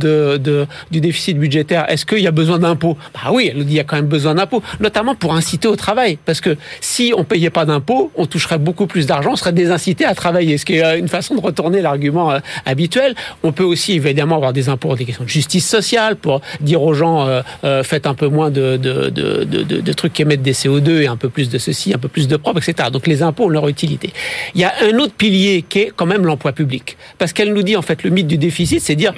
du 0.90 1.00
déficit 1.00 1.38
budgétaire, 1.38 1.86
est-ce 1.88 2.06
qu'il 2.06 2.20
y 2.20 2.26
a 2.26 2.30
besoin 2.30 2.58
d'impôts? 2.58 2.96
Bah 3.14 3.30
oui, 3.32 3.48
elle 3.50 3.58
nous 3.58 3.64
dit 3.64 3.74
il 3.74 3.76
y 3.76 3.80
a 3.80 3.84
quand 3.84 3.96
même 3.96 4.06
besoin 4.06 4.34
d'impôts, 4.34 4.62
notamment 4.80 5.14
pour 5.14 5.34
inciter 5.34 5.68
au 5.68 5.76
travail, 5.76 6.18
parce 6.24 6.40
que 6.40 6.56
si 6.80 7.12
on 7.16 7.24
payait 7.24 7.50
pas 7.50 7.64
d'impôts, 7.64 8.10
on 8.16 8.26
toucherait 8.26 8.58
beaucoup 8.58 8.86
plus 8.86 9.06
d'argent, 9.06 9.32
on 9.32 9.36
serait 9.36 9.52
désincité 9.52 10.04
à 10.04 10.14
travailler, 10.14 10.58
ce 10.58 10.64
qui 10.64 10.74
est 10.74 10.98
une 10.98 11.08
façon 11.08 11.34
de 11.34 11.40
retourner 11.40 11.82
l'argument 11.82 12.30
euh, 12.32 12.38
habituel. 12.66 13.14
On 13.42 13.52
peut 13.52 13.64
aussi 13.64 13.94
évidemment 13.94 14.36
avoir 14.36 14.52
des 14.52 14.68
impôts 14.68 14.88
pour 14.88 14.96
des 14.96 15.04
questions 15.04 15.24
de 15.24 15.28
justice 15.28 15.68
sociale, 15.68 16.16
pour 16.16 16.40
dire 16.60 16.82
aux 16.82 16.94
gens 16.94 17.26
euh, 17.26 17.42
euh, 17.64 17.82
faites 17.82 18.06
un 18.06 18.14
peu 18.14 18.28
moins 18.28 18.50
de, 18.50 18.76
de 18.76 19.92
trucs 19.92 20.12
qui 20.12 20.22
émettent 20.22 20.42
des 20.42 20.52
CO2 20.52 21.02
et 21.02 21.06
un 21.06 21.16
peu 21.16 21.28
plus 21.28 21.48
de 21.48 21.58
ceci, 21.58 21.83
un 21.92 21.98
peu 21.98 22.08
plus 22.08 22.28
de 22.28 22.36
propre, 22.36 22.58
etc. 22.58 22.88
Donc 22.92 23.06
les 23.06 23.22
impôts 23.22 23.44
ont 23.44 23.48
leur 23.48 23.68
utilité. 23.68 24.12
Il 24.54 24.60
y 24.60 24.64
a 24.64 24.72
un 24.82 24.98
autre 24.98 25.14
pilier 25.14 25.64
qui 25.68 25.80
est 25.80 25.92
quand 25.94 26.06
même 26.06 26.24
l'emploi 26.24 26.52
public, 26.52 26.96
parce 27.18 27.32
qu'elle 27.32 27.52
nous 27.52 27.62
dit 27.62 27.76
en 27.76 27.82
fait 27.82 28.02
le 28.02 28.10
mythe 28.10 28.26
du 28.26 28.38
déficit, 28.38 28.80
c'est 28.80 28.94
dire, 28.94 29.12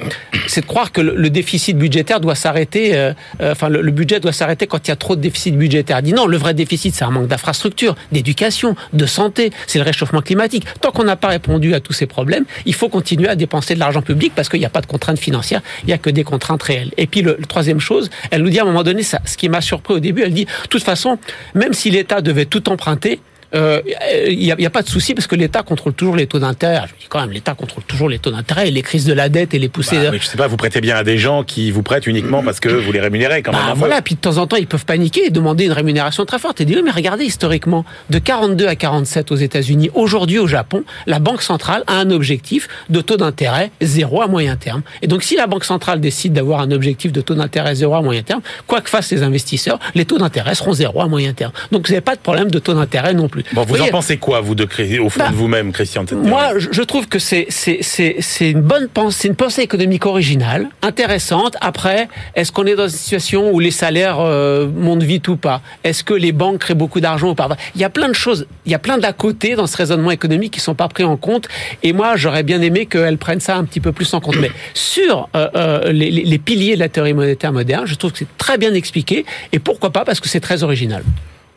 c'est 0.46 0.62
de 0.62 0.66
croire 0.66 0.92
que 0.92 1.00
le, 1.00 1.30
déficit 1.30 1.76
budgétaire 1.76 2.20
doit 2.20 2.34
s'arrêter, 2.34 2.96
euh, 2.96 3.12
euh, 3.40 3.52
enfin 3.52 3.68
le, 3.68 3.90
budget 3.90 4.20
doit 4.20 4.32
s'arrêter 4.32 4.66
quand 4.66 4.86
il 4.86 4.90
y 4.90 4.92
a 4.92 4.96
trop 4.96 5.16
de 5.16 5.20
déficit 5.20 5.56
budgétaire. 5.56 5.98
Elle 5.98 6.04
dit 6.04 6.12
non, 6.12 6.26
le 6.26 6.36
vrai 6.36 6.54
déficit 6.54 6.94
c'est 6.94 7.04
un 7.04 7.10
manque 7.10 7.28
d'infrastructure, 7.28 7.94
d'éducation, 8.12 8.74
de 8.92 9.06
santé, 9.06 9.50
c'est 9.66 9.78
le 9.78 9.84
réchauffement 9.84 10.22
climatique. 10.22 10.64
Tant 10.80 10.90
qu'on 10.90 11.04
n'a 11.04 11.16
pas 11.16 11.28
répondu 11.28 11.74
à 11.74 11.80
tous 11.80 11.92
ces 11.92 12.06
problèmes, 12.06 12.44
il 12.64 12.74
faut 12.74 12.88
continuer 12.88 13.28
à 13.28 13.36
dépenser 13.36 13.74
de 13.74 13.80
l'argent 13.80 14.02
public 14.02 14.32
parce 14.34 14.48
qu'il 14.48 14.60
n'y 14.60 14.66
a 14.66 14.70
pas 14.70 14.80
de 14.80 14.86
contraintes 14.86 15.18
financières, 15.18 15.62
il 15.82 15.86
n'y 15.88 15.92
a 15.92 15.98
que 15.98 16.10
des 16.10 16.24
contraintes 16.24 16.62
réelles. 16.62 16.92
Et 16.96 17.06
puis 17.06 17.22
le, 17.22 17.36
troisième 17.48 17.80
chose, 17.80 18.10
elle 18.30 18.42
nous 18.42 18.50
dit 18.50 18.58
à 18.58 18.62
un 18.62 18.66
moment 18.66 18.82
donné, 18.82 19.02
ça, 19.02 19.20
ce 19.24 19.36
qui 19.36 19.48
m'a 19.48 19.60
surpris 19.60 19.94
au 19.94 20.00
début, 20.00 20.22
elle 20.22 20.34
dit, 20.34 20.44
de 20.44 20.68
toute 20.68 20.82
façon, 20.82 21.18
même 21.54 21.72
si 21.72 21.90
l'État 21.90 22.20
devait 22.20 22.46
tout 22.46 22.55
emprunter, 22.58 23.18
il 23.52 23.58
euh, 23.58 23.80
n'y 24.28 24.50
a, 24.50 24.56
a, 24.66 24.70
pas 24.70 24.82
de 24.82 24.88
souci 24.88 25.14
parce 25.14 25.26
que 25.26 25.36
l'État 25.36 25.62
contrôle 25.62 25.92
toujours 25.92 26.16
les 26.16 26.26
taux 26.26 26.38
d'intérêt. 26.38 26.82
Je 26.88 27.00
dis 27.00 27.06
quand 27.08 27.20
même, 27.20 27.30
l'État 27.30 27.54
contrôle 27.54 27.84
toujours 27.84 28.08
les 28.08 28.18
taux 28.18 28.30
d'intérêt 28.30 28.68
et 28.68 28.70
les 28.70 28.82
crises 28.82 29.04
de 29.04 29.12
la 29.12 29.28
dette 29.28 29.54
et 29.54 29.58
les 29.58 29.68
poussées. 29.68 29.96
Bah, 29.96 30.10
mais 30.12 30.18
je 30.18 30.26
sais 30.26 30.36
pas, 30.36 30.46
vous 30.46 30.56
prêtez 30.56 30.80
bien 30.80 30.96
à 30.96 31.04
des 31.04 31.18
gens 31.18 31.44
qui 31.44 31.70
vous 31.70 31.82
prêtent 31.82 32.06
uniquement 32.06 32.42
parce 32.42 32.60
que 32.60 32.68
vous 32.68 32.92
les 32.92 33.00
rémunérez 33.00 33.42
quand 33.42 33.52
même. 33.52 33.60
Bah, 33.66 33.74
voilà, 33.76 34.02
puis 34.02 34.14
de 34.14 34.20
temps 34.20 34.38
en 34.38 34.46
temps, 34.46 34.56
ils 34.56 34.66
peuvent 34.66 34.84
paniquer 34.84 35.26
et 35.26 35.30
demander 35.30 35.64
une 35.64 35.72
rémunération 35.72 36.24
très 36.24 36.38
forte. 36.38 36.60
Et 36.60 36.64
dire, 36.64 36.82
mais 36.84 36.90
regardez, 36.90 37.24
historiquement, 37.24 37.84
de 38.10 38.18
42 38.18 38.66
à 38.66 38.76
47 38.76 39.30
aux 39.32 39.36
États-Unis, 39.36 39.90
aujourd'hui 39.94 40.38
au 40.38 40.46
Japon, 40.46 40.84
la 41.06 41.18
Banque 41.18 41.42
centrale 41.42 41.84
a 41.86 41.94
un 41.94 42.10
objectif 42.10 42.68
de 42.90 43.00
taux 43.00 43.16
d'intérêt 43.16 43.70
zéro 43.80 44.22
à 44.22 44.26
moyen 44.26 44.56
terme. 44.56 44.82
Et 45.02 45.06
donc, 45.06 45.22
si 45.22 45.36
la 45.36 45.46
Banque 45.46 45.64
centrale 45.64 46.00
décide 46.00 46.32
d'avoir 46.32 46.60
un 46.60 46.70
objectif 46.72 47.12
de 47.12 47.20
taux 47.20 47.34
d'intérêt 47.34 47.74
zéro 47.76 47.94
à 47.94 48.02
moyen 48.02 48.22
terme, 48.22 48.40
quoi 48.66 48.80
que 48.80 48.90
fassent 48.90 49.12
les 49.12 49.22
investisseurs, 49.22 49.78
les 49.94 50.04
taux 50.04 50.18
d'intérêt 50.18 50.54
seront 50.54 50.72
zéro 50.72 51.00
à 51.00 51.06
moyen 51.06 51.32
terme. 51.32 51.52
Donc, 51.72 51.86
vous 51.86 51.92
n'avez 51.92 52.00
pas 52.00 52.16
de 52.16 52.20
problème 52.20 52.50
de 52.50 52.58
taux 52.58 52.74
d'intérêt 52.74 53.14
non 53.14 53.28
plus. 53.28 53.35
Bon, 53.52 53.62
vous, 53.62 53.68
vous 53.68 53.74
voyez, 53.74 53.90
en 53.90 53.92
pensez 53.92 54.16
quoi, 54.16 54.40
vous, 54.40 54.54
de 54.54 54.66
au 55.00 55.08
fond 55.08 55.20
bah, 55.20 55.30
de 55.30 55.34
vous-même, 55.34 55.72
Christian 55.72 56.04
Moi, 56.12 56.54
je 56.58 56.82
trouve 56.82 57.08
que 57.08 57.18
c'est 57.18 57.46
c'est 57.50 58.50
une 58.50 58.60
bonne 58.60 58.88
pensée, 58.88 59.28
une 59.28 59.34
pensée 59.34 59.62
économique 59.62 60.06
originale, 60.06 60.68
intéressante. 60.82 61.56
Après, 61.60 62.08
est-ce 62.34 62.52
qu'on 62.52 62.66
est 62.66 62.74
dans 62.74 62.88
une 62.88 62.96
situation 62.96 63.50
où 63.52 63.60
les 63.60 63.70
salaires 63.70 64.18
euh, 64.20 64.68
montent 64.68 65.02
vite 65.02 65.28
ou 65.28 65.36
pas? 65.36 65.62
Est-ce 65.84 66.04
que 66.04 66.14
les 66.14 66.32
banques 66.32 66.58
créent 66.58 66.74
beaucoup 66.74 67.00
d'argent 67.00 67.30
ou 67.30 67.34
pas? 67.34 67.48
Il 67.74 67.80
y 67.80 67.84
a 67.84 67.90
plein 67.90 68.08
de 68.08 68.14
choses, 68.14 68.46
il 68.66 68.72
y 68.72 68.74
a 68.74 68.78
plein 68.78 68.98
d'à 68.98 69.12
côté 69.12 69.54
dans 69.54 69.66
ce 69.66 69.76
raisonnement 69.76 70.10
économique 70.10 70.52
qui 70.52 70.60
sont 70.60 70.74
pas 70.74 70.88
pris 70.88 71.04
en 71.04 71.16
compte. 71.16 71.48
Et 71.82 71.92
moi, 71.92 72.16
j'aurais 72.16 72.42
bien 72.42 72.60
aimé 72.60 72.86
qu'elles 72.86 73.18
prennent 73.18 73.40
ça 73.40 73.56
un 73.56 73.64
petit 73.64 73.80
peu 73.80 73.92
plus 73.92 74.12
en 74.14 74.20
compte. 74.20 74.36
Mais 74.40 74.50
sur 74.74 75.28
euh, 75.34 75.48
euh, 75.56 75.92
les, 75.92 76.10
les 76.10 76.38
piliers 76.38 76.74
de 76.74 76.80
la 76.80 76.88
théorie 76.88 77.14
monétaire 77.14 77.52
moderne, 77.52 77.86
je 77.86 77.94
trouve 77.94 78.12
que 78.12 78.18
c'est 78.18 78.38
très 78.38 78.58
bien 78.58 78.74
expliqué. 78.74 79.24
Et 79.52 79.58
pourquoi 79.58 79.90
pas? 79.90 80.04
Parce 80.04 80.20
que 80.20 80.28
c'est 80.28 80.40
très 80.40 80.62
original. 80.62 81.02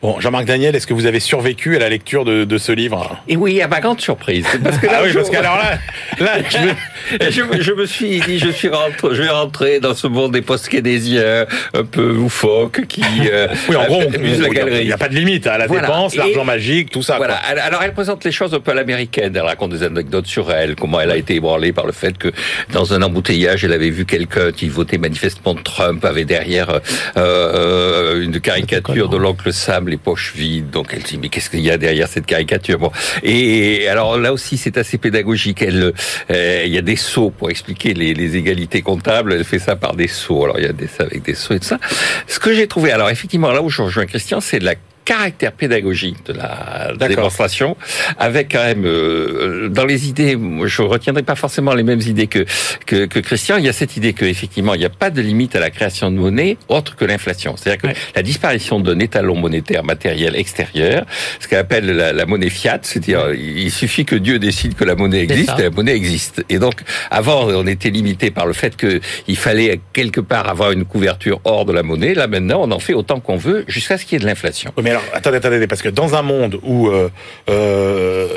Bon, 0.02 0.18
Jean-Marc 0.22 0.46
Daniel, 0.46 0.78
est-ce 0.78 0.88
que 0.88 0.94
vous 0.94 1.08
avez 1.08 1.20
survécu 1.20 1.76
à 1.76 1.80
la 1.80 1.90
lecture 1.90 2.24
de, 2.24 2.46
de 2.46 2.58
ce 2.58 2.72
livre 2.72 3.22
Et 3.28 3.36
oui, 3.36 3.62
à 3.62 3.68
ma 3.68 3.82
grande 3.82 4.00
surprise. 4.00 4.48
Parce 4.64 4.78
que 4.78 4.86
là, 4.86 4.94
ah 5.00 5.02
oui, 5.04 5.10
je... 5.10 5.16
parce 5.16 5.30
qu'alors 5.30 5.58
là, 5.58 5.78
là 6.22 6.38
je, 6.50 6.58
me... 6.58 7.30
je, 7.58 7.62
je, 7.62 7.72
me 7.74 7.86
suis 7.86 8.22
dit, 8.22 8.40
je 8.40 8.50
suis 8.50 8.70
rentré, 8.70 9.10
je 9.12 9.24
vais 9.24 9.30
rentrer 9.30 9.82
dans 9.82 9.94
ce 9.94 10.08
monde 10.08 10.32
des 10.32 10.42
post-keynésiens 10.42 11.46
un 11.74 11.84
peu 11.84 12.14
loufoques 12.14 12.86
qui 12.88 13.04
euh, 13.32 13.48
oui, 13.68 13.76
en 13.76 13.86
gros, 13.88 14.00
la. 14.00 14.80
Il 14.80 14.86
n'y 14.86 14.94
a 14.94 14.98
pas 14.98 15.10
de 15.10 15.16
limite 15.16 15.48
à 15.48 15.58
la 15.58 15.68
voilà. 15.68 15.88
dépense, 15.88 16.16
l'argent 16.16 16.46
magique, 16.46 16.92
tout 16.92 17.04
ça. 17.04 17.18
Voilà. 17.18 17.34
Quoi. 17.36 17.62
Alors, 17.62 17.84
elle 17.84 17.94
présente 17.94 18.24
les 18.24 18.32
choses 18.32 18.54
un 18.54 18.62
peu 18.62 18.72
à 18.72 18.76
l'américaine. 18.76 19.36
Elle 19.36 19.42
raconte 19.42 19.72
des 19.72 19.84
anecdotes 19.84 20.28
sur 20.28 20.50
elle, 20.50 20.76
comment 20.76 21.02
elle 21.02 21.12
a 21.12 21.18
été 21.18 21.36
ébranlée 21.36 21.74
par 21.74 21.86
le 21.86 21.92
fait 21.92 22.18
que 22.18 22.32
dans 22.72 22.94
un 22.94 23.02
embouteillage, 23.02 23.66
elle 23.66 23.74
avait 23.74 23.90
vu 23.90 24.06
quelqu'un 24.06 24.54
qui 24.54 24.70
votait 24.70 24.98
manifestement 24.98 25.56
Trump, 25.56 26.06
avait 26.06 26.24
derrière 26.24 26.70
euh, 26.70 26.80
euh, 27.18 28.24
une 28.24 28.40
caricature 28.40 29.10
de 29.10 29.18
l'oncle 29.18 29.52
Sam, 29.52 29.89
les 29.90 29.98
poches 29.98 30.34
vides. 30.36 30.70
Donc 30.70 30.90
elle 30.94 31.04
dit 31.04 31.18
mais 31.18 31.30
qu'est-ce 31.30 31.50
qu'il 31.50 31.62
y 31.62 31.72
a 31.72 31.78
derrière 31.78 32.08
cette 32.08 32.26
caricature? 32.26 32.80
Bon. 32.80 32.92
Et 33.24 33.88
alors 33.88 34.18
là 34.18 34.34
aussi 34.34 34.58
c'est 34.58 34.78
assez 34.78 34.98
pédagogique. 34.98 35.62
Elle 35.62 35.94
euh, 36.32 36.64
il 36.66 36.72
y 36.72 36.78
a 36.78 36.82
des 36.82 36.96
sauts 36.96 37.32
pour 37.32 37.50
expliquer 37.50 37.94
les, 37.94 38.36
égalités 38.36 38.82
comptables. 38.82 39.34
Elle 39.34 39.44
fait 39.44 39.60
ça 39.60 39.76
par 39.76 39.96
des 39.96 40.08
sauts. 40.08 40.46
Alors 40.46 40.60
il 40.60 40.66
y 40.66 40.70
a 40.70 40.74
des 40.74 40.90
avec 41.00 41.24
des 41.24 41.34
sauts 41.34 41.54
et 41.54 41.60
tout 41.60 41.66
ça. 41.66 41.80
Ce 42.28 42.40
que 42.40 42.54
j'ai 42.54 42.68
trouvé 42.68 42.92
alors 42.92 43.10
effectivement 43.10 43.52
là 43.52 43.62
où 43.62 43.70
je 43.70 43.82
rejoins 43.82 44.06
Christian 44.06 44.40
c'est 44.40 44.60
la 44.60 44.76
caractère 45.10 45.54
pédagogique 45.54 46.24
de 46.28 46.34
la 46.34 47.08
démonstration, 47.08 47.76
avec 48.20 48.52
quand 48.52 48.64
même 48.64 48.84
euh, 48.86 49.68
dans 49.68 49.86
les 49.86 50.08
idées, 50.08 50.38
je 50.66 50.84
retiendrai 50.84 51.24
pas 51.24 51.34
forcément 51.34 51.74
les 51.74 51.82
mêmes 51.82 52.02
idées 52.02 52.28
que, 52.28 52.46
que, 52.86 53.06
que 53.06 53.18
Christian. 53.18 53.58
Il 53.58 53.66
y 53.66 53.70
a 53.70 53.74
cette 53.74 53.98
idée 53.98 54.14
que 54.14 54.26
effectivement 54.26 54.76
il 54.76 54.82
n'y 54.82 54.86
a 54.86 54.92
pas 54.92 55.10
de 55.10 55.20
limite 55.20 55.56
à 55.56 55.60
la 55.60 55.72
création 55.72 56.12
de 56.12 56.18
monnaie 56.18 56.58
autre 56.68 56.96
que 56.96 57.06
l'inflation. 57.06 57.56
C'est-à-dire 57.58 57.82
que 57.82 57.88
ouais. 57.88 57.96
la 58.16 58.22
disparition 58.22 58.80
d'un 58.80 59.00
étalon 59.00 59.36
monétaire 59.36 59.84
matériel 59.84 60.36
extérieur, 60.36 61.08
ce 61.40 61.48
qu'on 61.48 61.58
appelle 61.58 61.88
la, 61.88 62.14
la, 62.14 62.26
monnaie 62.28 62.52
fiat, 62.52 62.78
c'est-à-dire 62.84 63.30
ouais. 63.30 63.40
il 63.40 63.72
suffit 63.72 64.06
que 64.06 64.16
Dieu 64.16 64.38
décide 64.38 64.76
que 64.76 64.84
la 64.84 64.94
monnaie 64.94 65.24
existe 65.24 65.58
et 65.58 65.64
la 65.64 65.70
monnaie 65.72 65.96
existe. 65.96 66.46
Et 66.50 66.60
donc 66.60 66.84
avant 67.10 67.48
on 67.48 67.66
était 67.66 67.90
limité 67.90 68.30
par 68.30 68.46
le 68.46 68.54
fait 68.54 68.78
que 68.78 69.02
il 69.28 69.38
fallait 69.38 69.82
quelque 69.92 70.22
part 70.22 70.48
avoir 70.48 70.72
une 70.72 70.86
couverture 70.86 71.42
hors 71.46 71.66
de 71.66 71.74
la 71.74 71.82
monnaie. 71.82 72.14
Là 72.14 72.28
maintenant 72.28 72.62
on 72.62 72.70
en 72.70 72.80
fait 72.80 72.94
autant 72.94 73.20
qu'on 73.20 73.38
veut 73.38 73.66
jusqu'à 73.68 73.98
ce 73.98 74.06
qu'il 74.06 74.14
y 74.14 74.16
ait 74.18 74.22
de 74.22 74.28
l'inflation. 74.28 74.72
Alors, 75.00 75.16
attendez, 75.16 75.38
attendez, 75.38 75.68
parce 75.68 75.82
que 75.82 75.90
dans 75.90 76.16
un 76.16 76.22
monde 76.22 76.60
où 76.64 76.88
euh, 76.88 77.10
euh, 77.50 78.28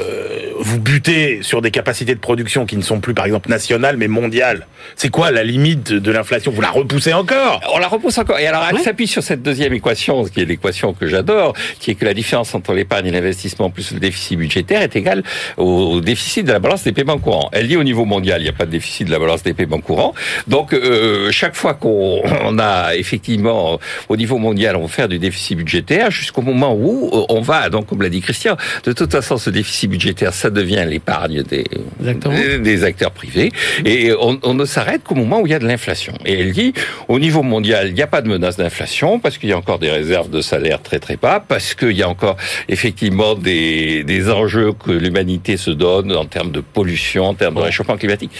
vous 0.58 0.80
butez 0.80 1.40
sur 1.42 1.62
des 1.62 1.70
capacités 1.70 2.14
de 2.14 2.20
production 2.20 2.66
qui 2.66 2.76
ne 2.76 2.82
sont 2.82 3.00
plus, 3.00 3.14
par 3.14 3.26
exemple, 3.26 3.48
nationales, 3.48 3.96
mais 3.96 4.08
mondiales, 4.08 4.66
c'est 4.96 5.10
quoi 5.10 5.30
la 5.30 5.44
limite 5.44 5.92
de 5.92 6.12
l'inflation? 6.12 6.52
Vous 6.52 6.60
la 6.60 6.70
repoussez 6.70 7.12
encore 7.12 7.60
On 7.74 7.78
la 7.78 7.88
repousse 7.88 8.18
encore. 8.18 8.38
Et 8.38 8.46
alors, 8.46 8.64
elle 8.70 8.78
s'appuie 8.78 9.06
sur 9.06 9.22
cette 9.22 9.42
deuxième 9.42 9.72
équation, 9.72 10.24
qui 10.24 10.40
est 10.40 10.44
l'équation 10.44 10.92
que 10.92 11.06
j'adore, 11.06 11.54
qui 11.78 11.90
est 11.90 11.94
que 11.94 12.04
la 12.04 12.14
différence 12.14 12.54
entre 12.54 12.72
l'épargne 12.72 13.06
et 13.06 13.10
l'investissement 13.10 13.70
plus 13.70 13.92
le 13.92 14.00
déficit 14.00 14.38
budgétaire 14.38 14.82
est 14.82 14.96
égale 14.96 15.22
au 15.56 16.00
déficit 16.00 16.46
de 16.46 16.52
la 16.52 16.58
balance 16.58 16.84
des 16.84 16.92
paiements 16.92 17.18
courants. 17.18 17.48
Elle 17.52 17.68
dit 17.68 17.76
au 17.76 17.84
niveau 17.84 18.04
mondial, 18.04 18.40
il 18.40 18.44
n'y 18.44 18.50
a 18.50 18.54
pas 18.54 18.66
de 18.66 18.70
déficit 18.70 19.06
de 19.06 19.12
la 19.12 19.18
balance 19.18 19.42
des 19.42 19.54
paiements 19.54 19.80
courants. 19.80 20.14
Donc, 20.46 20.72
euh, 20.72 21.30
chaque 21.30 21.54
fois 21.54 21.74
qu'on 21.74 22.58
a 22.58 22.94
effectivement, 22.94 23.78
au 24.08 24.16
niveau 24.16 24.38
mondial, 24.38 24.76
on 24.76 24.82
va 24.82 24.88
faire 24.88 25.08
du 25.08 25.18
déficit 25.18 25.58
budgétaire 25.58 26.10
jusqu'au 26.10 26.42
moment 26.52 26.74
où 26.74 27.10
on 27.28 27.40
va, 27.40 27.68
donc 27.68 27.86
comme 27.86 28.02
l'a 28.02 28.08
dit 28.08 28.20
Christian, 28.20 28.56
de 28.84 28.92
toute 28.92 29.10
façon, 29.12 29.36
ce 29.36 29.50
déficit 29.50 29.90
budgétaire, 29.90 30.32
ça 30.32 30.50
devient 30.50 30.84
l'épargne 30.86 31.42
des, 31.42 32.84
acteurs 32.84 33.12
privés, 33.12 33.50
et 33.84 34.12
on, 34.18 34.38
on 34.42 34.54
ne 34.54 34.64
s'arrête 34.64 35.04
qu'au 35.04 35.14
moment 35.14 35.40
où 35.40 35.46
il 35.46 35.50
y 35.50 35.54
a 35.54 35.58
de 35.58 35.66
l'inflation. 35.66 36.14
Et 36.24 36.40
elle 36.40 36.52
dit, 36.52 36.72
au 37.08 37.18
niveau 37.18 37.42
mondial, 37.42 37.88
il 37.88 37.94
n'y 37.94 38.02
a 38.02 38.06
pas 38.06 38.22
de 38.22 38.28
menace 38.28 38.56
d'inflation, 38.56 39.18
parce 39.18 39.38
qu'il 39.38 39.48
y 39.48 39.52
a 39.52 39.58
encore 39.58 39.78
des 39.78 39.90
réserves 39.90 40.30
de 40.30 40.40
salaire 40.40 40.82
très 40.82 40.98
très 40.98 41.16
bas, 41.16 41.44
parce 41.46 41.74
qu'il 41.74 41.92
y 41.92 42.02
a 42.02 42.08
encore 42.08 42.36
effectivement 42.68 43.34
des, 43.34 44.04
des 44.04 44.30
enjeux 44.30 44.72
que 44.72 44.90
l'humanité 44.90 45.56
se 45.56 45.70
donne 45.70 46.12
en 46.12 46.24
termes 46.24 46.50
de 46.50 46.60
pollution, 46.60 47.26
en 47.26 47.34
termes 47.34 47.54
de 47.54 47.60
réchauffement 47.60 47.96
climatique. 47.96 48.32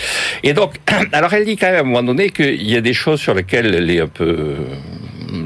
Et 0.42 0.52
donc, 0.52 0.74
alors 1.12 1.32
elle 1.34 1.44
dit 1.44 1.56
quand 1.56 1.66
même 1.66 1.76
à 1.76 1.80
un 1.80 1.84
moment 1.84 2.02
donné 2.02 2.30
qu'il 2.30 2.68
y 2.68 2.76
a 2.76 2.80
des 2.80 2.94
choses 2.94 3.20
sur 3.20 3.34
lesquelles 3.34 3.74
elle 3.74 3.90
est 3.90 4.00
un 4.00 4.08
peu 4.08 4.56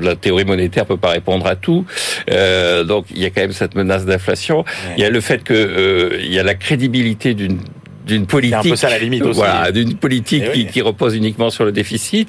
la 0.01 0.17
théorie 0.17 0.45
monétaire 0.45 0.87
peut 0.87 0.97
pas 0.97 1.11
répondre 1.11 1.47
à 1.47 1.57
tout. 1.57 1.85
Euh, 2.31 2.85
donc 2.85 3.07
il 3.11 3.19
y 3.19 3.25
a 3.25 3.31
quand 3.31 3.43
même 3.43 3.53
cette 3.53 3.75
menace 3.75 4.05
d'inflation. 4.05 4.59
Ouais. 4.59 4.95
Il 4.97 5.03
y 5.03 5.05
a 5.05 5.11
le 5.11 5.21
fait 5.21 5.43
que 5.43 5.55
euh, 5.55 6.19
il 6.21 6.33
y 6.33 6.39
a 6.39 6.43
la 6.43 6.55
crédibilité 6.55 7.35
d'une 7.35 7.59
d'une 8.07 8.27
politique, 8.27 8.55
un 8.55 8.63
peu 8.63 8.77
ça 8.77 8.89
la 8.89 8.99
limite 8.99 9.23
aussi. 9.23 9.41
voilà, 9.41 9.73
d'une 9.73 9.97
politique 9.97 10.45
oui. 10.55 10.67
qui, 10.67 10.73
qui, 10.73 10.81
repose 10.81 11.17
uniquement 11.17 11.51
sur 11.51 11.65
le 11.65 11.73
déficit. 11.73 12.29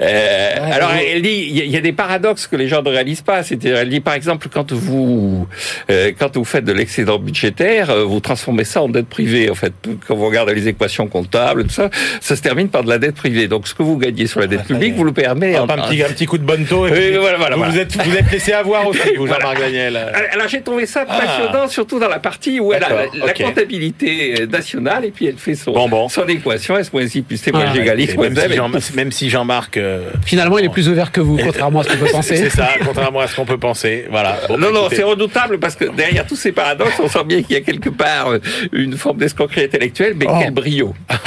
Euh, 0.00 0.06
ouais, 0.06 0.72
alors, 0.72 0.90
oui. 0.94 1.04
elle 1.06 1.22
dit, 1.22 1.48
il 1.50 1.70
y, 1.70 1.76
a 1.76 1.80
des 1.80 1.92
paradoxes 1.92 2.46
que 2.46 2.56
les 2.56 2.66
gens 2.66 2.82
ne 2.82 2.88
réalisent 2.88 3.20
pas. 3.20 3.42
C'est-à-dire, 3.42 3.76
elle 3.76 3.90
dit, 3.90 4.00
par 4.00 4.14
exemple, 4.14 4.48
quand 4.50 4.72
vous 4.72 5.46
euh, 5.90 6.12
quand 6.18 6.34
vous 6.36 6.44
faites 6.44 6.64
de 6.64 6.72
l'excédent 6.72 7.18
budgétaire, 7.18 7.90
euh, 7.90 8.04
vous 8.04 8.20
transformez 8.20 8.64
ça 8.64 8.82
en 8.82 8.88
dette 8.88 9.08
privée. 9.08 9.50
En 9.50 9.54
fait, 9.54 9.74
quand 10.06 10.16
vous 10.16 10.26
regardez 10.26 10.54
les 10.54 10.68
équations 10.68 11.08
comptables, 11.08 11.64
tout 11.64 11.74
ça, 11.74 11.90
ça 12.22 12.34
se 12.34 12.40
termine 12.40 12.70
par 12.70 12.82
de 12.82 12.88
la 12.88 12.98
dette 12.98 13.14
privée. 13.14 13.48
Donc, 13.48 13.68
ce 13.68 13.74
que 13.74 13.82
vous 13.82 13.98
gagnez 13.98 14.26
sur 14.26 14.40
la 14.40 14.46
dette 14.46 14.60
ah, 14.64 14.68
publique, 14.68 14.94
vous 14.94 15.04
le 15.04 15.12
permet. 15.12 15.56
Ah, 15.56 15.64
en... 15.64 15.68
un, 15.68 15.76
petit, 15.76 16.02
un 16.02 16.08
petit 16.08 16.24
coup 16.24 16.38
de 16.38 16.44
bonne 16.44 16.64
taux. 16.64 16.86
Et 16.86 16.92
oui, 16.92 17.16
voilà, 17.18 17.36
voilà, 17.36 17.56
vous, 17.56 17.62
voilà. 17.64 17.74
vous 17.74 17.78
êtes 17.78 17.94
vous 18.02 18.16
êtes 18.16 18.32
laissé 18.32 18.52
avoir 18.52 18.86
aussi, 18.86 19.14
vous, 19.18 19.26
voilà. 19.26 19.44
Jean-Marc 19.44 19.60
Daniel. 19.60 19.96
Alors, 20.32 20.48
j'ai 20.48 20.62
trouvé 20.62 20.86
ça 20.86 21.04
passionnant, 21.04 21.64
ah. 21.64 21.68
surtout 21.68 21.98
dans 21.98 22.08
la 22.08 22.18
partie 22.18 22.60
où 22.60 22.72
elle 22.72 22.82
a 22.82 22.88
la, 22.88 23.06
la 23.12 23.24
okay. 23.26 23.44
comptabilité 23.44 24.46
nationale 24.50 25.04
et 25.04 25.10
puis 25.18 25.26
elle 25.26 25.36
fait 25.36 25.56
son, 25.56 25.72
Bon, 25.72 25.88
bon. 25.88 26.08
son 26.08 26.24
équation, 26.28 26.78
S 26.78 26.92
moins 26.92 27.02
I 27.02 27.22
plus 27.22 27.42
T 27.42 27.50
moins 27.50 27.64
Ah, 27.68 27.74
G 27.74 27.80
égale 27.80 27.98
Et 28.00 28.04
X 28.04 28.14
moins 28.14 28.30
même, 28.30 28.36
si 28.48 28.54
Jean, 28.56 28.68
même 28.94 29.10
si 29.10 29.30
Jean-Marc... 29.30 29.76
euh, 29.76 30.10
Finalement, 30.24 30.58
il 30.58 30.66
est 30.66 30.68
plus 30.68 30.88
ouvert 30.88 31.10
que 31.10 31.20
vous, 31.20 31.36
contrairement 31.36 31.80
à 31.80 31.82
ce 31.82 31.88
qu'on 31.88 31.96
peut 31.96 32.06
c'est 32.06 32.12
penser. 32.12 32.50
ça, 32.50 32.68
contrairement 32.84 33.18
à 33.18 33.26
ce 33.26 33.34
qu'on 33.34 33.44
peut 33.44 33.58
penser. 33.58 34.06
Voilà. 34.10 34.38
Bon, 34.48 34.56
Non, 34.58 34.70
non, 34.70 34.88
c'est 34.92 35.02
redoutable 35.02 35.58
parce 35.58 35.74
que 35.74 35.86
derrière 35.86 36.24
tous 36.24 36.36
ces 36.36 36.52
paradoxes, 36.52 36.94
on 37.02 37.08
sent 37.08 37.24
bien 37.26 37.42
qu'il 37.42 37.54
y 37.56 37.58
a 37.58 37.62
quelque 37.62 37.88
part 37.90 38.30
euh, 38.30 38.38
une 38.72 38.96
forme 38.96 39.18
d'escroquerie 39.18 39.64
intellectuelle, 39.64 40.14
mais 40.16 40.26
Oh. 40.28 40.38
quel 40.40 40.52
brio. 40.52 40.94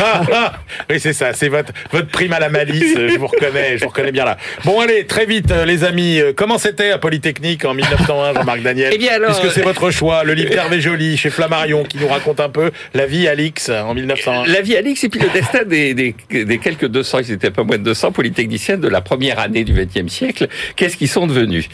Oui, 0.89 0.99
c'est 0.99 1.13
ça, 1.13 1.33
c'est 1.33 1.49
votre, 1.49 1.73
votre 1.91 2.07
prime 2.07 2.31
à 2.33 2.39
la 2.39 2.49
malice, 2.49 2.95
je 2.95 3.17
vous 3.17 3.27
reconnais, 3.27 3.77
je 3.77 3.83
vous 3.83 3.89
reconnais 3.89 4.11
bien 4.13 4.23
là. 4.25 4.37
Bon, 4.63 4.79
allez, 4.79 5.05
très 5.05 5.25
vite, 5.25 5.51
euh, 5.51 5.65
les 5.65 5.83
amis, 5.83 6.19
comment 6.37 6.57
c'était 6.57 6.91
à 6.91 6.97
Polytechnique 6.97 7.65
en 7.65 7.73
1901, 7.73 8.33
Jean-Marc 8.35 8.61
Daniel 8.61 8.91
Eh 8.93 8.97
bien 8.97 9.13
alors, 9.15 9.37
Puisque 9.37 9.53
c'est 9.53 9.61
votre 9.63 9.91
choix, 9.91 10.23
le 10.23 10.33
livre 10.33 10.49
d'Hervé 10.51 10.79
Joly 10.81 11.17
chez 11.17 11.29
Flammarion 11.29 11.83
qui 11.83 11.97
nous 11.97 12.07
raconte 12.07 12.39
un 12.39 12.49
peu 12.49 12.71
la 12.93 13.05
vie 13.05 13.27
à 13.27 13.35
l'X 13.35 13.69
en 13.85 13.93
1901. 13.93 14.47
La 14.47 14.61
vie 14.61 14.75
à 14.75 14.81
l'X 14.81 15.03
et 15.03 15.09
puis 15.09 15.19
le 15.19 15.29
destin 15.29 15.63
des, 15.63 15.93
des, 15.93 16.15
des 16.29 16.57
quelques 16.57 16.87
200, 16.87 17.19
ils 17.19 17.31
étaient 17.31 17.51
pas 17.51 17.63
moins 17.63 17.77
de 17.77 17.83
200 17.83 18.11
polytechniciens 18.11 18.77
de 18.77 18.87
la 18.87 19.01
première 19.01 19.39
année 19.39 19.63
du 19.63 19.73
XXe 19.73 20.11
siècle. 20.11 20.47
Qu'est-ce 20.75 20.97
qu'ils 20.97 21.09
sont 21.09 21.27
devenus? 21.27 21.69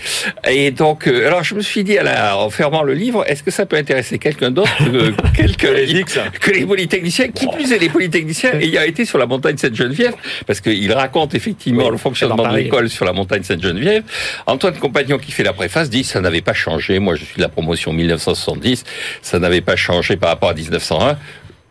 Et 0.49 0.71
donc, 0.71 1.07
euh, 1.07 1.27
alors 1.27 1.43
je 1.43 1.55
me 1.55 1.61
suis 1.61 1.83
dit, 1.83 1.97
à 1.97 2.03
la, 2.03 2.37
en 2.37 2.49
fermant 2.49 2.83
le 2.83 2.93
livre, 2.93 3.23
est-ce 3.27 3.43
que 3.43 3.51
ça 3.51 3.65
peut 3.65 3.77
intéresser 3.77 4.19
quelqu'un 4.19 4.51
d'autre 4.51 4.71
que, 4.77 5.67
les 5.73 5.91
X. 5.91 6.19
que 6.39 6.51
les 6.51 6.65
polytechniciens, 6.65 7.29
qui 7.29 7.47
plus 7.47 7.71
est 7.71 7.79
les 7.79 7.89
polytechniciens 7.89 8.53
ayant 8.59 8.83
été 8.83 9.05
sur 9.05 9.17
la 9.17 9.25
montagne 9.25 9.57
Sainte-Geneviève, 9.57 10.13
parce 10.45 10.61
qu'il 10.61 10.91
raconte 10.93 11.35
effectivement 11.35 11.85
Oui, 11.85 11.91
le 11.91 11.97
fonctionnement 11.97 12.51
de 12.51 12.57
l'école 12.57 12.89
sur 12.89 13.05
la 13.05 13.13
montagne 13.13 13.43
Sainte-Geneviève. 13.43 14.03
Antoine 14.45 14.75
Compagnon, 14.77 15.17
qui 15.17 15.31
fait 15.31 15.43
la 15.43 15.53
préface, 15.53 15.89
dit 15.89 16.03
ça 16.03 16.21
n'avait 16.21 16.41
pas 16.41 16.53
changé. 16.53 16.99
Moi, 16.99 17.15
je 17.15 17.25
suis 17.25 17.37
de 17.37 17.41
la 17.41 17.49
promotion 17.49 17.93
1970, 17.93 18.83
ça 19.21 19.39
n'avait 19.39 19.61
pas 19.61 19.75
changé 19.75 20.17
par 20.17 20.29
rapport 20.29 20.49
à 20.49 20.53
1901. 20.53 21.17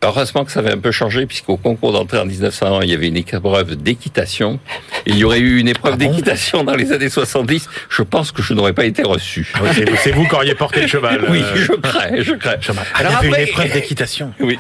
Heureusement 0.05 0.45
que 0.45 0.53
ça 0.53 0.61
avait 0.61 0.73
un 0.73 0.79
peu 0.79 0.91
changé, 0.93 1.25
puisqu'au 1.27 1.57
concours 1.57 1.93
d'entrée 1.93 2.19
en 2.19 2.27
1901, 2.27 2.83
il 2.83 2.91
y 2.91 2.95
avait 2.95 3.09
une 3.09 3.17
épreuve 3.17 3.77
d'équitation. 3.77 4.61
Il 5.07 5.17
y 5.17 5.25
aurait 5.25 5.39
eu 5.39 5.59
une 5.59 5.69
épreuve 5.69 5.95
Ah 5.97 6.05
bon 6.05 6.11
d'équitation 6.11 6.65
dans 6.65 6.75
les 6.75 6.93
années 6.93 7.09
70. 7.09 7.67
Je 7.89 8.03
pense 8.03 8.31
que 8.31 8.43
je 8.43 8.53
n'aurais 8.53 8.75
pas 8.75 8.85
été 8.85 9.03
reçu. 9.03 9.51
Oui, 9.63 9.69
c'est 10.03 10.11
vous- 10.13 10.27
qui 10.29 10.35
auriez 10.35 10.55
porté 10.55 10.83
le 10.83 10.87
cheval. 10.87 11.25
Oui, 11.31 11.41
euh, 11.43 11.57
je 11.57 11.73
crains, 11.73 12.21
je 12.21 12.35
crains. 12.35 12.57
Ah, 12.69 12.99
Alors 12.99 13.13
il 13.13 13.15
y 13.15 13.17
avait 13.17 13.29
après- 13.29 13.43
une 13.43 13.49
épreuve 13.49 13.73
d'équitation. 13.73 14.33
Oui. 14.39 14.59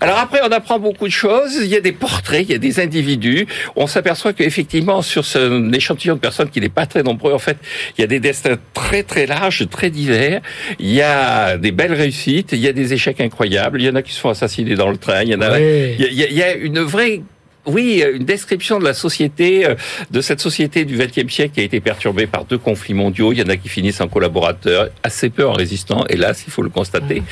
Alors 0.00 0.18
après, 0.18 0.40
on 0.44 0.50
apprend 0.50 0.78
beaucoup 0.80 1.06
de 1.06 1.12
choses. 1.12 1.54
Il 1.62 1.68
y 1.68 1.76
a 1.76 1.80
des 1.80 1.92
portraits, 1.92 2.42
il 2.42 2.50
y 2.50 2.54
a 2.54 2.58
des 2.58 2.80
individus. 2.80 3.46
On 3.76 3.86
s'aperçoit 3.86 4.32
qu'effectivement, 4.32 5.00
sur 5.00 5.24
ce 5.24 5.72
échantillon 5.74 6.16
de 6.16 6.20
personnes 6.20 6.50
qui 6.50 6.60
n'est 6.60 6.68
pas 6.68 6.86
très 6.86 7.02
nombreux, 7.04 7.32
en 7.32 7.38
fait, 7.38 7.56
il 7.96 8.00
y 8.00 8.04
a 8.04 8.08
des 8.08 8.20
destins 8.20 8.56
très 8.74 9.04
très 9.04 9.26
larges, 9.26 9.68
très 9.70 9.90
divers. 9.90 10.40
Il 10.80 10.90
y 10.92 11.02
a 11.02 11.56
des 11.56 11.70
belles 11.70 11.94
réussites, 11.94 12.50
il 12.52 12.58
y 12.58 12.66
a 12.68 12.72
des 12.72 12.92
échecs 12.92 13.20
incroyables. 13.20 13.80
Il 13.80 13.86
y 13.86 13.88
en 13.90 13.94
a 13.94 14.02
qui 14.02 14.12
se 14.12 14.18
font 14.20 14.30
assassiner 14.30 14.71
dans 14.76 14.90
le 14.90 14.96
train. 14.96 15.22
Il 15.22 15.28
y 15.28 15.34
en 15.34 15.40
a. 15.40 15.52
Oui. 15.58 15.96
Il 15.98 16.14
y 16.14 16.42
a, 16.42 16.50
il 16.50 16.62
y 16.62 16.66
une 16.66 16.80
vraie 16.80 17.22
oui, 17.66 18.02
une 18.14 18.24
description 18.24 18.78
de 18.78 18.84
la 18.84 18.94
société, 18.94 19.66
euh, 19.66 19.74
de 20.10 20.20
cette 20.20 20.40
société 20.40 20.84
du 20.84 20.96
XXe 20.96 21.32
siècle 21.32 21.54
qui 21.54 21.60
a 21.60 21.62
été 21.62 21.80
perturbée 21.80 22.26
par 22.26 22.44
deux 22.44 22.58
conflits 22.58 22.94
mondiaux. 22.94 23.32
Il 23.32 23.38
y 23.38 23.42
en 23.42 23.48
a 23.48 23.56
qui 23.56 23.68
finissent 23.68 24.00
en 24.00 24.08
collaborateurs, 24.08 24.88
assez 25.02 25.30
peu 25.30 25.46
en 25.46 25.52
résistants, 25.52 26.04
hélas, 26.08 26.42
il 26.46 26.50
faut 26.52 26.62
le 26.62 26.70
constater. 26.70 27.22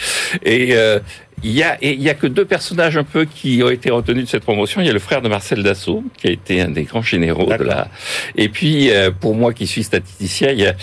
Et 0.45 0.69
euh, 0.73 1.01
il 1.43 1.53
y 1.53 1.63
a, 1.63 1.79
et 1.83 1.93
il 1.93 2.03
y 2.03 2.11
a 2.11 2.15
que 2.15 2.27
deux 2.27 2.45
personnages 2.45 2.97
un 2.97 3.05
peu 3.05 3.25
qui 3.25 3.63
ont 3.65 3.71
été 3.71 3.91
retenus 3.91 4.25
de 4.25 4.29
cette 4.29 4.45
promotion. 4.45 4.81
Il 4.81 4.87
y 4.87 4.91
a 4.91 4.93
le 4.93 4.99
frère 4.99 5.23
de 5.23 5.29
Marcel 5.29 5.63
Dassault, 5.63 6.05
qui 6.19 6.29
a 6.29 6.31
été 6.31 6.61
un 6.61 6.69
des 6.69 6.85
grands 6.85 7.03
généraux 7.03 7.53
de 7.57 7.65
la. 7.65 7.89
Et 8.37 8.49
puis, 8.49 8.91
euh, 8.91 9.11
pour 9.11 9.35
moi 9.35 9.53
qui 9.53 9.67
suis 9.67 9.83
statisticien, 9.83 10.51
il 10.51 10.61
y 10.61 10.67
a, 10.67 10.75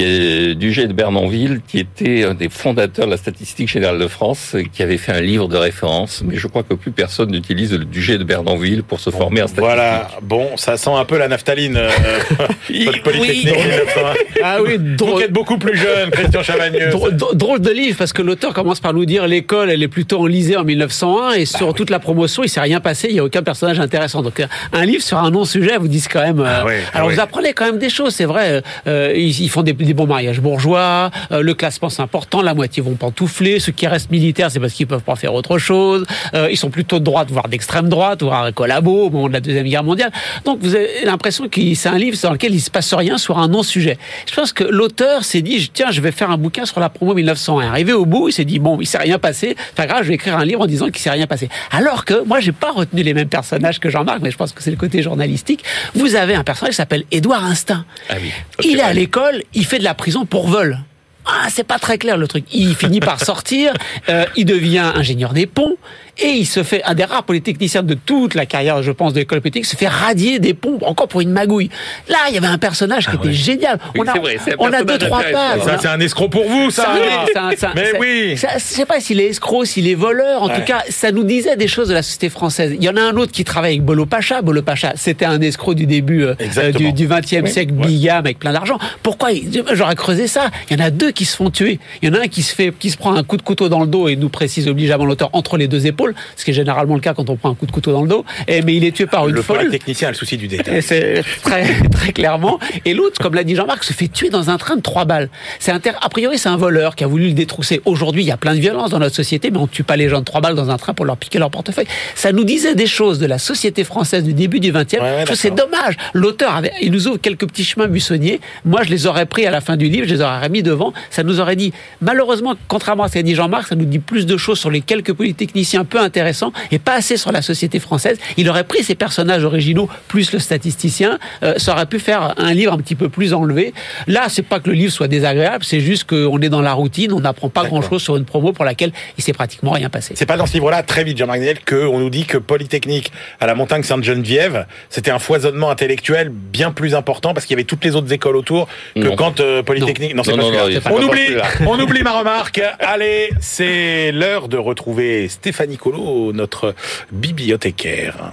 il 0.00 0.48
y 0.48 0.50
a 0.50 0.54
Dugé 0.54 0.86
de 0.86 0.92
Bernonville, 0.92 1.60
qui 1.66 1.78
était 1.78 2.24
un 2.24 2.34
des 2.34 2.48
fondateurs 2.48 3.06
de 3.06 3.10
la 3.10 3.16
statistique 3.16 3.68
générale 3.68 3.98
de 3.98 4.06
France, 4.08 4.52
euh, 4.54 4.62
qui 4.72 4.82
avait 4.82 4.96
fait 4.98 5.12
un 5.12 5.20
livre 5.20 5.48
de 5.48 5.56
référence. 5.56 6.22
Mais 6.24 6.36
je 6.36 6.46
crois 6.46 6.62
que 6.62 6.74
plus 6.74 6.90
personne 6.92 7.30
n'utilise 7.30 7.72
le 7.72 7.84
Dugé 7.84 8.18
de 8.18 8.24
Bernonville 8.24 8.82
pour 8.82 9.00
se 9.00 9.10
former 9.10 9.42
en 9.42 9.46
statistique. 9.46 9.60
Voilà, 9.64 10.10
bon, 10.22 10.56
ça 10.56 10.76
sent 10.76 10.90
un 10.92 11.04
peu 11.04 11.18
la 11.18 11.28
naphtaline, 11.28 11.76
euh, 11.76 11.90
Polytechnique 13.04 13.20
Oui. 13.20 13.44
1901. 13.44 14.14
Ah 14.42 14.58
oui, 14.62 14.78
Vous 14.78 14.96
drôle, 14.96 15.18
qui 15.18 15.24
êtes 15.24 15.32
beaucoup 15.32 15.58
plus 15.58 15.76
jeune, 15.76 16.10
Christian 16.10 16.42
Chavagneux. 16.42 16.88
drôle- 16.90 17.14
drôle 17.34 17.60
de 17.60 17.70
livre 17.70 17.96
parce 17.98 18.12
que 18.14 18.22
l'auteur 18.22 18.54
commence 18.54 18.80
par 18.80 18.94
nous 18.94 19.04
dire 19.04 19.26
l'école 19.26 19.70
elle 19.70 19.82
est 19.82 19.88
plutôt 19.88 20.20
enlisée 20.20 20.56
en 20.56 20.64
1901 20.64 21.32
et 21.32 21.44
sur 21.44 21.74
toute 21.74 21.90
la 21.90 21.98
promotion 21.98 22.42
il 22.42 22.48
s'est 22.48 22.60
rien 22.60 22.80
passé, 22.80 23.08
il 23.10 23.16
y 23.16 23.18
a 23.18 23.24
aucun 23.24 23.42
personnage 23.42 23.78
intéressant. 23.80 24.22
Donc 24.22 24.40
euh, 24.40 24.46
un 24.72 24.86
livre 24.86 25.02
sur 25.02 25.18
un 25.18 25.30
non 25.30 25.44
sujet 25.44 25.76
vous 25.76 25.88
dit 25.88 26.02
quand 26.10 26.22
même. 26.22 26.40
euh, 26.40 26.44
Ah 26.46 26.64
ah 26.94 26.98
alors 26.98 27.10
vous 27.10 27.20
apprenez 27.20 27.52
quand 27.52 27.66
même 27.66 27.78
des 27.78 27.90
choses, 27.90 28.14
c'est 28.14 28.24
vrai. 28.24 28.62
euh, 28.86 29.12
ils, 29.14 29.42
ils 29.42 29.50
font 29.50 29.62
des, 29.62 29.74
des 29.90 29.94
bons 29.94 30.06
mariages 30.06 30.40
bourgeois, 30.40 31.10
euh, 31.32 31.42
le 31.42 31.52
classement 31.54 31.88
c'est 31.88 32.00
important, 32.00 32.42
la 32.42 32.54
moitié 32.54 32.80
vont 32.80 32.94
pantoufler, 32.94 33.58
ceux 33.58 33.72
qui 33.72 33.88
restent 33.88 34.12
militaires 34.12 34.48
c'est 34.48 34.60
parce 34.60 34.72
qu'ils 34.72 34.86
peuvent 34.86 35.02
pas 35.02 35.16
faire 35.16 35.34
autre 35.34 35.58
chose. 35.58 36.06
Euh, 36.34 36.48
ils 36.48 36.56
sont 36.56 36.70
plutôt 36.70 37.00
de 37.00 37.04
droite 37.04 37.28
voire 37.32 37.48
d'extrême 37.48 37.88
droite, 37.88 38.22
voire 38.22 38.54
collabo 38.54 39.06
au 39.06 39.10
moment 39.10 39.26
de 39.26 39.32
la 39.32 39.40
deuxième 39.40 39.66
guerre 39.66 39.82
mondiale. 39.82 40.12
Donc 40.44 40.60
vous 40.60 40.76
avez 40.76 41.04
l'impression 41.04 41.48
que 41.48 41.60
c'est 41.74 41.88
un 41.88 41.98
livre 41.98 42.16
dans 42.22 42.30
lequel 42.30 42.54
il 42.54 42.60
se 42.60 42.70
passe 42.70 42.94
rien 42.94 43.18
sur 43.18 43.38
un 43.38 43.48
non 43.48 43.64
sujet. 43.64 43.98
Je 44.28 44.34
pense 44.34 44.52
que 44.52 44.62
l'auteur 44.62 45.24
s'est 45.24 45.42
dit 45.42 45.68
tiens 45.74 45.90
je 45.90 46.00
vais 46.00 46.12
faire 46.12 46.30
un 46.30 46.38
bouquin 46.38 46.66
sur 46.66 46.78
la 46.78 46.88
promo 46.88 47.14
1901. 47.14 47.68
Arrivé 47.68 47.92
au 47.92 48.06
bout 48.06 48.28
il 48.28 48.32
s'est 48.32 48.44
dit 48.44 48.60
bon 48.60 48.78
il 48.80 48.86
s'est 48.86 48.98
rien 48.98 49.18
passé, 49.18 49.56
pas 49.74 49.86
grave 49.86 50.04
je 50.04 50.08
vais 50.08 50.14
écrire 50.14 50.36
un 50.36 50.44
livre 50.44 50.60
en 50.60 50.66
disant 50.66 50.86
qu'il 50.86 50.98
s'est 50.98 51.10
rien 51.10 51.26
passé. 51.26 51.48
Alors 51.72 52.04
que 52.04 52.22
moi 52.24 52.38
j'ai 52.38 52.52
pas 52.52 52.70
retenu 52.70 53.02
les 53.02 53.14
mêmes 53.14 53.28
personnages 53.28 53.80
que 53.80 53.90
Jean-Marc 53.90 54.20
mais 54.22 54.30
je 54.30 54.36
pense 54.36 54.52
que 54.52 54.62
c'est 54.62 54.70
le 54.70 54.76
côté 54.76 55.02
journalistique. 55.02 55.64
Vous 55.94 56.14
avez 56.14 56.36
un 56.36 56.44
personnage 56.44 56.74
qui 56.74 56.76
s'appelle 56.76 57.04
Édouard 57.10 57.44
Instinct. 57.44 57.84
Ah 58.08 58.14
oui. 58.22 58.30
Il 58.62 58.78
est 58.78 58.82
à 58.82 58.92
l'école, 58.92 59.42
il 59.54 59.64
fait 59.64 59.79
de 59.80 59.84
la 59.84 59.94
prison 59.94 60.24
pour 60.24 60.46
vol. 60.46 60.78
Ah, 61.26 61.48
c'est 61.50 61.64
pas 61.64 61.78
très 61.78 61.98
clair 61.98 62.16
le 62.16 62.26
truc. 62.26 62.44
Il 62.52 62.74
finit 62.74 63.00
par 63.00 63.22
sortir, 63.22 63.72
euh, 64.08 64.24
il 64.36 64.46
devient 64.46 64.92
ingénieur 64.94 65.32
des 65.32 65.46
ponts 65.46 65.76
et 66.18 66.28
il 66.28 66.46
se 66.46 66.62
fait 66.62 66.82
un 66.84 66.94
des 66.94 67.04
rares 67.04 67.24
polytechniciens 67.24 67.82
de 67.82 67.94
toute 67.94 68.34
la 68.34 68.46
carrière, 68.46 68.82
je 68.82 68.92
pense, 68.92 69.12
de 69.12 69.18
l'école 69.20 69.40
polytechnique, 69.40 69.66
se 69.66 69.76
fait 69.76 69.88
radier 69.88 70.38
des 70.38 70.54
ponts 70.54 70.78
encore 70.82 71.08
pour 71.08 71.20
une 71.20 71.30
magouille. 71.30 71.70
Là, 72.08 72.16
il 72.28 72.34
y 72.34 72.38
avait 72.38 72.46
un 72.46 72.58
personnage 72.58 73.08
qui 73.08 73.16
était 73.16 73.32
génial. 73.32 73.78
Ah 73.82 73.88
Oui, 73.94 74.00
on 74.04 74.08
a, 74.08 74.18
vrai, 74.18 74.36
on 74.58 74.72
a 74.72 74.82
deux 74.84 74.98
trois 74.98 75.22
pages. 75.22 75.60
Ça, 75.64 75.78
c'est 75.80 75.88
un 75.88 76.00
escroc 76.00 76.28
pour 76.28 76.44
vous, 76.48 76.70
ça. 76.70 76.90
Un- 77.36 77.40
un- 77.48 77.50
Mais 77.74 77.92
oui. 77.98 78.36
ça- 78.36 78.48
Je 78.58 78.62
sais 78.62 78.86
pas 78.86 79.00
s'il 79.00 79.20
est 79.20 79.26
escroc, 79.28 79.64
s'il 79.64 79.88
est 79.88 79.94
voleur. 79.94 80.42
En 80.42 80.48
Ouais. 80.48 80.56
tout 80.56 80.64
cas, 80.64 80.82
ça 80.88 81.12
nous 81.12 81.24
disait 81.24 81.56
des 81.56 81.68
choses 81.68 81.88
de 81.88 81.94
la 81.94 82.02
société 82.02 82.28
française. 82.28 82.72
Il 82.76 82.82
y 82.84 82.88
en 82.88 82.96
a 82.96 83.02
un 83.02 83.16
autre 83.16 83.32
qui 83.32 83.44
travaille 83.44 83.72
avec 83.72 83.82
Bolo 83.84 84.06
Pacha. 84.06 84.42
Bolo 84.42 84.62
Pacha, 84.62 84.92
c'était 84.96 85.24
un 85.24 85.40
escroc 85.40 85.74
du 85.74 85.86
début 85.86 86.24
euh, 86.24 86.34
euh, 86.58 86.72
du, 86.72 86.92
du 86.92 87.06
20e 87.06 87.46
siècle, 87.46 87.72
Ouais. 87.74 87.86
bigame 87.86 88.18
avec 88.18 88.38
plein 88.38 88.52
d'argent. 88.52 88.78
Pourquoi 89.02 89.30
J'aurais 89.72 89.94
creusé 89.96 90.26
ça? 90.26 90.50
Il 90.70 90.78
y 90.78 90.82
en 90.82 90.84
a 90.84 90.90
deux 90.90 91.10
qui 91.10 91.24
se 91.24 91.36
font 91.36 91.50
tuer. 91.50 91.78
Il 92.02 92.08
y 92.08 92.12
en 92.12 92.14
a 92.18 92.22
un 92.24 92.28
qui 92.28 92.42
se 92.42 92.54
fait, 92.54 92.72
qui 92.76 92.90
se 92.90 92.96
prend 92.96 93.14
un 93.14 93.22
coup 93.22 93.36
de 93.36 93.42
couteau 93.42 93.68
dans 93.68 93.80
le 93.80 93.86
dos 93.86 94.08
et 94.08 94.16
nous 94.16 94.28
précise 94.28 94.68
obligeamment 94.68 95.04
l'auteur 95.04 95.30
entre 95.32 95.56
les 95.56 95.68
deux 95.68 95.86
épaules, 95.86 95.99
ce 96.36 96.44
qui 96.44 96.50
est 96.50 96.54
généralement 96.54 96.94
le 96.94 97.00
cas 97.00 97.14
quand 97.14 97.28
on 97.30 97.36
prend 97.36 97.50
un 97.50 97.54
coup 97.54 97.66
de 97.66 97.72
couteau 97.72 97.92
dans 97.92 98.02
le 98.02 98.08
dos. 98.08 98.24
Et, 98.48 98.62
mais 98.62 98.74
il 98.74 98.84
est 98.84 98.92
tué 98.92 99.06
par 99.06 99.28
une 99.28 99.34
Le 99.34 99.42
folle. 99.42 99.58
polytechnicien 99.58 100.08
a 100.08 100.10
le 100.10 100.16
souci 100.16 100.36
du 100.36 100.48
détail. 100.54 100.82
C'est 100.82 101.22
très, 101.42 101.64
très 101.90 102.12
clairement. 102.12 102.58
Et 102.84 102.94
l'autre, 102.94 103.20
comme 103.20 103.34
l'a 103.34 103.44
dit 103.44 103.54
Jean-Marc, 103.54 103.84
se 103.84 103.92
fait 103.92 104.08
tuer 104.08 104.30
dans 104.30 104.50
un 104.50 104.58
train 104.58 104.76
de 104.76 104.82
trois 104.82 105.04
balles. 105.04 105.28
C'est 105.58 105.72
inter... 105.72 105.92
A 106.00 106.08
priori, 106.08 106.38
c'est 106.38 106.48
un 106.48 106.56
voleur 106.56 106.96
qui 106.96 107.04
a 107.04 107.06
voulu 107.06 107.26
le 107.28 107.32
détrousser. 107.32 107.80
Aujourd'hui, 107.84 108.22
il 108.22 108.26
y 108.26 108.32
a 108.32 108.36
plein 108.36 108.54
de 108.54 108.60
violence 108.60 108.90
dans 108.90 108.98
notre 108.98 109.14
société, 109.16 109.50
mais 109.50 109.58
on 109.58 109.66
tue 109.66 109.82
pas 109.84 109.96
les 109.96 110.08
gens 110.08 110.20
de 110.20 110.24
trois 110.24 110.40
balles 110.40 110.54
dans 110.54 110.70
un 110.70 110.76
train 110.76 110.94
pour 110.94 111.04
leur 111.04 111.16
piquer 111.16 111.38
leur 111.38 111.50
portefeuille. 111.50 111.86
Ça 112.14 112.32
nous 112.32 112.44
disait 112.44 112.74
des 112.74 112.86
choses 112.86 113.18
de 113.18 113.26
la 113.26 113.38
société 113.38 113.84
française 113.84 114.24
du 114.24 114.32
début 114.34 114.60
du 114.60 114.72
20e. 114.72 114.94
Ouais, 114.96 115.00
ouais, 115.00 115.16
Je 115.20 115.24
trouve 115.26 115.36
c'est 115.36 115.54
dommage. 115.54 115.96
L'auteur 116.14 116.54
avait, 116.56 116.72
il 116.82 116.92
nous 116.92 117.08
ouvre 117.08 117.18
quelques 117.18 117.46
petits 117.46 117.64
chemins 117.64 117.86
buissonniers. 117.86 118.40
Moi, 118.64 118.82
je 118.84 118.90
les 118.90 119.06
aurais 119.06 119.26
pris 119.26 119.46
à 119.46 119.50
la 119.50 119.60
fin 119.60 119.76
du 119.76 119.88
livre, 119.88 120.06
je 120.06 120.14
les 120.14 120.20
aurais 120.20 120.40
remis 120.40 120.62
devant. 120.62 120.92
Ça 121.10 121.22
nous 121.22 121.40
aurait 121.40 121.56
dit, 121.56 121.72
malheureusement, 122.00 122.54
contrairement 122.68 123.04
à 123.04 123.08
ce 123.08 123.14
qu'a 123.14 123.22
dit 123.22 123.34
Jean-Marc, 123.34 123.68
ça 123.68 123.74
nous 123.74 123.84
dit 123.84 123.98
plus 123.98 124.26
de 124.26 124.36
choses 124.36 124.58
sur 124.58 124.70
les 124.70 124.80
quelques 124.80 125.12
polytechniciens 125.12 125.84
peu 125.90 126.00
intéressants 126.00 126.52
et 126.70 126.78
pas 126.78 126.94
assez 126.94 127.18
sur 127.18 127.32
la 127.32 127.42
société 127.42 127.78
française. 127.80 128.18
Il 128.38 128.48
aurait 128.48 128.64
pris 128.64 128.82
ces 128.82 128.94
personnages 128.94 129.44
originaux 129.44 129.88
plus 130.08 130.32
le 130.32 130.38
statisticien, 130.38 131.18
euh, 131.42 131.54
ça 131.58 131.72
aurait 131.72 131.86
pu 131.86 131.98
faire 131.98 132.34
un 132.38 132.54
livre 132.54 132.72
un 132.72 132.78
petit 132.78 132.94
peu 132.94 133.08
plus 133.10 133.34
enlevé. 133.34 133.74
Là, 134.06 134.24
c'est 134.28 134.42
pas 134.42 134.60
que 134.60 134.70
le 134.70 134.76
livre 134.76 134.92
soit 134.92 135.08
désagréable, 135.08 135.64
c'est 135.64 135.80
juste 135.80 136.04
qu'on 136.04 136.40
est 136.40 136.48
dans 136.48 136.62
la 136.62 136.72
routine, 136.72 137.12
on 137.12 137.20
n'apprend 137.20 137.48
pas 137.50 137.64
grand-chose 137.64 138.02
sur 138.02 138.16
une 138.16 138.24
promo 138.24 138.52
pour 138.52 138.64
laquelle 138.64 138.92
il 139.18 139.24
s'est 139.24 139.32
pratiquement 139.32 139.72
rien 139.72 139.90
passé. 139.90 140.14
C'est 140.16 140.26
pas 140.26 140.36
dans 140.36 140.46
ce 140.46 140.54
livre-là, 140.54 140.82
très 140.82 141.04
vite, 141.04 141.18
Jean-Marc 141.18 141.38
Daniel, 141.40 141.58
qu'on 141.68 141.98
nous 141.98 142.10
dit 142.10 142.24
que 142.24 142.38
Polytechnique 142.38 143.12
à 143.40 143.46
la 143.46 143.54
montagne 143.54 143.82
Sainte-Geneviève, 143.82 144.66
c'était 144.88 145.10
un 145.10 145.18
foisonnement 145.18 145.70
intellectuel 145.70 146.30
bien 146.30 146.70
plus 146.72 146.94
important 146.94 147.34
parce 147.34 147.46
qu'il 147.46 147.54
y 147.54 147.58
avait 147.58 147.64
toutes 147.64 147.84
les 147.84 147.96
autres 147.96 148.12
écoles 148.12 148.36
autour 148.36 148.68
que 148.94 149.00
Non. 149.00 149.16
quand 149.16 149.40
euh, 149.40 149.62
Polytechnique. 149.62 150.14
Non, 150.14 150.22
c'est 150.24 150.32
Non, 150.36 150.50
pas 150.50 150.56
non, 150.56 150.64
c'est 150.70 150.78
On 150.78 150.80
pas 150.98 151.04
oublie, 151.04 151.36
on 151.66 151.80
oublie 151.80 152.02
ma 152.02 152.12
remarque. 152.18 152.60
Allez, 152.78 153.30
c'est 153.40 154.12
l'heure 154.12 154.48
de 154.48 154.56
retrouver 154.56 155.28
Stéphanie 155.28 155.76
Notre 155.86 156.74
bibliothécaire. 157.10 158.32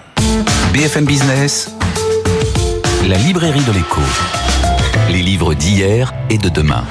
BFM 0.73 1.05
Business, 1.05 1.71
la 3.07 3.17
librairie 3.17 3.63
de 3.63 3.71
l'écho. 3.71 4.01
Les 5.09 5.21
livres 5.21 5.53
d'hier 5.53 6.13
et 6.29 6.37
de 6.37 6.49
demain. 6.49 6.83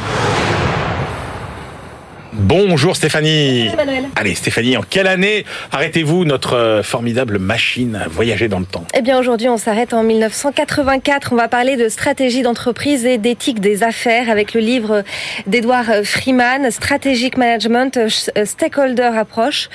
Bonjour 2.39 2.95
Stéphanie. 2.97 3.69
Emmanuel. 3.73 4.05
Allez 4.15 4.35
Stéphanie, 4.35 4.77
en 4.77 4.83
quelle 4.83 5.07
année 5.07 5.47
arrêtez-vous 5.73 6.27
notre 6.27 6.55
euh, 6.55 6.83
formidable 6.83 7.39
machine 7.39 7.97
à 7.97 8.09
voyager 8.09 8.47
dans 8.49 8.59
le 8.59 8.67
temps? 8.67 8.85
Eh 8.95 9.01
bien 9.01 9.19
aujourd'hui 9.19 9.49
on 9.49 9.57
s'arrête 9.57 9.95
en 9.95 10.03
1984. 10.03 11.33
On 11.33 11.37
va 11.37 11.49
parler 11.49 11.77
de 11.77 11.89
stratégie 11.89 12.43
d'entreprise 12.43 13.07
et 13.07 13.17
d'éthique 13.17 13.61
des 13.61 13.83
affaires 13.83 14.29
avec 14.29 14.53
le 14.53 14.61
livre 14.61 15.03
d'Edouard 15.47 15.87
Freeman, 16.05 16.71
Strategic 16.71 17.39
Management, 17.39 17.97
euh, 17.97 18.45
Stakeholder 18.45 19.11
Approach. 19.17 19.71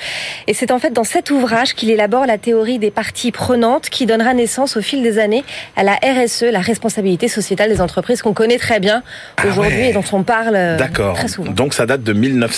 Et 0.46 0.54
c'est 0.54 0.70
en 0.70 0.78
fait 0.78 0.92
dans 0.92 1.04
cet 1.04 1.30
ouvrage 1.32 1.74
qu'il 1.74 1.90
élabore 1.90 2.26
la 2.26 2.38
théorie 2.38 2.78
des 2.78 2.92
parties 2.92 3.32
prenantes 3.32 3.90
qui 3.90 4.06
donnera 4.06 4.34
naissance 4.34 4.76
au 4.76 4.82
fil 4.82 5.02
des 5.02 5.18
années 5.18 5.42
à 5.76 5.82
la 5.82 5.94
RSE, 5.94 6.44
la 6.44 6.60
responsabilité 6.60 7.26
sociétale 7.26 7.70
des 7.70 7.80
entreprises 7.80 8.22
qu'on 8.22 8.34
connaît 8.34 8.58
très 8.58 8.78
bien 8.78 9.02
Ah 9.36 9.48
aujourd'hui 9.48 9.78
ouais. 9.78 9.90
et 9.90 9.92
dont 9.92 10.04
on 10.12 10.22
parle 10.22 10.54
euh, 10.54 10.76
D'accord. 10.78 11.16
très 11.16 11.26
souvent. 11.26 11.50
Donc 11.50 11.74
ça 11.74 11.86
date 11.86 12.04
de 12.04 12.12
1984. 12.12 12.51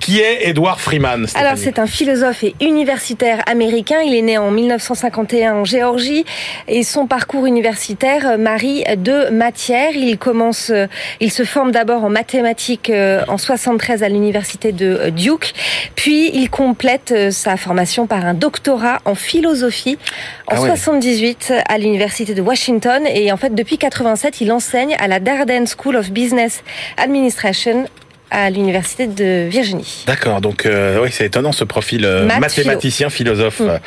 Qui 0.00 0.20
est 0.20 0.48
Edward 0.48 0.78
Freeman 0.78 1.26
Stéphanie 1.26 1.46
Alors 1.46 1.58
c'est 1.58 1.78
un 1.78 1.86
philosophe 1.86 2.44
et 2.44 2.54
universitaire 2.60 3.42
américain. 3.46 4.00
Il 4.04 4.14
est 4.14 4.22
né 4.22 4.38
en 4.38 4.50
1951 4.50 5.54
en 5.54 5.64
Géorgie 5.64 6.24
et 6.68 6.82
son 6.82 7.06
parcours 7.06 7.46
universitaire 7.46 8.26
euh, 8.26 8.36
marie 8.36 8.84
deux 8.96 9.30
matières. 9.30 9.92
Il 9.94 10.18
commence, 10.18 10.70
euh, 10.70 10.86
il 11.20 11.30
se 11.30 11.44
forme 11.44 11.72
d'abord 11.72 12.04
en 12.04 12.10
mathématiques 12.10 12.90
euh, 12.90 13.22
en 13.28 13.38
73 13.38 14.02
à 14.02 14.08
l'université 14.08 14.72
de 14.72 15.10
Duke, 15.10 15.52
puis 15.94 16.30
il 16.34 16.50
complète 16.50 17.30
sa 17.30 17.56
formation 17.56 18.06
par 18.06 18.24
un 18.24 18.34
doctorat 18.34 19.00
en 19.04 19.14
philosophie 19.14 19.98
en 20.46 20.56
Ah 20.56 20.60
ouais. 20.60 20.68
78 20.68 21.52
à 21.68 21.78
l'université 21.78 22.34
de 22.34 22.42
Washington 22.42 23.02
et 23.06 23.32
en 23.32 23.36
fait 23.36 23.54
depuis 23.54 23.78
87 23.78 24.40
il 24.40 24.52
enseigne 24.52 24.96
à 24.98 25.08
la 25.08 25.20
Darden 25.20 25.64
School 25.66 25.96
of 25.96 26.10
Business 26.10 26.62
Administration 26.96 27.86
à 28.32 28.50
l'université 28.50 29.06
de 29.06 29.46
Virginie. 29.48 30.04
D'accord, 30.06 30.40
donc 30.40 30.66
euh, 30.66 30.98
oui, 31.02 31.10
c'est 31.12 31.26
étonnant 31.26 31.52
ce 31.52 31.64
profil 31.64 32.04
euh, 32.04 32.26
mathématicien, 32.40 33.10
philosophe. 33.10 33.60
Mm. 33.60 33.78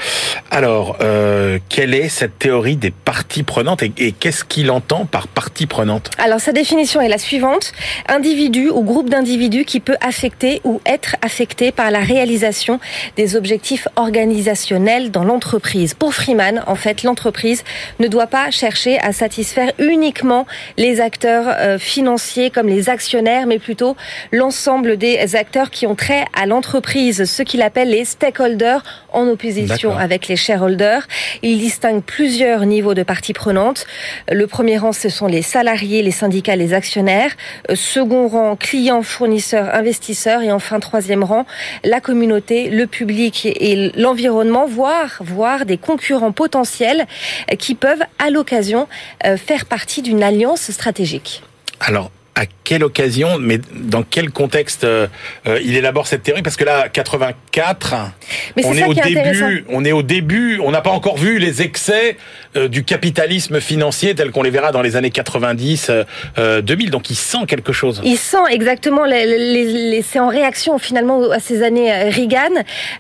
Alors, 0.52 0.98
euh, 1.02 1.58
quelle 1.68 1.94
est 1.94 2.10
cette 2.10 2.38
théorie 2.38 2.78
des 2.78 2.92
parties 2.92 3.44
prenantes 3.44 3.82
et, 3.84 3.92
et 3.98 4.12
qu'est-ce 4.12 4.46
qu'il 4.46 4.70
entend 4.72 5.06
par 5.06 5.28
partie 5.28 5.66
prenante 5.66 6.12
Alors 6.20 6.40
sa 6.40 6.52
définition 6.52 7.02
est 7.02 7.10
la 7.10 7.18
suivante 7.18 7.74
individu 8.08 8.70
ou 8.70 8.84
groupe 8.84 9.10
d'individus 9.10 9.66
qui 9.66 9.80
peut 9.80 9.98
affecter 10.00 10.62
ou 10.64 10.80
être 10.86 11.16
affecté 11.24 11.72
par 11.72 11.90
la 11.90 12.00
réalisation 12.00 12.80
des 13.18 13.36
objectifs 13.36 13.88
organisationnels 13.96 15.10
dans 15.10 15.24
l'entreprise. 15.24 15.96
Pour 15.96 16.14
Freeman, 16.14 16.64
en 16.68 16.76
fait, 16.76 17.02
l'entreprise 17.02 17.64
ne 18.00 18.08
doit 18.08 18.28
pas 18.28 18.52
chercher 18.52 19.00
à 19.00 19.12
satisfaire 19.12 19.72
uniquement 19.80 20.46
les 20.78 21.02
acteurs 21.02 21.46
euh, 21.48 21.80
financiers 21.80 22.52
comme 22.52 22.68
les 22.68 22.90
actionnaires, 22.90 23.48
mais 23.48 23.60
plutôt 23.60 23.96
l'ensemble 24.36 24.98
des 24.98 25.36
acteurs 25.36 25.70
qui 25.72 25.88
ont 25.88 25.96
trait 25.96 26.26
à 26.34 26.46
l'entreprise, 26.46 27.26
ce 27.26 27.42
qu'il 27.42 27.62
appelle 27.62 27.90
les 27.90 28.06
stakeholders 28.06 28.84
en 29.14 29.28
opposition 29.28 29.98
avec 29.98 30.28
les 30.28 30.36
shareholders. 30.36 31.08
Il 31.42 31.60
distingue 31.60 32.04
plusieurs 32.04 32.66
niveaux 32.66 32.94
de 32.94 33.04
parties 33.04 33.34
prenantes. 33.34 33.86
Le 34.30 34.46
premier 34.46 34.78
rang, 34.78 34.92
ce 34.92 35.10
sont 35.10 35.28
les 35.28 35.42
salariés, 35.42 36.04
les 36.04 36.12
syndicats, 36.12 36.56
les 36.56 36.74
actionnaires. 36.74 37.32
Euh, 37.70 37.76
Second 37.76 38.28
rang, 38.28 38.56
clients, 38.56 39.04
fournisseurs, 39.04 39.74
investisseurs. 39.74 40.42
Et 40.42 40.52
enfin, 40.52 40.80
troisième 40.80 41.24
rang, 41.24 41.46
la 41.84 42.02
communauté, 42.02 42.70
le 42.70 42.88
public 42.88 43.46
et 43.46 43.92
l'environnement, 43.96 44.66
voire, 44.66 45.18
voire 45.22 45.66
des 45.66 45.78
concurrents 45.78 46.34
potentiels 46.34 47.06
qui 47.58 47.76
peuvent, 47.76 48.04
à 48.20 48.30
l'occasion, 48.30 48.88
euh, 49.26 49.38
faire 49.38 49.66
partie 49.66 50.02
d'une 50.02 50.24
alliance 50.24 50.72
stratégique. 50.72 51.42
Alors, 51.80 52.12
à 52.36 52.44
quelle 52.66 52.84
occasion, 52.84 53.38
mais 53.40 53.60
dans 53.74 54.04
quel 54.04 54.30
contexte 54.30 54.84
euh, 54.84 55.08
euh, 55.48 55.60
il 55.64 55.76
élabore 55.78 56.06
cette 56.08 56.24
théorie? 56.24 56.42
Parce 56.42 56.58
que 56.58 56.66
là, 56.66 56.90
84, 56.90 57.96
Mais 58.58 58.66
on 58.66 58.74
est, 58.74 58.84
au 58.84 58.94
début, 58.94 59.66
on 59.70 59.86
est 59.86 59.92
au 59.94 60.04
début, 60.04 60.60
on 60.62 60.72
n'a 60.72 60.82
pas 60.82 60.90
encore 60.90 61.16
vu 61.18 61.38
les 61.40 61.62
excès 61.62 62.18
euh, 62.58 62.68
du 62.68 62.84
capitalisme 62.84 63.62
financier 63.62 64.16
tels 64.16 64.32
qu'on 64.32 64.44
les 64.44 64.50
verra 64.50 64.72
dans 64.74 64.82
les 64.82 64.96
années 64.98 65.12
90, 65.12 65.88
euh, 65.90 66.04
euh, 66.38 66.62
2000. 66.62 66.90
Donc, 66.92 67.10
il 67.10 67.16
sent 67.16 67.46
quelque 67.48 67.72
chose. 67.72 68.02
Il 68.04 68.18
sent 68.18 68.38
exactement, 68.50 69.06
les, 69.06 69.26
les- 69.26 69.64
les- 69.92 70.02
c'est 70.02 70.20
en 70.20 70.28
réaction 70.28 70.78
finalement 70.78 71.32
à 71.32 71.40
ces 71.40 71.64
années 71.64 71.94
euh, 71.94 72.10
Reagan, 72.10 72.50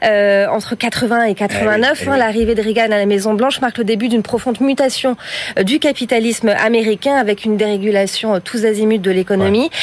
euh, 0.05 0.47
entre 0.47 0.75
80 0.75 1.25
et 1.25 1.35
89. 1.35 1.91
Eh 1.91 2.03
oui, 2.03 2.05
eh 2.05 2.07
hein, 2.07 2.11
oui. 2.13 2.19
L'arrivée 2.19 2.55
de 2.55 2.61
Reagan 2.61 2.85
à 2.85 2.97
la 2.97 3.05
Maison 3.05 3.33
Blanche 3.33 3.59
marque 3.59 3.79
le 3.79 3.83
début 3.83 4.07
d'une 4.07 4.23
profonde 4.23 4.61
mutation 4.61 5.17
euh, 5.59 5.63
du 5.63 5.79
capitalisme 5.79 6.49
américain 6.49 7.15
avec 7.15 7.43
une 7.43 7.57
dérégulation 7.57 8.35
euh, 8.35 8.39
tous 8.39 8.63
azimuts 8.65 8.99
de 8.99 9.11
l'économie. 9.11 9.24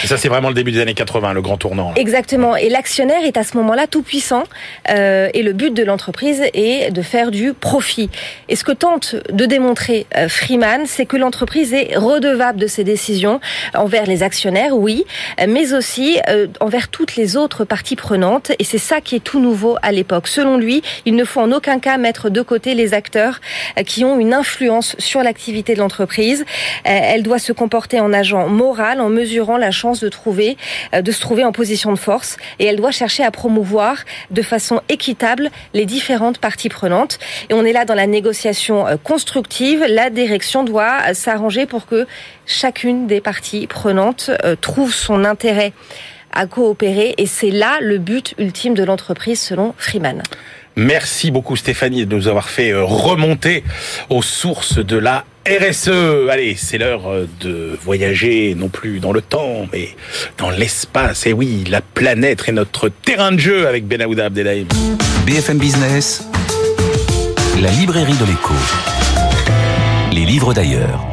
Et 0.02 0.06
ça, 0.06 0.16
c'est 0.16 0.28
vraiment 0.28 0.48
le 0.48 0.54
début 0.54 0.72
des 0.72 0.80
années 0.80 0.94
80, 0.94 1.32
le 1.32 1.42
grand 1.42 1.56
tournant. 1.56 1.92
Exactement. 1.96 2.56
Et 2.56 2.68
l'actionnaire 2.68 3.24
est 3.24 3.36
à 3.36 3.44
ce 3.44 3.56
moment-là 3.58 3.86
tout 3.86 4.02
puissant. 4.02 4.44
euh, 4.90 5.28
et 5.34 5.42
le 5.42 5.52
but 5.52 5.74
de 5.74 5.82
l'entreprise 5.82 6.42
est 6.54 6.90
de 6.90 7.02
faire 7.02 7.30
du 7.30 7.52
profit. 7.52 8.10
Et 8.48 8.56
ce 8.56 8.64
que 8.64 8.72
tente 8.72 9.16
de 9.30 9.46
démontrer 9.46 10.06
euh, 10.16 10.28
Freeman, 10.28 10.82
c'est 10.86 11.06
que 11.06 11.16
l'entreprise 11.16 11.72
est 11.72 11.96
redevable 11.96 12.58
de 12.58 12.66
ses 12.66 12.84
décisions 12.84 13.40
envers 13.74 14.06
les 14.06 14.22
actionnaires, 14.22 14.76
oui, 14.76 15.04
mais 15.48 15.72
aussi 15.72 16.18
euh, 16.28 16.46
envers 16.60 16.88
toutes 16.88 17.16
les 17.16 17.36
autres 17.36 17.64
parties 17.64 17.96
prenantes. 17.96 18.52
Et 18.58 18.64
c'est 18.64 18.78
ça 18.78 19.00
qui 19.00 19.16
est 19.16 19.20
tout 19.20 19.40
nouveau 19.40 19.76
à 19.82 19.92
l'époque. 19.92 20.28
Selon 20.28 20.56
lui, 20.56 20.82
il 21.06 21.14
ne 21.16 21.24
faut 21.24 21.40
en 21.40 21.52
aucun 21.52 21.78
cas 21.78 21.96
mettre 21.98 22.30
de 22.30 22.42
côté 22.42 22.74
les 22.74 22.94
acteurs 22.94 23.40
qui 23.86 24.04
ont 24.04 24.18
une 24.18 24.34
influence 24.34 24.96
sur 24.98 25.22
l'activité 25.22 25.74
de 25.74 25.80
l'entreprise. 25.80 26.44
Elle 26.84 27.22
doit 27.22 27.38
se 27.38 27.52
comporter 27.52 28.00
en 28.00 28.12
agent 28.12 28.48
moral, 28.48 29.00
en 29.00 29.08
mesurant 29.32 29.56
la 29.56 29.70
chance 29.70 30.00
de 30.00 30.10
trouver, 30.10 30.58
euh, 30.94 31.00
de 31.00 31.10
se 31.10 31.20
trouver 31.20 31.44
en 31.44 31.52
position 31.52 31.90
de 31.90 31.98
force, 31.98 32.36
et 32.58 32.66
elle 32.66 32.76
doit 32.76 32.90
chercher 32.90 33.24
à 33.24 33.30
promouvoir 33.30 33.96
de 34.30 34.42
façon 34.42 34.82
équitable 34.90 35.50
les 35.72 35.86
différentes 35.86 36.38
parties 36.38 36.68
prenantes. 36.68 37.18
Et 37.48 37.54
on 37.54 37.64
est 37.64 37.72
là 37.72 37.86
dans 37.86 37.94
la 37.94 38.06
négociation 38.06 38.86
euh, 38.86 38.96
constructive. 39.02 39.84
La 39.88 40.10
direction 40.10 40.64
doit 40.64 40.98
euh, 41.08 41.14
s'arranger 41.14 41.64
pour 41.64 41.86
que 41.86 42.06
chacune 42.46 43.06
des 43.06 43.22
parties 43.22 43.66
prenantes 43.66 44.30
trouve 44.60 44.92
son 44.92 45.24
intérêt 45.24 45.72
à 46.32 46.46
coopérer, 46.46 47.14
et 47.16 47.26
c'est 47.26 47.50
là 47.50 47.78
le 47.80 47.98
but 47.98 48.34
ultime 48.38 48.74
de 48.74 48.84
l'entreprise 48.84 49.40
selon 49.40 49.74
Freeman. 49.78 50.22
Merci 50.76 51.30
beaucoup 51.30 51.56
Stéphanie 51.56 52.06
de 52.06 52.16
nous 52.16 52.28
avoir 52.28 52.48
fait 52.48 52.70
euh, 52.70 52.82
remonter 52.82 53.62
aux 54.08 54.22
sources 54.22 54.78
de 54.78 54.96
la 54.96 55.24
RSE. 55.46 55.90
Allez, 56.30 56.54
c'est 56.56 56.78
l'heure 56.78 57.10
euh, 57.10 57.28
de 57.40 57.78
voyager 57.82 58.54
non 58.54 58.68
plus 58.68 58.98
dans 58.98 59.12
le 59.12 59.20
temps, 59.20 59.66
mais 59.72 59.90
dans 60.38 60.50
l'espace. 60.50 61.26
Et 61.26 61.34
oui, 61.34 61.64
la 61.68 61.82
planète 61.82 62.44
est 62.48 62.52
notre 62.52 62.88
terrain 62.88 63.32
de 63.32 63.38
jeu 63.38 63.66
avec 63.68 63.86
Benahouda 63.86 64.26
Abdelhaim. 64.26 64.66
BFM 65.26 65.58
Business, 65.58 66.26
la 67.60 67.70
librairie 67.72 68.16
de 68.16 68.24
l'écho. 68.24 68.54
Les 70.12 70.24
livres 70.24 70.54
d'ailleurs. 70.54 71.04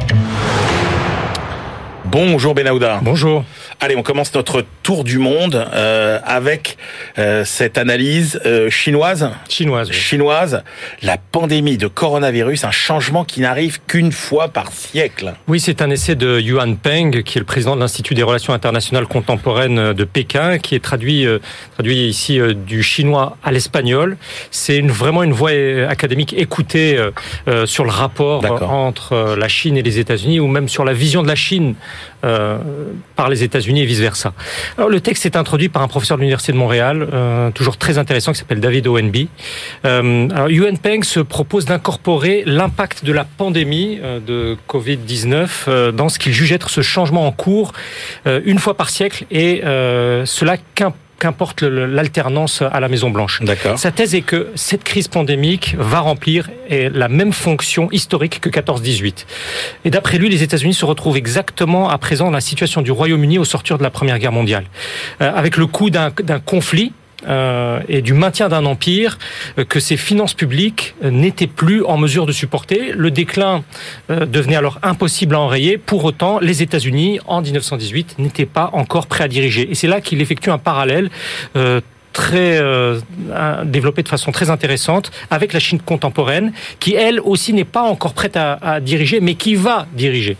Bonjour 2.06 2.54
Benahouda. 2.54 3.00
Bonjour. 3.02 3.44
Allez, 3.82 3.96
on 3.96 4.02
commence 4.02 4.34
notre 4.34 4.62
tour 4.82 5.04
du 5.04 5.16
monde 5.16 5.54
euh, 5.72 6.18
avec 6.26 6.76
euh, 7.18 7.46
cette 7.46 7.78
analyse 7.78 8.38
euh, 8.44 8.68
chinoise. 8.68 9.30
Chinoise. 9.48 9.88
oui. 9.88 9.94
Chinoise, 9.96 10.62
la 11.00 11.16
pandémie 11.16 11.78
de 11.78 11.86
coronavirus, 11.86 12.64
un 12.64 12.72
changement 12.72 13.24
qui 13.24 13.40
n'arrive 13.40 13.80
qu'une 13.86 14.12
fois 14.12 14.48
par 14.48 14.70
siècle. 14.70 15.32
Oui, 15.48 15.60
c'est 15.60 15.80
un 15.80 15.88
essai 15.88 16.14
de 16.14 16.38
Yuan 16.40 16.76
Peng, 16.76 17.22
qui 17.22 17.38
est 17.38 17.40
le 17.40 17.46
président 17.46 17.74
de 17.74 17.80
l'Institut 17.80 18.14
des 18.14 18.22
relations 18.22 18.52
internationales 18.52 19.06
contemporaines 19.06 19.94
de 19.94 20.04
Pékin, 20.04 20.58
qui 20.58 20.74
est 20.74 20.84
traduit, 20.84 21.24
euh, 21.24 21.38
traduit 21.72 22.06
ici 22.06 22.38
euh, 22.38 22.52
du 22.52 22.82
chinois 22.82 23.38
à 23.42 23.50
l'espagnol. 23.50 24.18
C'est 24.50 24.76
une, 24.76 24.90
vraiment 24.90 25.22
une 25.22 25.32
voix 25.32 25.52
euh, 25.52 25.88
académique 25.88 26.34
écoutée 26.36 26.98
sur 27.64 27.84
le 27.84 27.90
rapport 27.90 28.44
entre 28.62 29.36
la 29.38 29.48
Chine 29.48 29.78
et 29.78 29.82
les 29.82 29.98
États-Unis, 29.98 30.38
ou 30.38 30.48
même 30.48 30.68
sur 30.68 30.84
la 30.84 30.92
vision 30.92 31.22
de 31.22 31.28
la 31.28 31.34
Chine 31.34 31.76
euh, 32.24 32.58
par 33.16 33.28
les 33.28 33.42
États-Unis 33.42 33.82
et 33.82 33.86
vice-versa. 33.86 34.32
Alors, 34.76 34.88
le 34.90 35.00
texte 35.00 35.26
est 35.26 35.36
introduit 35.36 35.68
par 35.68 35.82
un 35.82 35.88
professeur 35.88 36.16
de 36.16 36.22
l'Université 36.22 36.52
de 36.52 36.56
Montréal, 36.58 37.08
euh, 37.12 37.50
toujours 37.50 37.76
très 37.76 37.98
intéressant, 37.98 38.32
qui 38.32 38.38
s'appelle 38.38 38.60
David 38.60 38.86
Owenby. 38.86 39.28
Euh, 39.84 40.28
alors, 40.30 40.50
Yuan 40.50 40.76
Peng 40.78 41.02
se 41.02 41.20
propose 41.20 41.64
d'incorporer 41.64 42.42
l'impact 42.46 43.04
de 43.04 43.12
la 43.12 43.24
pandémie 43.24 43.98
euh, 44.02 44.20
de 44.20 44.56
Covid-19 44.68 45.48
euh, 45.68 45.92
dans 45.92 46.08
ce 46.08 46.18
qu'il 46.18 46.32
juge 46.32 46.52
être 46.52 46.70
ce 46.70 46.80
changement 46.80 47.26
en 47.26 47.32
cours 47.32 47.72
une 48.26 48.58
fois 48.58 48.76
par 48.76 48.90
siècle 48.90 49.24
et 49.30 49.60
cela 49.62 50.56
qu'im- 50.74 50.92
qu'importe 51.20 51.62
l'alternance 51.62 52.62
à 52.62 52.80
la 52.80 52.88
Maison 52.88 53.10
Blanche. 53.10 53.40
D'accord. 53.42 53.78
Sa 53.78 53.92
thèse 53.92 54.14
est 54.16 54.22
que 54.22 54.48
cette 54.56 54.82
crise 54.82 55.06
pandémique 55.06 55.76
va 55.78 56.00
remplir 56.00 56.50
la 56.70 57.08
même 57.08 57.32
fonction 57.32 57.88
historique 57.92 58.40
que 58.40 58.48
14-18. 58.48 59.26
Et 59.84 59.90
d'après 59.90 60.18
lui, 60.18 60.28
les 60.28 60.42
États-Unis 60.42 60.74
se 60.74 60.84
retrouvent 60.84 61.16
exactement 61.16 61.88
à 61.88 61.98
présent 61.98 62.24
dans 62.26 62.30
la 62.32 62.40
situation 62.40 62.82
du 62.82 62.90
Royaume-Uni 62.90 63.38
au 63.38 63.44
sortir 63.44 63.78
de 63.78 63.82
la 63.84 63.90
Première 63.90 64.18
Guerre 64.18 64.32
mondiale, 64.32 64.64
Euh, 65.20 65.30
avec 65.34 65.56
le 65.56 65.66
coût 65.66 65.90
d'un 65.90 66.10
d'un 66.24 66.40
conflit 66.40 66.92
euh, 67.26 67.80
et 67.88 68.02
du 68.02 68.14
maintien 68.14 68.48
d'un 68.48 68.64
empire 68.64 69.18
euh, 69.58 69.64
que 69.64 69.80
ces 69.80 69.96
finances 69.96 70.34
publiques 70.34 70.94
euh, 71.04 71.10
n'étaient 71.10 71.46
plus 71.46 71.84
en 71.84 71.98
mesure 71.98 72.26
de 72.26 72.32
supporter. 72.32 72.92
Le 72.92 73.10
déclin 73.10 73.64
devenait 74.08 74.56
alors 74.56 74.78
impossible 74.82 75.34
à 75.34 75.40
enrayer. 75.40 75.78
Pour 75.78 76.04
autant, 76.04 76.38
les 76.40 76.62
États-Unis, 76.62 77.20
en 77.26 77.42
1918, 77.42 78.18
n'étaient 78.18 78.46
pas 78.46 78.70
encore 78.72 79.06
prêts 79.06 79.24
à 79.24 79.28
diriger. 79.28 79.70
Et 79.70 79.74
c'est 79.74 79.86
là 79.86 80.00
qu'il 80.00 80.20
effectue 80.20 80.50
un 80.50 80.58
parallèle. 80.58 81.10
Très 82.12 82.58
euh, 82.58 82.98
développé 83.64 84.02
de 84.02 84.08
façon 84.08 84.32
très 84.32 84.50
intéressante 84.50 85.10
avec 85.30 85.52
la 85.52 85.60
Chine 85.60 85.80
contemporaine 85.80 86.52
qui 86.78 86.94
elle 86.94 87.20
aussi 87.20 87.52
n'est 87.52 87.64
pas 87.64 87.82
encore 87.82 88.14
prête 88.14 88.36
à, 88.36 88.54
à 88.54 88.80
diriger 88.80 89.20
mais 89.20 89.34
qui 89.34 89.54
va 89.54 89.86
diriger. 89.92 90.36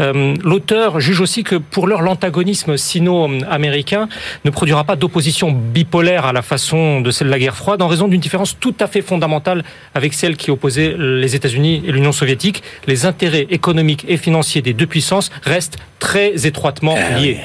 Euh, 0.00 0.34
L'auteur 0.42 1.00
juge 1.00 1.20
aussi 1.20 1.44
que 1.44 1.56
pour 1.56 1.86
l'heure 1.86 2.02
l'antagonisme 2.02 2.76
sino-américain 2.76 4.08
ne 4.44 4.50
produira 4.50 4.84
pas 4.84 4.96
d'opposition 4.96 5.52
bipolaire 5.52 6.24
à 6.24 6.32
la 6.32 6.42
façon 6.42 7.00
de 7.00 7.10
celle 7.10 7.28
de 7.28 7.32
la 7.32 7.38
guerre 7.38 7.56
froide 7.56 7.82
en 7.82 7.88
raison 7.88 8.08
d'une 8.08 8.20
différence 8.20 8.56
tout 8.58 8.74
à 8.80 8.86
fait 8.86 9.02
fondamentale 9.02 9.64
avec 9.94 10.14
celle 10.14 10.36
qui 10.36 10.50
opposait 10.50 10.94
les 10.98 11.36
États-Unis 11.36 11.82
et 11.86 11.92
l'Union 11.92 12.12
soviétique. 12.12 12.62
Les 12.86 13.06
intérêts 13.06 13.46
économiques 13.50 14.04
et 14.08 14.16
financiers 14.16 14.62
des 14.62 14.72
deux 14.72 14.86
puissances 14.86 15.30
restent 15.42 15.78
très 15.98 16.46
étroitement 16.46 16.96
liés. 17.18 17.38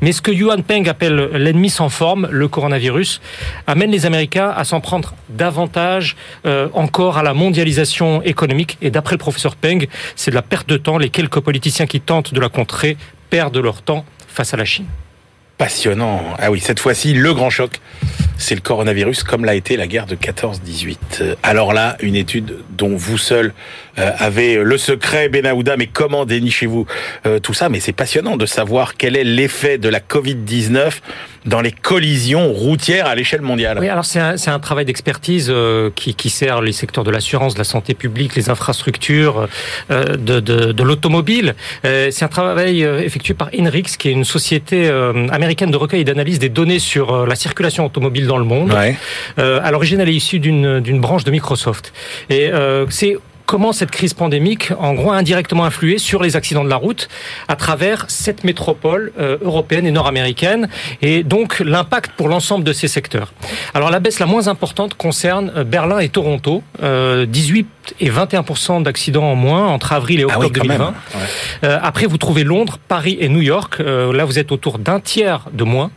Mais 0.00 0.12
ce 0.12 0.20
que 0.20 0.30
Yuan 0.32 0.62
Peng 0.62 0.88
appelle 0.88 1.30
l'ennemi 1.34 1.70
sans 1.70 1.88
forme, 1.88 2.28
le 2.30 2.48
coronavirus, 2.48 3.19
amène 3.66 3.90
les 3.90 4.06
Américains 4.06 4.52
à 4.54 4.64
s'en 4.64 4.80
prendre 4.80 5.14
davantage 5.28 6.16
euh, 6.46 6.68
encore 6.74 7.18
à 7.18 7.22
la 7.22 7.34
mondialisation 7.34 8.22
économique. 8.22 8.78
Et 8.82 8.90
d'après 8.90 9.14
le 9.14 9.18
professeur 9.18 9.56
Peng, 9.56 9.86
c'est 10.16 10.30
de 10.30 10.36
la 10.36 10.42
perte 10.42 10.68
de 10.68 10.76
temps. 10.76 10.98
Les 10.98 11.10
quelques 11.10 11.40
politiciens 11.40 11.86
qui 11.86 12.00
tentent 12.00 12.34
de 12.34 12.40
la 12.40 12.48
contrer 12.48 12.96
perdent 13.30 13.58
leur 13.58 13.82
temps 13.82 14.04
face 14.28 14.54
à 14.54 14.56
la 14.56 14.64
Chine. 14.64 14.86
Passionnant. 15.58 16.22
Ah 16.38 16.50
oui, 16.50 16.60
cette 16.60 16.80
fois-ci, 16.80 17.12
le 17.12 17.34
grand 17.34 17.50
choc, 17.50 17.80
c'est 18.40 18.54
le 18.54 18.60
coronavirus, 18.60 19.22
comme 19.22 19.44
l'a 19.44 19.54
été 19.54 19.76
la 19.76 19.86
guerre 19.86 20.06
de 20.06 20.16
14-18. 20.16 20.96
Euh, 21.20 21.34
Alors 21.42 21.72
là, 21.72 21.96
une 22.00 22.16
étude 22.16 22.56
dont 22.70 22.96
vous 22.96 23.18
seul 23.18 23.52
euh, 23.98 24.10
avez 24.18 24.56
le 24.56 24.78
secret, 24.78 25.28
Benahouda, 25.28 25.76
mais 25.76 25.86
comment 25.86 26.24
dénichez-vous 26.24 26.86
euh, 27.26 27.38
tout 27.38 27.54
ça? 27.54 27.68
Mais 27.68 27.80
c'est 27.80 27.92
passionnant 27.92 28.36
de 28.36 28.46
savoir 28.46 28.96
quel 28.96 29.16
est 29.16 29.24
l'effet 29.24 29.78
de 29.78 29.88
la 29.88 30.00
Covid-19 30.00 30.92
dans 31.46 31.60
les 31.60 31.72
collisions 31.72 32.52
routières 32.52 33.06
à 33.06 33.14
l'échelle 33.14 33.40
mondiale. 33.40 33.78
Oui, 33.80 33.88
alors 33.88 34.04
c'est 34.04 34.20
un, 34.20 34.58
travail 34.58 34.84
d'expertise 34.84 35.48
euh, 35.50 35.90
qui, 35.94 36.30
sert 36.30 36.60
les 36.60 36.72
secteurs 36.72 37.02
de 37.02 37.10
l'assurance, 37.10 37.54
de 37.54 37.58
la 37.58 37.64
santé 37.64 37.94
publique, 37.94 38.36
les 38.36 38.50
infrastructures, 38.50 39.48
de, 39.88 40.82
l'automobile. 40.82 41.54
C'est 41.82 42.22
un 42.22 42.28
travail 42.28 42.82
effectué 42.82 43.34
par 43.34 43.48
Inrix, 43.58 43.96
qui 43.98 44.08
est 44.08 44.12
une 44.12 44.24
société 44.24 44.90
américaine 45.30 45.70
de 45.70 45.76
recueil 45.76 46.02
et 46.02 46.04
d'analyse 46.04 46.38
des 46.38 46.50
données 46.50 46.78
sur 46.78 47.26
la 47.26 47.34
circulation 47.34 47.86
automobile 47.86 48.26
dans 48.30 48.38
le 48.38 48.44
monde. 48.44 48.72
Ouais. 48.72 48.96
Euh, 49.38 49.60
à 49.62 49.70
l'origine, 49.72 50.00
elle 50.00 50.08
est 50.08 50.14
issue 50.14 50.38
d'une 50.38 50.80
d'une 50.80 51.00
branche 51.00 51.24
de 51.24 51.30
Microsoft. 51.30 51.92
Et 52.28 52.48
euh, 52.48 52.86
c'est 52.88 53.18
comment 53.50 53.72
cette 53.72 53.90
crise 53.90 54.14
pandémique, 54.14 54.70
en 54.78 54.94
gros, 54.94 55.10
a 55.10 55.16
indirectement 55.16 55.64
influé 55.64 55.98
sur 55.98 56.22
les 56.22 56.36
accidents 56.36 56.62
de 56.62 56.68
la 56.70 56.76
route 56.76 57.08
à 57.48 57.56
travers 57.56 58.04
cette 58.06 58.44
métropole 58.44 59.12
euh, 59.18 59.38
européenne 59.42 59.88
et 59.88 59.90
nord-américaine, 59.90 60.68
et 61.02 61.24
donc 61.24 61.58
l'impact 61.58 62.12
pour 62.12 62.28
l'ensemble 62.28 62.62
de 62.62 62.72
ces 62.72 62.86
secteurs. 62.86 63.32
Alors 63.74 63.90
la 63.90 63.98
baisse 63.98 64.20
la 64.20 64.26
moins 64.26 64.46
importante 64.46 64.94
concerne 64.94 65.52
euh, 65.56 65.64
Berlin 65.64 65.98
et 65.98 66.08
Toronto, 66.08 66.62
euh, 66.80 67.26
18 67.26 67.66
et 67.98 68.10
21 68.10 68.82
d'accidents 68.82 69.24
en 69.24 69.34
moins 69.34 69.66
entre 69.66 69.92
avril 69.92 70.20
et 70.20 70.22
Ah 70.24 70.38
octobre 70.38 70.44
oui, 70.44 70.52
quand 70.52 70.68
même. 70.68 70.78
2020. 70.78 70.94
Euh, 71.64 71.78
après, 71.82 72.06
vous 72.06 72.18
trouvez 72.18 72.44
Londres, 72.44 72.78
Paris 72.88 73.16
et 73.20 73.28
New 73.28 73.40
York. 73.40 73.76
Euh, 73.80 74.12
là, 74.12 74.24
vous 74.24 74.38
êtes 74.38 74.52
autour 74.52 74.78
d'un 74.78 75.00
tiers 75.00 75.46
de 75.52 75.64
moins. 75.64 75.90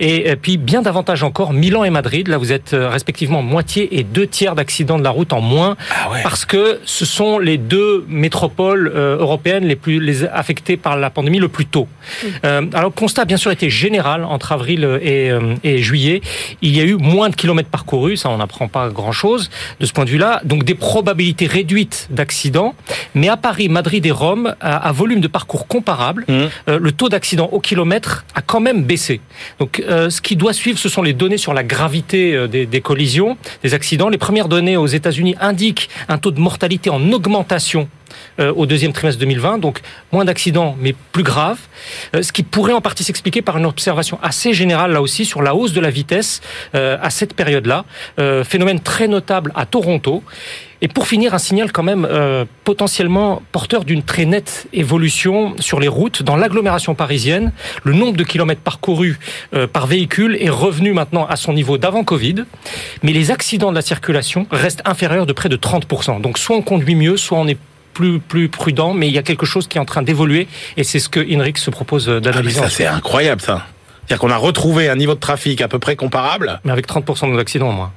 Et, 0.00 0.30
euh, 0.30 0.36
puis, 0.40 0.56
bien 0.56 0.82
davantage 0.82 1.22
encore, 1.22 1.52
Milan 1.52 1.84
et 1.84 1.90
Madrid. 1.90 2.28
Là, 2.28 2.38
vous 2.38 2.52
êtes 2.52 2.74
euh, 2.74 2.88
respectivement 2.88 3.42
moitié 3.42 3.98
et 3.98 4.04
deux 4.04 4.26
tiers 4.26 4.54
d'accidents 4.54 4.98
de 4.98 5.04
la 5.04 5.10
route 5.10 5.32
en 5.32 5.40
moins. 5.40 5.76
Ah 5.90 6.10
ouais. 6.10 6.22
Parce 6.22 6.44
que 6.44 6.80
ce 6.92 7.06
sont 7.06 7.38
les 7.38 7.56
deux 7.56 8.04
métropoles 8.06 8.92
euh, 8.94 9.16
européennes 9.16 9.64
les 9.64 9.76
plus 9.76 9.98
les 9.98 10.24
affectées 10.24 10.76
par 10.76 10.98
la 10.98 11.08
pandémie 11.08 11.38
le 11.38 11.48
plus 11.48 11.64
tôt. 11.64 11.88
Euh, 12.44 12.66
alors, 12.74 12.90
le 12.90 13.00
constat, 13.00 13.24
bien 13.24 13.38
sûr, 13.38 13.50
était 13.50 13.70
général 13.70 14.24
entre 14.24 14.52
avril 14.52 14.84
et, 15.00 15.30
euh, 15.30 15.54
et 15.64 15.78
juillet. 15.78 16.20
Il 16.60 16.76
y 16.76 16.80
a 16.80 16.84
eu 16.84 16.96
moins 16.96 17.30
de 17.30 17.34
kilomètres 17.34 17.70
parcourus. 17.70 18.18
Ça, 18.18 18.28
on 18.28 18.36
n'apprend 18.36 18.68
pas 18.68 18.90
grand-chose 18.90 19.48
de 19.80 19.86
ce 19.86 19.92
point 19.92 20.04
de 20.04 20.10
vue-là. 20.10 20.42
Donc, 20.44 20.64
des 20.64 20.74
probabilités 20.74 21.46
réduites 21.46 22.08
d'accidents. 22.10 22.74
Mais 23.14 23.28
à 23.28 23.38
Paris, 23.38 23.70
Madrid 23.70 24.04
et 24.04 24.10
Rome, 24.10 24.54
à, 24.60 24.76
à 24.76 24.92
volume 24.92 25.20
de 25.20 25.28
parcours 25.28 25.66
comparable, 25.66 26.26
euh, 26.28 26.48
le 26.78 26.92
taux 26.92 27.08
d'accident 27.08 27.48
au 27.52 27.60
kilomètre 27.60 28.26
a 28.34 28.42
quand 28.42 28.60
même 28.60 28.84
baissé. 28.84 29.20
Donc, 29.58 29.82
ce 29.88 30.20
qui 30.20 30.36
doit 30.36 30.52
suivre, 30.52 30.78
ce 30.78 30.88
sont 30.88 31.02
les 31.02 31.14
données 31.14 31.38
sur 31.38 31.54
la 31.54 31.64
gravité 31.64 32.48
des, 32.48 32.66
des 32.66 32.80
collisions, 32.80 33.38
des 33.62 33.72
accidents. 33.72 34.10
Les 34.10 34.18
premières 34.18 34.48
données 34.48 34.76
aux 34.76 34.86
États-Unis 34.86 35.36
indiquent 35.40 35.88
un 36.08 36.18
taux 36.18 36.30
de 36.30 36.40
mortalité 36.40 36.71
en 36.90 37.12
augmentation 37.12 37.88
euh, 38.40 38.52
au 38.54 38.66
deuxième 38.66 38.92
trimestre 38.92 39.20
2020, 39.20 39.58
donc 39.58 39.80
moins 40.12 40.24
d'accidents 40.24 40.76
mais 40.78 40.94
plus 41.12 41.22
graves, 41.22 41.58
Euh, 42.14 42.22
ce 42.22 42.32
qui 42.32 42.42
pourrait 42.42 42.72
en 42.72 42.80
partie 42.80 43.04
s'expliquer 43.04 43.42
par 43.42 43.58
une 43.58 43.66
observation 43.66 44.18
assez 44.22 44.52
générale 44.52 44.92
là 44.92 45.00
aussi 45.00 45.24
sur 45.24 45.42
la 45.42 45.54
hausse 45.54 45.72
de 45.72 45.80
la 45.80 45.90
vitesse 45.90 46.40
euh, 46.74 46.96
à 47.02 47.10
cette 47.10 47.34
période-là, 47.34 47.84
phénomène 48.44 48.80
très 48.80 49.08
notable 49.08 49.52
à 49.54 49.66
Toronto. 49.66 50.22
Et 50.84 50.88
pour 50.88 51.06
finir, 51.06 51.32
un 51.32 51.38
signal 51.38 51.70
quand 51.70 51.84
même 51.84 52.04
euh, 52.10 52.44
potentiellement 52.64 53.40
porteur 53.52 53.84
d'une 53.84 54.02
très 54.02 54.24
nette 54.24 54.66
évolution 54.72 55.54
sur 55.60 55.78
les 55.78 55.86
routes. 55.86 56.24
Dans 56.24 56.34
l'agglomération 56.36 56.94
parisienne, 56.96 57.52
le 57.84 57.92
nombre 57.92 58.16
de 58.16 58.24
kilomètres 58.24 58.60
parcourus 58.60 59.18
euh, 59.54 59.68
par 59.68 59.86
véhicule 59.86 60.36
est 60.40 60.50
revenu 60.50 60.92
maintenant 60.92 61.24
à 61.26 61.36
son 61.36 61.52
niveau 61.52 61.78
d'avant 61.78 62.02
Covid, 62.02 62.44
mais 63.04 63.12
les 63.12 63.30
accidents 63.30 63.70
de 63.70 63.76
la 63.76 63.82
circulation 63.82 64.46
restent 64.50 64.82
inférieurs 64.84 65.24
de 65.26 65.32
près 65.32 65.48
de 65.48 65.56
30%. 65.56 66.20
Donc 66.20 66.36
soit 66.36 66.56
on 66.56 66.62
conduit 66.62 66.96
mieux, 66.96 67.16
soit 67.16 67.38
on 67.38 67.46
est 67.46 67.58
plus, 67.94 68.18
plus 68.18 68.48
prudent, 68.48 68.92
mais 68.92 69.06
il 69.06 69.14
y 69.14 69.18
a 69.18 69.22
quelque 69.22 69.46
chose 69.46 69.68
qui 69.68 69.78
est 69.78 69.80
en 69.80 69.84
train 69.84 70.02
d'évoluer, 70.02 70.48
et 70.76 70.82
c'est 70.82 70.98
ce 70.98 71.08
que 71.08 71.20
Inrix 71.20 71.54
se 71.60 71.70
propose 71.70 72.08
euh, 72.08 72.16
Ah, 72.16 72.20
d'analyser. 72.20 72.58
ça, 72.58 72.68
c'est 72.70 72.86
incroyable, 72.86 73.40
ça. 73.40 73.66
C'est-à-dire 74.08 74.18
qu'on 74.18 74.30
a 74.30 74.36
retrouvé 74.36 74.88
un 74.88 74.96
niveau 74.96 75.14
de 75.14 75.20
trafic 75.20 75.60
à 75.60 75.68
peu 75.68 75.78
près 75.78 75.94
comparable. 75.94 76.58
mais 76.64 76.72
avec 76.72 76.88
30% 76.88 77.36
d'accidents 77.36 77.68
en 77.68 77.72
moins. 77.72 77.92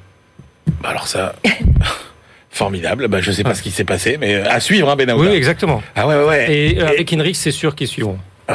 Bah 0.83 0.89
alors 0.89 1.07
ça, 1.07 1.33
formidable. 2.55 3.07
Bah 3.07 3.19
je 3.21 3.31
sais 3.31 3.43
pas 3.43 3.53
ce 3.53 3.61
qui 3.61 3.71
s'est 3.71 3.83
passé, 3.83 4.17
mais 4.19 4.35
à 4.35 4.59
suivre, 4.59 4.89
hein, 4.89 4.95
Benahouda. 4.95 5.29
Oui, 5.29 5.35
exactement. 5.35 5.83
Ah 5.95 6.07
ouais, 6.07 6.15
ouais, 6.15 6.23
ouais. 6.23 6.51
Et 6.53 6.79
euh, 6.81 6.87
avec 6.87 7.11
Inrix, 7.13 7.35
c'est 7.35 7.51
sûr 7.51 7.75
qu'ils 7.75 7.87
suivront. 7.87 8.17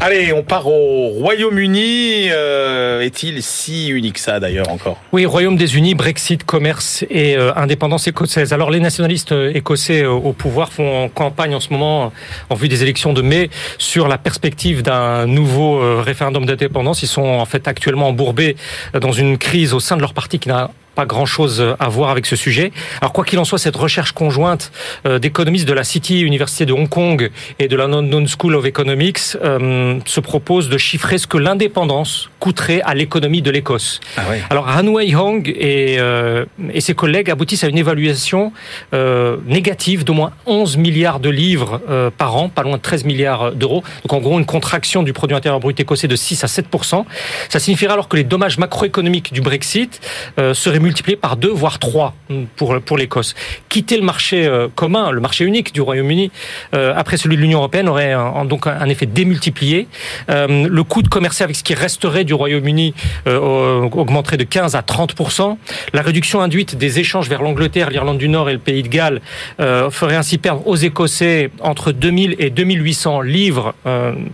Allez, 0.00 0.32
on 0.32 0.42
part 0.42 0.66
au 0.66 1.08
Royaume-Uni. 1.08 2.30
Euh, 2.30 3.00
Est-il 3.00 3.42
si 3.44 3.88
unique 3.88 4.14
que 4.14 4.20
ça, 4.20 4.40
d'ailleurs, 4.40 4.68
encore? 4.70 4.98
Oui, 5.12 5.24
Royaume 5.24 5.56
des 5.56 5.76
Unis, 5.76 5.94
Brexit, 5.94 6.42
commerce 6.44 7.04
et 7.10 7.36
euh, 7.36 7.52
indépendance 7.54 8.08
écossaise. 8.08 8.52
Alors 8.52 8.70
les 8.70 8.80
nationalistes 8.80 9.30
euh, 9.32 9.52
écossais 9.54 10.02
euh, 10.02 10.10
au 10.10 10.32
pouvoir 10.32 10.72
font 10.72 11.08
campagne 11.08 11.54
en 11.54 11.60
ce 11.60 11.70
moment, 11.72 12.06
euh, 12.06 12.08
en 12.50 12.54
vue 12.56 12.68
des 12.68 12.82
élections 12.82 13.12
de 13.12 13.22
mai, 13.22 13.50
sur 13.78 14.08
la 14.08 14.18
perspective 14.18 14.82
d'un 14.82 15.26
nouveau 15.26 15.80
euh, 15.80 16.02
référendum 16.04 16.44
d'indépendance. 16.44 17.02
Ils 17.04 17.08
sont 17.08 17.22
en 17.22 17.46
fait 17.46 17.68
actuellement 17.68 18.08
embourbés 18.08 18.56
euh, 18.96 19.00
dans 19.00 19.12
une 19.12 19.38
crise 19.38 19.74
au 19.74 19.80
sein 19.80 19.96
de 19.96 20.00
leur 20.02 20.12
parti 20.12 20.38
qui 20.40 20.48
n'a 20.48 20.70
pas 21.00 21.06
grand-chose 21.06 21.64
à 21.78 21.88
voir 21.88 22.10
avec 22.10 22.26
ce 22.26 22.36
sujet. 22.36 22.72
Alors 23.00 23.14
quoi 23.14 23.24
qu'il 23.24 23.38
en 23.38 23.46
soit, 23.46 23.56
cette 23.56 23.76
recherche 23.76 24.12
conjointe 24.12 24.70
euh, 25.06 25.18
d'économistes 25.18 25.66
de 25.66 25.72
la 25.72 25.82
City 25.82 26.20
Université 26.20 26.66
de 26.66 26.74
Hong 26.74 26.90
Kong 26.90 27.30
et 27.58 27.68
de 27.68 27.76
la 27.76 27.86
London 27.86 28.26
School 28.26 28.54
of 28.54 28.66
Economics 28.66 29.20
euh, 29.42 29.98
se 30.04 30.20
propose 30.20 30.68
de 30.68 30.76
chiffrer 30.76 31.16
ce 31.16 31.26
que 31.26 31.38
l'indépendance 31.38 32.28
coûterait 32.38 32.82
à 32.82 32.92
l'économie 32.94 33.40
de 33.40 33.50
l'Écosse. 33.50 34.00
Ah. 34.18 34.22
Alors 34.50 34.68
Hanwei 34.68 35.14
Hong 35.14 35.48
et, 35.48 35.96
euh, 35.98 36.44
et 36.74 36.82
ses 36.82 36.94
collègues 36.94 37.30
aboutissent 37.30 37.64
à 37.64 37.68
une 37.68 37.78
évaluation 37.78 38.52
euh, 38.92 39.38
négative 39.46 40.04
d'au 40.04 40.12
moins 40.12 40.32
11 40.44 40.76
milliards 40.76 41.20
de 41.20 41.30
livres 41.30 41.80
euh, 41.88 42.10
par 42.10 42.36
an, 42.36 42.50
pas 42.50 42.62
loin 42.62 42.76
de 42.76 42.82
13 42.82 43.04
milliards 43.04 43.52
d'euros. 43.52 43.82
Donc 44.02 44.12
en 44.12 44.20
gros 44.20 44.38
une 44.38 44.44
contraction 44.44 45.02
du 45.02 45.14
produit 45.14 45.34
intérieur 45.34 45.60
brut 45.60 45.80
écossais 45.80 46.08
de 46.08 46.16
6 46.16 46.44
à 46.44 46.48
7 46.48 46.66
Ça 47.48 47.58
signifierait 47.58 47.94
alors 47.94 48.08
que 48.08 48.16
les 48.16 48.24
dommages 48.24 48.58
macroéconomiques 48.58 49.32
du 49.32 49.40
Brexit 49.40 50.00
euh, 50.38 50.54
seraient 50.54 50.78
multipliés 50.90 51.16
par 51.16 51.36
deux 51.36 51.50
voire 51.52 51.78
trois 51.78 52.14
pour 52.56 52.80
pour 52.80 52.96
l'Écosse. 52.98 53.34
Quitter 53.68 53.96
le 53.96 54.02
marché 54.02 54.46
euh, 54.46 54.66
commun, 54.74 55.10
le 55.12 55.20
marché 55.20 55.44
unique 55.44 55.72
du 55.72 55.80
Royaume-Uni 55.80 56.30
euh, 56.74 56.92
après 56.96 57.16
celui 57.16 57.36
de 57.36 57.40
l'Union 57.42 57.58
européenne 57.60 57.88
aurait 57.88 58.12
un- 58.12 58.44
donc 58.44 58.66
un 58.66 58.88
effet 58.88 59.06
démultiplié. 59.06 59.86
Euh, 60.30 60.66
le 60.68 60.82
coût 60.82 61.02
de 61.02 61.08
commercer 61.08 61.44
avec 61.44 61.54
ce 61.56 61.62
qui 61.62 61.74
resterait 61.74 62.24
du 62.24 62.34
Royaume-Uni 62.34 62.92
augmenterait 63.26 64.36
de 64.36 64.44
15 64.44 64.74
à 64.74 64.82
30 64.82 65.14
La 65.92 66.02
réduction 66.02 66.40
induite 66.40 66.76
des 66.76 66.98
échanges 66.98 67.28
vers 67.28 67.42
l'Angleterre, 67.42 67.90
l'Irlande 67.90 68.18
du 68.18 68.28
Nord 68.28 68.48
et 68.50 68.52
le 68.52 68.58
Pays 68.58 68.82
de 68.82 68.88
Galles 68.88 69.20
ferait 69.90 70.16
ainsi 70.16 70.38
perdre 70.38 70.66
aux 70.66 70.76
Écossais 70.76 71.50
entre 71.60 71.92
2000 71.92 72.36
et 72.38 72.50
2800 72.50 73.20
livres 73.20 73.74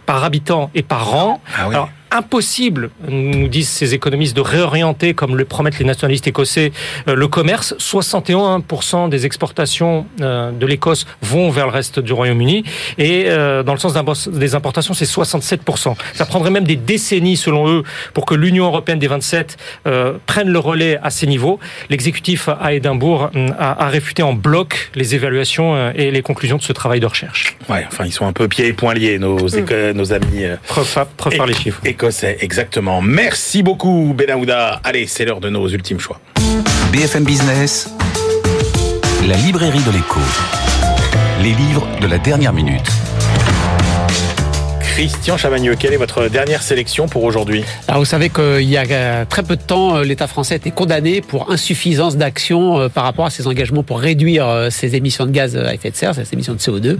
par 0.06 0.24
habitant 0.24 0.70
et 0.74 0.82
par 0.82 1.14
an. 1.14 1.40
Ah 1.58 1.68
oui. 1.68 1.74
Alors, 1.74 1.90
impossible, 2.10 2.90
nous 3.08 3.48
disent 3.48 3.68
ces 3.68 3.94
économistes, 3.94 4.36
de 4.36 4.40
réorienter, 4.40 5.14
comme 5.14 5.36
le 5.36 5.44
promettent 5.44 5.78
les 5.78 5.84
nationalistes 5.84 6.26
écossais, 6.26 6.72
euh, 7.08 7.14
le 7.14 7.28
commerce. 7.28 7.74
61% 7.78 9.08
des 9.08 9.26
exportations 9.26 10.06
euh, 10.20 10.50
de 10.52 10.66
l'Écosse 10.66 11.06
vont 11.22 11.50
vers 11.50 11.66
le 11.66 11.72
reste 11.72 11.98
du 12.00 12.12
Royaume-Uni. 12.12 12.64
Et 12.98 13.24
euh, 13.26 13.62
dans 13.62 13.72
le 13.72 13.78
sens 13.78 13.94
des 14.28 14.54
importations, 14.54 14.94
c'est 14.94 15.04
67%. 15.04 15.94
Ça 16.14 16.26
prendrait 16.26 16.50
même 16.50 16.64
des 16.64 16.76
décennies, 16.76 17.36
selon 17.36 17.68
eux, 17.68 17.82
pour 18.14 18.26
que 18.26 18.34
l'Union 18.34 18.66
européenne 18.66 18.98
des 18.98 19.08
27 19.08 19.56
prenne 20.26 20.48
le 20.48 20.58
relais 20.58 20.98
à 21.02 21.10
ces 21.10 21.26
niveaux. 21.26 21.58
L'exécutif 21.90 22.48
à 22.48 22.72
Édimbourg 22.72 23.30
a, 23.58 23.88
réfuté 23.88 24.22
en 24.22 24.32
bloc 24.32 24.90
les 24.94 25.14
évaluations 25.14 25.90
et 25.92 26.10
les 26.10 26.22
conclusions 26.22 26.56
de 26.56 26.62
ce 26.62 26.72
travail 26.72 27.00
de 27.00 27.06
recherche. 27.06 27.56
Ouais, 27.68 27.84
enfin, 27.86 28.04
ils 28.04 28.12
sont 28.12 28.26
un 28.26 28.32
peu 28.32 28.48
pieds 28.48 28.66
et 28.66 28.72
poings 28.72 28.94
liés, 28.94 29.18
nos, 29.18 29.36
mm. 29.36 29.92
nos 29.94 30.12
amis. 30.12 30.44
Preuve, 30.66 31.06
par 31.36 31.46
les 31.46 31.54
chiffres 31.54 31.80
écossais, 31.84 32.05
exactement. 32.40 33.02
Merci 33.02 33.62
beaucoup, 33.62 34.14
Benahouda. 34.16 34.80
Allez, 34.84 35.06
c'est 35.06 35.24
l'heure 35.24 35.40
de 35.40 35.48
nos 35.48 35.68
ultimes 35.68 35.98
choix. 35.98 36.20
BFM 36.92 37.24
Business, 37.24 37.90
la 39.26 39.36
librairie 39.36 39.82
de 39.82 39.90
l'écho. 39.90 40.20
Les 41.42 41.52
livres 41.52 41.86
de 42.00 42.06
la 42.06 42.18
dernière 42.18 42.52
minute. 42.52 43.05
Christian 44.96 45.36
Chavagneux, 45.36 45.74
quelle 45.78 45.92
est 45.92 45.98
votre 45.98 46.28
dernière 46.28 46.62
sélection 46.62 47.06
pour 47.06 47.24
aujourd'hui 47.24 47.62
Alors 47.86 48.00
vous 48.00 48.06
savez 48.06 48.30
qu'il 48.30 48.62
y 48.62 48.78
a 48.78 48.84
euh, 48.90 49.24
très 49.26 49.42
peu 49.42 49.54
de 49.54 49.60
temps, 49.60 49.98
euh, 49.98 50.04
l'État 50.04 50.26
français 50.26 50.54
a 50.54 50.56
été 50.56 50.70
condamné 50.70 51.20
pour 51.20 51.50
insuffisance 51.50 52.16
d'action 52.16 52.80
euh, 52.80 52.88
par 52.88 53.04
rapport 53.04 53.26
à 53.26 53.30
ses 53.30 53.46
engagements 53.46 53.82
pour 53.82 54.00
réduire 54.00 54.68
ses 54.70 54.96
émissions 54.96 55.26
de 55.26 55.32
gaz 55.32 55.54
à 55.54 55.74
effet 55.74 55.90
de 55.90 55.96
serre, 55.96 56.14
ses 56.14 56.32
émissions 56.32 56.54
de 56.54 56.58
CO2. 56.58 56.96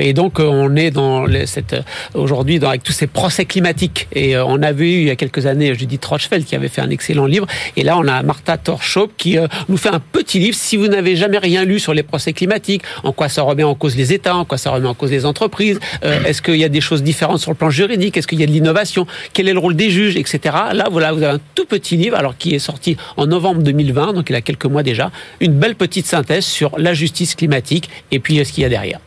Et 0.00 0.12
donc 0.12 0.38
on 0.38 0.76
est 0.76 0.92
dans 0.92 1.26
cette 1.46 1.74
aujourd'hui 2.14 2.64
avec 2.64 2.84
tous 2.84 2.92
ces 2.92 3.08
procès 3.08 3.46
climatiques. 3.46 4.06
Et 4.12 4.36
on 4.38 4.62
avait 4.62 4.88
eu 4.88 4.98
il 4.98 5.08
y 5.08 5.10
a 5.10 5.16
quelques 5.16 5.46
années 5.46 5.74
Judith 5.74 6.04
Rochefeld 6.04 6.44
qui 6.44 6.54
avait 6.54 6.68
fait 6.68 6.82
un 6.82 6.90
excellent 6.90 7.26
livre. 7.26 7.48
Et 7.76 7.82
là 7.82 7.98
on 7.98 8.06
a 8.06 8.22
Martha 8.22 8.56
Torschop 8.58 9.08
qui 9.16 9.36
nous 9.68 9.76
fait 9.76 9.88
un 9.88 9.98
petit 9.98 10.38
livre. 10.38 10.56
Si 10.56 10.76
vous 10.76 10.86
n'avez 10.86 11.16
jamais 11.16 11.38
rien 11.38 11.64
lu 11.64 11.80
sur 11.80 11.94
les 11.94 12.04
procès 12.04 12.32
climatiques, 12.32 12.82
en 13.02 13.10
quoi 13.10 13.28
ça 13.28 13.42
remet 13.42 13.64
en 13.64 13.74
cause 13.74 13.96
les 13.96 14.12
États, 14.12 14.36
en 14.36 14.44
quoi 14.44 14.56
ça 14.56 14.70
remet 14.70 14.86
en 14.86 14.94
cause 14.94 15.10
les 15.10 15.26
entreprises, 15.26 15.80
est-ce 16.02 16.42
qu'il 16.42 16.56
y 16.56 16.64
a 16.64 16.68
des 16.68 16.80
choses 16.80 17.02
différentes 17.08 17.40
sur 17.40 17.50
le 17.50 17.56
plan 17.56 17.70
juridique 17.70 18.16
Est-ce 18.16 18.26
qu'il 18.26 18.40
y 18.40 18.42
a 18.42 18.46
de 18.46 18.52
l'innovation? 18.52 19.06
Quel 19.32 19.48
est 19.48 19.52
le 19.54 19.58
rôle 19.58 19.76
des 19.76 19.90
juges, 19.90 20.16
etc. 20.16 20.54
Là, 20.72 20.88
voilà, 20.90 21.12
vous 21.12 21.22
avez 21.22 21.36
un 21.36 21.40
tout 21.54 21.64
petit 21.64 21.96
livre, 21.96 22.16
alors 22.16 22.36
qui 22.36 22.54
est 22.54 22.58
sorti 22.58 22.96
en 23.16 23.26
novembre 23.26 23.62
2020, 23.62 24.12
donc 24.12 24.28
il 24.30 24.36
a 24.36 24.42
quelques 24.42 24.66
mois 24.66 24.82
déjà, 24.82 25.10
une 25.40 25.52
belle 25.52 25.74
petite 25.74 26.06
synthèse 26.06 26.44
sur 26.44 26.78
la 26.78 26.92
justice 26.94 27.34
climatique 27.34 27.88
et 28.10 28.18
puis 28.18 28.44
ce 28.44 28.52
qu'il 28.52 28.62
y 28.62 28.66
a 28.66 28.68
derrière. 28.68 29.00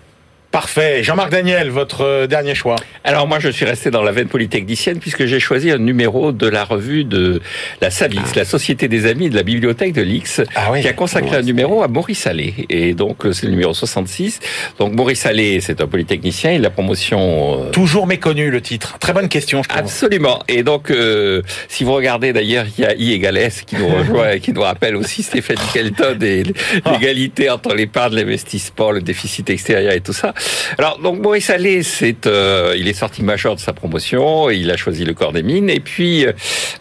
Parfait. 0.51 1.01
Jean-Marc 1.01 1.31
Daniel, 1.31 1.69
votre 1.69 2.01
euh, 2.01 2.27
dernier 2.27 2.55
choix. 2.55 2.75
Alors 3.05 3.25
moi, 3.25 3.39
je 3.39 3.47
suis 3.47 3.63
resté 3.63 3.89
dans 3.89 4.03
la 4.03 4.11
veine 4.11 4.27
polytechnicienne 4.27 4.99
puisque 4.99 5.25
j'ai 5.25 5.39
choisi 5.39 5.71
un 5.71 5.77
numéro 5.77 6.33
de 6.33 6.45
la 6.45 6.65
revue 6.65 7.05
de 7.05 7.41
la 7.79 7.89
SAVIX, 7.89 8.21
ah. 8.25 8.31
la 8.35 8.45
Société 8.45 8.89
des 8.89 9.05
Amis 9.05 9.29
de 9.29 9.35
la 9.35 9.43
Bibliothèque 9.43 9.93
de 9.93 10.01
l'X, 10.01 10.41
ah 10.55 10.77
qui 10.79 10.87
a 10.89 10.93
consacré 10.93 11.37
un 11.37 11.41
numéro 11.41 11.83
à 11.83 11.87
Maurice 11.87 12.27
Allais. 12.27 12.53
Et 12.69 12.93
donc, 12.93 13.19
c'est 13.31 13.45
le 13.45 13.51
numéro 13.51 13.73
66. 13.73 14.41
Donc, 14.77 14.93
Maurice 14.93 15.25
Allais, 15.25 15.61
c'est 15.61 15.79
un 15.79 15.87
polytechnicien 15.87 16.51
et 16.51 16.57
la 16.57 16.69
promotion... 16.69 17.67
Euh, 17.67 17.69
Toujours 17.71 18.05
méconnu, 18.05 18.51
le 18.51 18.59
titre. 18.59 18.97
Très 18.99 19.13
bonne 19.13 19.29
question, 19.29 19.63
je 19.63 19.69
trouve. 19.69 19.81
Absolument. 19.81 20.43
Et 20.49 20.63
donc, 20.63 20.91
euh, 20.91 21.41
si 21.69 21.85
vous 21.85 21.93
regardez 21.93 22.33
d'ailleurs, 22.33 22.65
il 22.77 22.83
y 22.83 22.85
a 22.85 22.93
I 22.93 23.13
égale 23.13 23.37
S 23.37 23.61
qui 23.61 23.77
nous 23.77 23.87
rejoint 23.87 24.31
et 24.31 24.39
qui 24.41 24.51
nous 24.51 24.61
rappelle 24.61 24.97
aussi 24.97 25.23
Stéphane 25.23 25.55
Kelton 25.73 26.17
et 26.21 26.43
ah. 26.83 26.91
l'égalité 26.91 27.49
entre 27.49 27.73
l'épargne, 27.73 28.15
l'investissement, 28.15 28.91
le 28.91 29.01
déficit 29.01 29.49
extérieur 29.49 29.93
et 29.93 30.01
tout 30.01 30.13
ça. 30.13 30.33
Alors, 30.77 30.99
donc 30.99 31.19
Maurice 31.19 31.49
Allais, 31.49 31.83
c'est, 31.83 32.27
euh, 32.27 32.75
il 32.77 32.87
est 32.87 32.93
sorti 32.93 33.23
major 33.23 33.55
de 33.55 33.59
sa 33.59 33.73
promotion, 33.73 34.49
il 34.49 34.69
a 34.71 34.77
choisi 34.77 35.05
le 35.05 35.13
corps 35.13 35.33
des 35.33 35.43
mines, 35.43 35.69
et 35.69 35.79
puis 35.79 36.25
euh, 36.25 36.33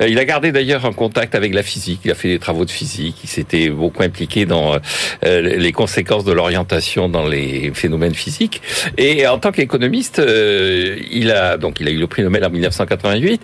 il 0.06 0.18
a 0.18 0.24
gardé 0.24 0.52
d'ailleurs 0.52 0.86
un 0.86 0.92
contact 0.92 1.34
avec 1.34 1.54
la 1.54 1.62
physique. 1.62 2.00
Il 2.04 2.10
a 2.10 2.14
fait 2.14 2.28
des 2.28 2.38
travaux 2.38 2.64
de 2.64 2.70
physique, 2.70 3.16
il 3.24 3.28
s'était 3.28 3.68
beaucoup 3.68 4.02
impliqué 4.02 4.46
dans 4.46 4.76
euh, 5.24 5.40
les 5.40 5.72
conséquences 5.72 6.24
de 6.24 6.32
l'orientation 6.32 7.08
dans 7.08 7.26
les 7.26 7.72
phénomènes 7.74 8.14
physiques. 8.14 8.62
Et 8.96 9.26
en 9.26 9.38
tant 9.38 9.52
qu'économiste, 9.52 10.20
il 10.20 11.30
a 11.30 11.56
donc 11.56 11.80
il 11.80 11.88
a 11.88 11.90
eu 11.90 11.98
le 11.98 12.06
prix 12.06 12.22
Nobel 12.22 12.44
en 12.44 12.50
1988. 12.50 13.42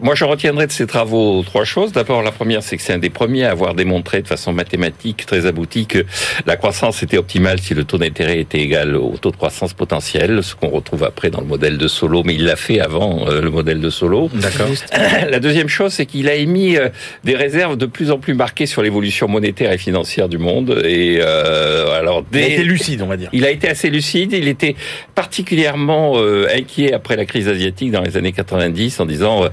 Moi, 0.00 0.14
je 0.14 0.24
retiendrai 0.24 0.66
de 0.66 0.72
ses 0.72 0.86
travaux 0.86 1.42
trois 1.42 1.64
choses. 1.64 1.92
D'abord, 1.92 2.22
la 2.22 2.32
première, 2.32 2.62
c'est 2.62 2.76
que 2.76 2.82
c'est 2.82 2.92
un 2.92 2.98
des 2.98 3.10
premiers 3.10 3.44
à 3.44 3.50
avoir 3.50 3.74
démontré 3.74 4.22
de 4.22 4.28
façon 4.28 4.52
mathématique 4.52 5.26
très 5.26 5.46
aboutie 5.46 5.86
que 5.86 6.04
la 6.46 6.56
croissance 6.56 7.02
était 7.02 7.18
optimale 7.18 7.60
si 7.60 7.74
le 7.74 7.84
taux 7.84 7.98
d'intérêt 7.98 8.38
était 8.38 8.60
égal 8.60 8.96
au 8.96 9.16
taux 9.20 9.31
de 9.32 9.36
croissance 9.36 9.72
potentielle, 9.72 10.42
ce 10.42 10.54
qu'on 10.54 10.68
retrouve 10.68 11.02
après 11.02 11.30
dans 11.30 11.40
le 11.40 11.46
modèle 11.46 11.78
de 11.78 11.88
Solo, 11.88 12.22
mais 12.24 12.34
il 12.34 12.44
l'a 12.44 12.56
fait 12.56 12.80
avant 12.80 13.26
euh, 13.28 13.40
le 13.40 13.50
modèle 13.50 13.80
de 13.80 13.90
Solo. 13.90 14.30
D'accord. 14.32 14.68
La 15.30 15.40
deuxième 15.40 15.68
chose, 15.68 15.92
c'est 15.92 16.06
qu'il 16.06 16.28
a 16.28 16.34
émis 16.34 16.76
euh, 16.76 16.88
des 17.24 17.34
réserves 17.34 17.76
de 17.76 17.86
plus 17.86 18.10
en 18.10 18.18
plus 18.18 18.34
marquées 18.34 18.66
sur 18.66 18.82
l'évolution 18.82 19.28
monétaire 19.28 19.72
et 19.72 19.78
financière 19.78 20.28
du 20.28 20.38
monde. 20.38 20.82
Et 20.84 21.18
euh, 21.20 21.98
alors, 21.98 22.24
il 22.32 22.38
a 22.38 22.46
été 22.46 22.64
lucide, 22.64 23.02
on 23.02 23.06
va 23.06 23.16
dire. 23.16 23.28
Il 23.32 23.44
a 23.44 23.50
été 23.50 23.68
assez 23.68 23.90
lucide. 23.90 24.32
Il 24.32 24.48
était 24.48 24.76
particulièrement 25.14 26.14
euh, 26.16 26.46
inquiet 26.54 26.92
après 26.92 27.16
la 27.16 27.24
crise 27.24 27.48
asiatique 27.48 27.90
dans 27.90 28.02
les 28.02 28.16
années 28.16 28.32
90, 28.32 29.00
en 29.00 29.06
disant 29.06 29.44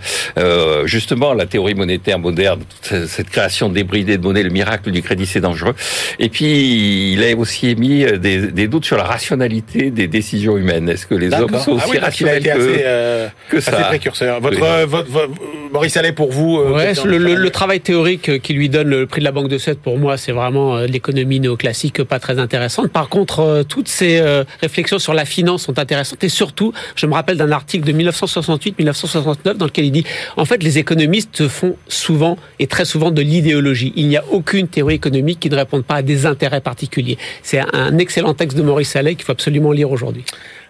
justement 0.86 1.34
la 1.34 1.46
théorie 1.46 1.76
monétaire 1.76 2.20
moderne, 2.20 2.62
cette 2.82 3.30
création 3.30 3.70
débridée 3.70 4.18
de 4.18 4.24
monnaie, 4.24 4.44
le 4.44 4.50
miracle 4.50 4.92
du 4.92 5.02
crédit, 5.02 5.26
c'est 5.26 5.42
dangereux. 5.42 5.76
Et 6.20 6.30
puis, 6.30 7.14
il 7.14 7.24
a 7.24 7.36
aussi 7.36 7.68
émis 7.68 8.06
des, 8.20 8.48
des 8.48 8.68
doutes 8.68 8.86
sur 8.86 8.98
la 8.98 9.04
rationalité 9.04 9.69
des 9.76 10.08
décisions 10.08 10.58
humaines. 10.58 10.90
Est-ce 10.90 11.06
que 11.06 11.16
les 11.16 11.34
hommes 11.34 11.58
sont 11.60 11.74
aussi 11.74 11.98
ah 11.98 12.06
rationnels 12.06 12.44
que, 12.44 12.50
assez, 12.50 12.82
euh, 12.84 13.28
que 13.50 13.60
ça 13.60 13.72
précurseur. 13.72 14.40
Votre, 14.42 14.64
euh, 14.64 14.86
votre, 14.86 15.10
votre, 15.10 15.32
Maurice 15.72 15.98
Allais, 15.98 16.12
pour 16.12 16.32
vous 16.32 16.58
euh, 16.58 16.74
ouais, 16.74 16.94
le, 17.06 17.36
le, 17.36 17.50
travail 17.50 17.80
théorique 17.80 18.42
qui 18.42 18.54
lui 18.54 18.70
donne 18.70 18.90
le 18.90 19.06
prix 19.06 19.20
de 19.20 19.26
la 19.26 19.32
Banque 19.32 19.50
de 19.50 19.58
Suède, 19.58 19.78
pour 19.78 19.98
moi, 19.98 20.18
c'est 20.18 20.32
vraiment 20.32 20.78
l'économie 20.80 21.40
néoclassique 21.40 22.04
pas 22.04 22.20
très 22.20 22.40
intéressante. 22.40 22.92
Par 22.92 23.10
contre, 23.10 23.64
toutes 23.68 23.88
ces 23.88 24.22
réflexions 24.62 25.00
sur 25.00 25.14
la 25.14 25.26
finance 25.26 25.64
sont 25.64 25.80
intéressantes. 25.80 26.24
Et 26.24 26.30
surtout, 26.30 26.74
je 26.96 27.06
me 27.06 27.14
rappelle 27.14 27.38
d'un 27.38 27.52
article 27.52 27.86
de 27.86 27.94
1968-1969 27.94 29.54
dans 29.54 29.66
lequel 29.66 29.86
il 29.86 29.92
dit, 29.92 30.06
en 30.38 30.46
fait, 30.46 30.64
les 30.64 30.78
économistes 30.78 31.48
font 31.48 31.76
souvent 31.88 32.38
et 32.60 32.68
très 32.68 32.86
souvent 32.86 33.12
de 33.12 33.22
l'idéologie. 33.22 33.94
Il 33.96 34.08
n'y 34.08 34.18
a 34.18 34.24
aucune 34.32 34.68
théorie 34.68 34.96
économique 34.96 35.40
qui 35.40 35.50
ne 35.50 35.56
réponde 35.56 35.84
pas 35.84 35.96
à 35.96 36.02
des 36.02 36.26
intérêts 36.26 36.62
particuliers. 36.62 37.18
C'est 37.44 37.62
un 37.74 37.98
excellent 37.98 38.34
texte 38.34 38.58
de 38.58 38.64
Maurice 38.64 38.96
Allais 38.96 39.16
qu'il 39.16 39.26
faut 39.26 39.34
lire 39.72 39.92
aujourd'hui. 39.92 40.26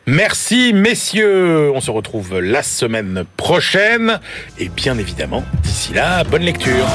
Merci 0.06 0.74
messieurs, 0.74 1.72
on 1.74 1.82
se 1.82 1.92
retrouve 1.92 2.40
la 2.40 2.64
semaine 2.64 3.26
prochaine 3.38 4.20
et 4.58 4.70
bien 4.70 4.98
évidemment, 4.98 5.44
d'ici 5.62 5.94
là, 5.94 6.24
bonne 6.24 6.44
lecture. 6.44 6.88